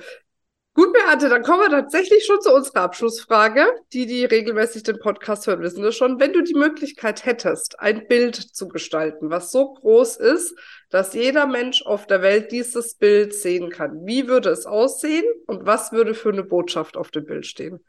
Gut, 0.82 0.94
Beate, 0.94 1.30
dann 1.30 1.44
kommen 1.44 1.60
wir 1.60 1.70
tatsächlich 1.70 2.26
schon 2.26 2.42
zu 2.42 2.52
unserer 2.52 2.82
Abschlussfrage. 2.82 3.68
Die, 3.94 4.08
die 4.08 4.26
regelmäßig 4.26 4.82
den 4.82 4.98
Podcast 4.98 5.46
hören, 5.46 5.62
wissen 5.62 5.84
das 5.84 5.96
schon. 5.96 6.20
Wenn 6.20 6.34
du 6.34 6.42
die 6.42 6.56
Möglichkeit 6.56 7.24
hättest, 7.24 7.80
ein 7.80 8.08
Bild 8.08 8.36
zu 8.36 8.68
gestalten, 8.68 9.30
was 9.30 9.52
so 9.52 9.76
groß 9.76 10.16
ist, 10.16 10.58
dass 10.90 11.14
jeder 11.14 11.46
Mensch 11.46 11.86
auf 11.86 12.08
der 12.08 12.24
Welt 12.24 12.52
dieses 12.52 12.96
Bild 12.96 13.36
sehen 13.36 13.70
kann, 13.70 14.08
wie 14.08 14.28
würde 14.28 14.50
es 14.50 14.66
aussehen 14.66 15.24
und 15.46 15.68
was 15.68 15.92
würde 15.92 16.16
für 16.16 16.30
eine 16.30 16.44
Botschaft 16.44 16.98
auf 16.98 17.12
dem 17.12 17.26
Bild 17.26 17.46
stehen? 17.46 17.86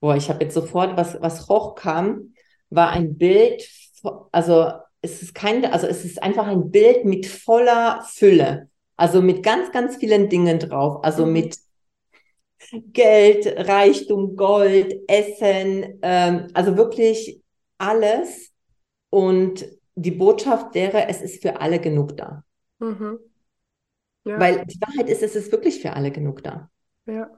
Boah, 0.00 0.16
ich 0.16 0.28
habe 0.28 0.44
jetzt 0.44 0.52
sofort, 0.52 0.98
was, 0.98 1.18
was 1.22 1.48
hochkam, 1.48 2.34
war 2.68 2.90
ein 2.90 3.16
Bild, 3.16 3.66
also 4.32 4.70
es 5.00 5.22
ist 5.22 5.34
kein, 5.34 5.64
also 5.64 5.86
es 5.86 6.04
ist 6.04 6.22
einfach 6.22 6.46
ein 6.46 6.70
Bild 6.70 7.06
mit 7.06 7.24
voller 7.24 8.04
Fülle. 8.06 8.68
Also 8.96 9.22
mit 9.22 9.42
ganz, 9.42 9.72
ganz 9.72 9.96
vielen 9.96 10.28
Dingen 10.28 10.58
drauf. 10.58 11.04
Also 11.04 11.26
mhm. 11.26 11.32
mit 11.32 11.58
Geld, 12.92 13.46
Reichtum, 13.68 14.36
Gold, 14.36 14.94
Essen, 15.08 15.98
ähm, 16.02 16.48
also 16.54 16.76
wirklich 16.76 17.42
alles. 17.78 18.52
Und 19.10 19.66
die 19.94 20.10
Botschaft 20.10 20.74
wäre, 20.74 21.08
es 21.08 21.22
ist 21.22 21.42
für 21.42 21.60
alle 21.60 21.80
genug 21.80 22.16
da. 22.16 22.44
Mhm. 22.78 23.18
Ja. 24.24 24.40
Weil 24.40 24.64
die 24.66 24.80
Wahrheit 24.80 25.08
ist, 25.08 25.22
es 25.22 25.36
ist 25.36 25.52
wirklich 25.52 25.80
für 25.80 25.92
alle 25.92 26.10
genug 26.10 26.42
da. 26.42 26.70
Ja. 27.06 27.30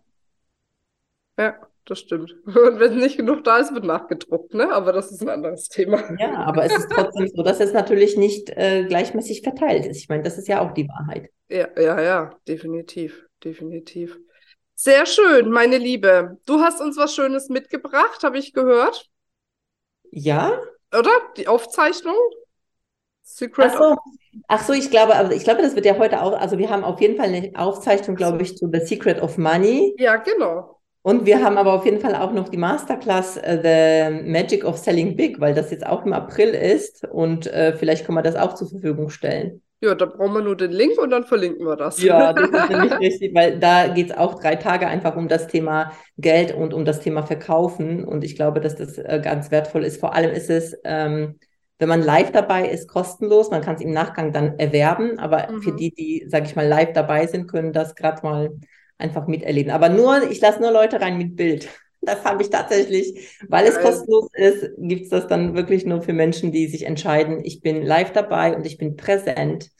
Ja 1.39 1.69
das 1.89 2.01
stimmt. 2.01 2.37
Und 2.47 2.81
wenn 2.81 2.97
nicht 2.99 3.17
genug 3.17 3.45
da 3.45 3.59
ist, 3.59 3.73
wird 3.73 3.85
nachgedruckt, 3.85 4.55
ne? 4.55 4.71
Aber 4.73 4.93
das 4.93 5.11
ist 5.11 5.23
ein 5.23 5.29
anderes 5.29 5.69
Thema. 5.69 6.03
Ja, 6.19 6.45
aber 6.45 6.65
es 6.65 6.77
ist 6.77 6.91
trotzdem 6.91 7.29
so, 7.29 7.43
dass 7.43 7.61
es 7.61 7.73
natürlich 7.73 8.17
nicht 8.17 8.51
äh, 8.51 8.85
gleichmäßig 8.85 9.43
verteilt 9.43 9.87
ist. 9.87 9.99
Ich 9.99 10.09
meine, 10.09 10.23
das 10.23 10.39
ist 10.39 10.49
ja 10.49 10.61
auch 10.61 10.73
die 10.73 10.89
Wahrheit. 10.89 11.31
Ja, 11.49 11.69
ja, 11.81 12.01
ja, 12.01 12.31
definitiv, 12.47 13.27
definitiv. 13.43 14.19
Sehr 14.75 15.07
schön, 15.07 15.51
meine 15.51 15.79
Liebe. 15.79 16.39
Du 16.47 16.61
hast 16.61 16.81
uns 16.81 16.97
was 16.97 17.15
Schönes 17.15 17.49
mitgebracht, 17.49 18.23
habe 18.23 18.39
ich 18.39 18.53
gehört. 18.53 19.09
Ja. 20.11 20.61
Oder? 20.97 21.11
Die 21.37 21.49
Aufzeichnung? 21.49 22.17
Secret 23.23 23.73
Ach 23.73 23.79
so. 23.79 23.97
Ach 24.47 24.63
so, 24.63 24.73
ich 24.73 24.91
glaube, 24.91 25.15
also 25.17 25.33
ich 25.33 25.45
glaube, 25.45 25.63
das 25.63 25.75
wird 25.75 25.85
ja 25.85 25.99
heute 25.99 26.23
auch, 26.23 26.33
also 26.33 26.59
wir 26.59 26.71
haben 26.71 26.85
auf 26.85 27.01
jeden 27.01 27.17
Fall 27.17 27.27
eine 27.27 27.51
Aufzeichnung, 27.57 28.15
glaube 28.15 28.43
ich, 28.43 28.57
zu 28.57 28.71
The 28.73 28.81
Secret 28.81 29.21
of 29.21 29.37
Money. 29.37 29.95
Ja, 29.99 30.17
genau. 30.17 30.78
Und 31.09 31.25
wir 31.25 31.43
haben 31.43 31.57
aber 31.57 31.73
auf 31.73 31.87
jeden 31.87 32.01
Fall 32.01 32.15
auch 32.15 32.33
noch 32.33 32.51
die 32.51 32.59
Masterclass 32.59 33.39
uh, 33.39 33.63
The 33.63 34.11
Magic 34.27 34.63
of 34.63 34.77
Selling 34.77 35.17
Big, 35.17 35.41
weil 35.41 35.55
das 35.55 35.71
jetzt 35.71 35.87
auch 35.87 36.05
im 36.05 36.13
April 36.13 36.51
ist 36.51 37.03
und 37.11 37.47
uh, 37.47 37.73
vielleicht 37.79 38.05
kann 38.05 38.15
man 38.15 38.25
das 38.25 38.37
auch 38.37 38.53
zur 38.53 38.69
Verfügung 38.69 39.09
stellen. 39.09 39.63
Ja, 39.81 39.95
da 39.95 40.05
brauchen 40.05 40.35
wir 40.35 40.43
nur 40.43 40.55
den 40.55 40.71
Link 40.71 41.01
und 41.01 41.09
dann 41.09 41.25
verlinken 41.25 41.65
wir 41.65 41.77
das. 41.77 42.03
Ja, 42.03 42.33
das 42.35 42.51
ist 42.51 42.69
nämlich 42.69 42.99
richtig, 42.99 43.35
weil 43.35 43.59
da 43.59 43.89
geht 43.89 44.11
es 44.11 44.19
auch 44.19 44.39
drei 44.39 44.57
Tage 44.57 44.87
einfach 44.87 45.17
um 45.17 45.29
das 45.29 45.47
Thema 45.47 45.93
Geld 46.19 46.55
und 46.55 46.75
um 46.75 46.85
das 46.85 47.01
Thema 47.01 47.23
Verkaufen. 47.23 48.05
Und 48.05 48.23
ich 48.23 48.37
glaube, 48.37 48.61
dass 48.61 48.77
das 48.77 48.99
äh, 48.99 49.19
ganz 49.25 49.51
wertvoll 49.51 49.85
ist. 49.85 50.01
Vor 50.01 50.15
allem 50.15 50.33
ist 50.33 50.51
es, 50.51 50.77
ähm, 50.85 51.39
wenn 51.79 51.89
man 51.89 52.03
live 52.03 52.33
dabei 52.33 52.69
ist, 52.69 52.87
kostenlos. 52.87 53.51
Man 53.51 53.63
kann 53.63 53.77
es 53.77 53.81
im 53.81 53.93
Nachgang 53.93 54.35
dann 54.35 54.59
erwerben. 54.59 55.19
Aber 55.19 55.51
mhm. 55.51 55.63
für 55.63 55.73
die, 55.73 55.91
die, 55.91 56.27
sage 56.29 56.45
ich 56.45 56.55
mal, 56.55 56.69
live 56.69 56.93
dabei 56.93 57.27
sind, 57.27 57.47
können 57.47 57.73
das 57.73 57.95
gerade 57.95 58.21
mal 58.23 58.51
einfach 58.99 59.27
miterleben. 59.27 59.73
Aber 59.73 59.89
nur, 59.89 60.31
ich 60.31 60.41
lasse 60.41 60.61
nur 60.61 60.73
Leute 60.73 61.01
rein 61.01 61.19
mit 61.19 61.37
Bild. 61.37 61.69
Das 62.01 62.25
habe 62.25 62.43
ich 62.45 62.51
tatsächlich, 62.51 63.37
weil 63.49 63.67
es 63.67 63.81
kostenlos 63.81 64.29
ist, 64.35 64.71
gibt 64.79 65.03
es 65.03 65.09
das 65.09 65.27
dann 65.27 65.57
wirklich 65.57 65.85
nur 65.85 66.01
für 66.01 66.13
Menschen, 66.13 66.53
die 66.53 66.69
sich 66.69 66.87
entscheiden, 66.87 67.45
ich 67.45 67.61
bin 67.61 67.83
live 67.83 68.13
dabei 68.13 68.55
und 68.55 68.65
ich 68.65 68.79
bin 68.79 68.95
präsent. 68.95 69.71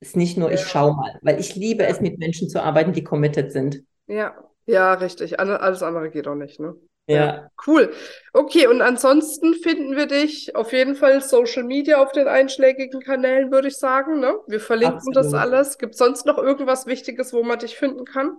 Ist 0.00 0.16
nicht 0.16 0.36
nur, 0.36 0.50
ich 0.50 0.62
schaue 0.62 0.96
mal, 0.96 1.20
weil 1.22 1.38
ich 1.38 1.54
liebe 1.54 1.86
es, 1.86 2.00
mit 2.00 2.18
Menschen 2.18 2.48
zu 2.48 2.60
arbeiten, 2.60 2.92
die 2.92 3.04
committed 3.04 3.52
sind. 3.52 3.84
Ja, 4.08 4.34
Ja, 4.66 4.94
richtig. 4.94 5.38
Alles 5.38 5.82
andere 5.84 6.10
geht 6.10 6.26
auch 6.26 6.34
nicht, 6.34 6.58
ne? 6.58 6.74
Ja. 7.06 7.24
ja. 7.24 7.50
Cool. 7.66 7.92
Okay, 8.32 8.66
und 8.66 8.82
ansonsten 8.82 9.54
finden 9.54 9.96
wir 9.96 10.06
dich 10.06 10.54
auf 10.54 10.72
jeden 10.72 10.94
Fall 10.94 11.20
Social 11.20 11.64
Media 11.64 12.02
auf 12.02 12.12
den 12.12 12.28
einschlägigen 12.28 13.00
Kanälen, 13.00 13.50
würde 13.50 13.68
ich 13.68 13.76
sagen. 13.76 14.20
Ne? 14.20 14.34
Wir 14.46 14.60
verlinken 14.60 14.96
Absolut. 14.96 15.16
das 15.16 15.34
alles. 15.34 15.78
Gibt 15.78 15.94
es 15.94 15.98
sonst 15.98 16.24
noch 16.26 16.38
irgendwas 16.38 16.86
Wichtiges, 16.86 17.32
wo 17.32 17.42
man 17.42 17.58
dich 17.58 17.76
finden 17.76 18.04
kann? 18.04 18.36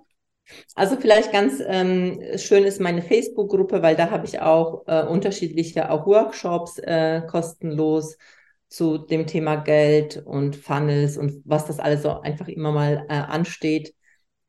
Also 0.76 0.98
vielleicht 0.98 1.32
ganz 1.32 1.62
ähm, 1.66 2.20
schön 2.38 2.64
ist 2.64 2.80
meine 2.80 3.02
Facebook-Gruppe, 3.02 3.82
weil 3.82 3.96
da 3.96 4.10
habe 4.10 4.26
ich 4.26 4.40
auch 4.42 4.84
äh, 4.88 5.04
unterschiedliche 5.04 5.90
auch 5.90 6.06
Workshops 6.06 6.78
äh, 6.80 7.22
kostenlos 7.28 8.18
zu 8.68 8.98
dem 8.98 9.28
Thema 9.28 9.58
Geld 9.58 10.22
und 10.26 10.56
Funnels 10.56 11.18
und 11.18 11.42
was 11.46 11.66
das 11.66 11.80
alles 11.80 12.04
so 12.04 12.22
einfach 12.22 12.48
immer 12.48 12.72
mal 12.72 13.06
äh, 13.10 13.14
ansteht. 13.14 13.94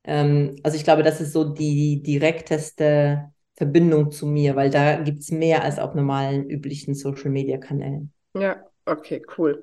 Ähm, 0.05 0.57
also 0.63 0.77
ich 0.77 0.85
glaube, 0.85 1.03
das 1.03 1.21
ist 1.21 1.33
so 1.33 1.45
die 1.53 2.03
direkteste 2.03 3.33
Verbindung 3.55 4.11
zu 4.11 4.27
mir, 4.27 4.57
weil 4.57 4.71
da 4.71 4.97
gibt 4.97 5.23
es 5.23 5.31
mehr 5.31 5.63
als 5.63 5.79
auf 5.79 5.95
normalen, 5.95 6.49
üblichen 6.49 6.95
Social-Media-Kanälen. 6.95 8.13
Ja, 8.35 8.65
okay, 8.87 9.23
cool. 9.37 9.63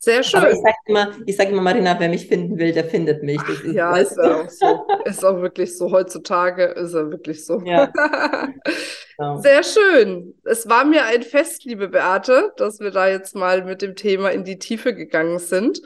Sehr 0.00 0.22
schön. 0.22 0.40
Aber 0.40 0.50
ich 0.50 0.58
sage 0.58 0.76
immer, 0.86 1.12
sag 1.26 1.50
immer, 1.50 1.62
Marina, 1.62 1.98
wer 1.98 2.08
mich 2.08 2.28
finden 2.28 2.56
will, 2.56 2.72
der 2.72 2.84
findet 2.84 3.24
mich. 3.24 3.40
Ist, 3.48 3.64
ja, 3.64 3.96
ist 3.96 4.16
ja 4.16 4.42
auch 4.42 4.48
so. 4.48 4.86
Ist 5.04 5.24
auch 5.24 5.40
wirklich 5.40 5.76
so. 5.76 5.90
Heutzutage 5.90 6.64
ist 6.64 6.94
er 6.94 7.10
wirklich 7.10 7.44
so. 7.44 7.60
Ja. 7.64 7.86
genau. 9.16 9.40
Sehr 9.40 9.64
schön. 9.64 10.34
Es 10.44 10.68
war 10.68 10.84
mir 10.84 11.04
ein 11.04 11.22
Fest, 11.22 11.64
liebe 11.64 11.88
Beate, 11.88 12.52
dass 12.56 12.78
wir 12.78 12.92
da 12.92 13.08
jetzt 13.08 13.34
mal 13.34 13.64
mit 13.64 13.82
dem 13.82 13.96
Thema 13.96 14.30
in 14.30 14.44
die 14.44 14.58
Tiefe 14.58 14.94
gegangen 14.94 15.40
sind. 15.40 15.80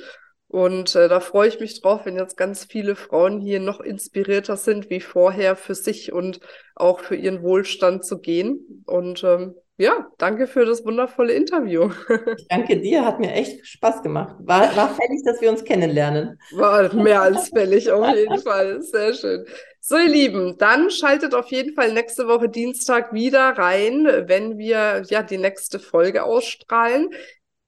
Und 0.49 0.95
äh, 0.95 1.09
da 1.09 1.21
freue 1.21 1.49
ich 1.49 1.61
mich 1.61 1.81
drauf, 1.81 2.05
wenn 2.05 2.17
jetzt 2.17 2.37
ganz 2.37 2.67
viele 2.67 2.95
Frauen 2.95 3.41
hier 3.41 3.59
noch 3.59 3.81
inspirierter 3.81 4.59
sind 4.59 4.91
wie 4.91 5.01
vorher 5.01 5.57
für 5.57 5.75
sich 5.75 6.13
und 6.13 6.41
auch 6.75 7.01
für 7.01 7.17
ihren 7.17 7.43
Wohlstand 7.43 8.05
zu 8.05 8.19
gehen. 8.19 8.85
Und 8.85 9.25
ähm, 9.25 9.55
ja, 9.79 10.07
danke 10.18 10.47
für 10.47 10.64
das 10.64 10.85
wundervolle 10.85 11.33
Interview. 11.33 11.91
Ich 12.37 12.47
danke 12.49 12.81
dir, 12.81 13.05
hat 13.05 13.20
mir 13.20 13.33
echt 13.33 13.66
Spaß 13.66 14.03
gemacht. 14.03 14.37
War, 14.41 14.77
war 14.77 14.95
fällig, 14.95 15.23
dass 15.25 15.41
wir 15.41 15.51
uns 15.51 15.64
kennenlernen. 15.64 16.39
War 16.53 16.95
mehr 16.95 17.23
als 17.23 17.49
fällig, 17.49 17.91
auf 17.91 18.14
jeden 18.14 18.39
Fall. 18.41 18.83
Sehr 18.83 19.14
schön. 19.14 19.47
So, 19.81 19.97
ihr 19.97 20.09
Lieben, 20.09 20.59
dann 20.59 20.91
schaltet 20.91 21.35
auf 21.35 21.51
jeden 21.51 21.75
Fall 21.75 21.93
nächste 21.93 22.29
Woche 22.29 22.49
Dienstag 22.49 23.12
wieder 23.12 23.41
rein, 23.59 24.07
wenn 24.27 24.57
wir 24.59 25.03
ja 25.09 25.23
die 25.23 25.39
nächste 25.39 25.81
Folge 25.81 26.23
ausstrahlen. 26.23 27.11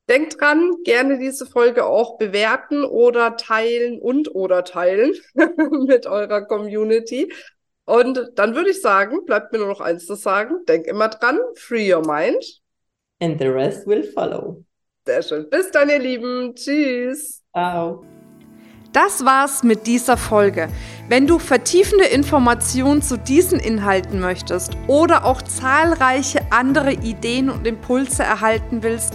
Denkt 0.08 0.38
dran, 0.38 0.76
gerne 0.84 1.18
diese 1.18 1.46
Folge 1.46 1.86
auch 1.86 2.18
bewerten 2.18 2.84
oder 2.84 3.36
teilen 3.36 3.98
und 3.98 4.34
oder 4.34 4.62
teilen 4.62 5.14
mit 5.86 6.06
eurer 6.06 6.42
Community. 6.42 7.32
Und 7.86 8.32
dann 8.36 8.54
würde 8.54 8.70
ich 8.70 8.80
sagen, 8.80 9.24
bleibt 9.24 9.52
mir 9.52 9.58
nur 9.58 9.68
noch 9.68 9.80
eins 9.80 10.06
zu 10.06 10.14
sagen. 10.14 10.64
Denk 10.66 10.86
immer 10.86 11.08
dran, 11.08 11.38
free 11.54 11.92
your 11.92 12.06
mind. 12.06 12.62
And 13.20 13.38
the 13.38 13.48
rest 13.48 13.86
will 13.86 14.02
follow. 14.02 14.64
Sehr 15.06 15.22
schön. 15.22 15.48
Bis 15.50 15.70
dann, 15.70 15.90
ihr 15.90 15.98
Lieben. 15.98 16.54
Tschüss. 16.54 17.42
Ciao. 17.52 18.04
Das 18.94 19.24
war's 19.24 19.64
mit 19.64 19.88
dieser 19.88 20.16
Folge. 20.16 20.68
Wenn 21.08 21.26
du 21.26 21.40
vertiefende 21.40 22.04
Informationen 22.04 23.02
zu 23.02 23.18
diesen 23.18 23.58
Inhalten 23.58 24.20
möchtest 24.20 24.76
oder 24.86 25.24
auch 25.24 25.42
zahlreiche 25.42 26.40
andere 26.50 26.92
Ideen 26.92 27.50
und 27.50 27.66
Impulse 27.66 28.22
erhalten 28.22 28.84
willst, 28.84 29.14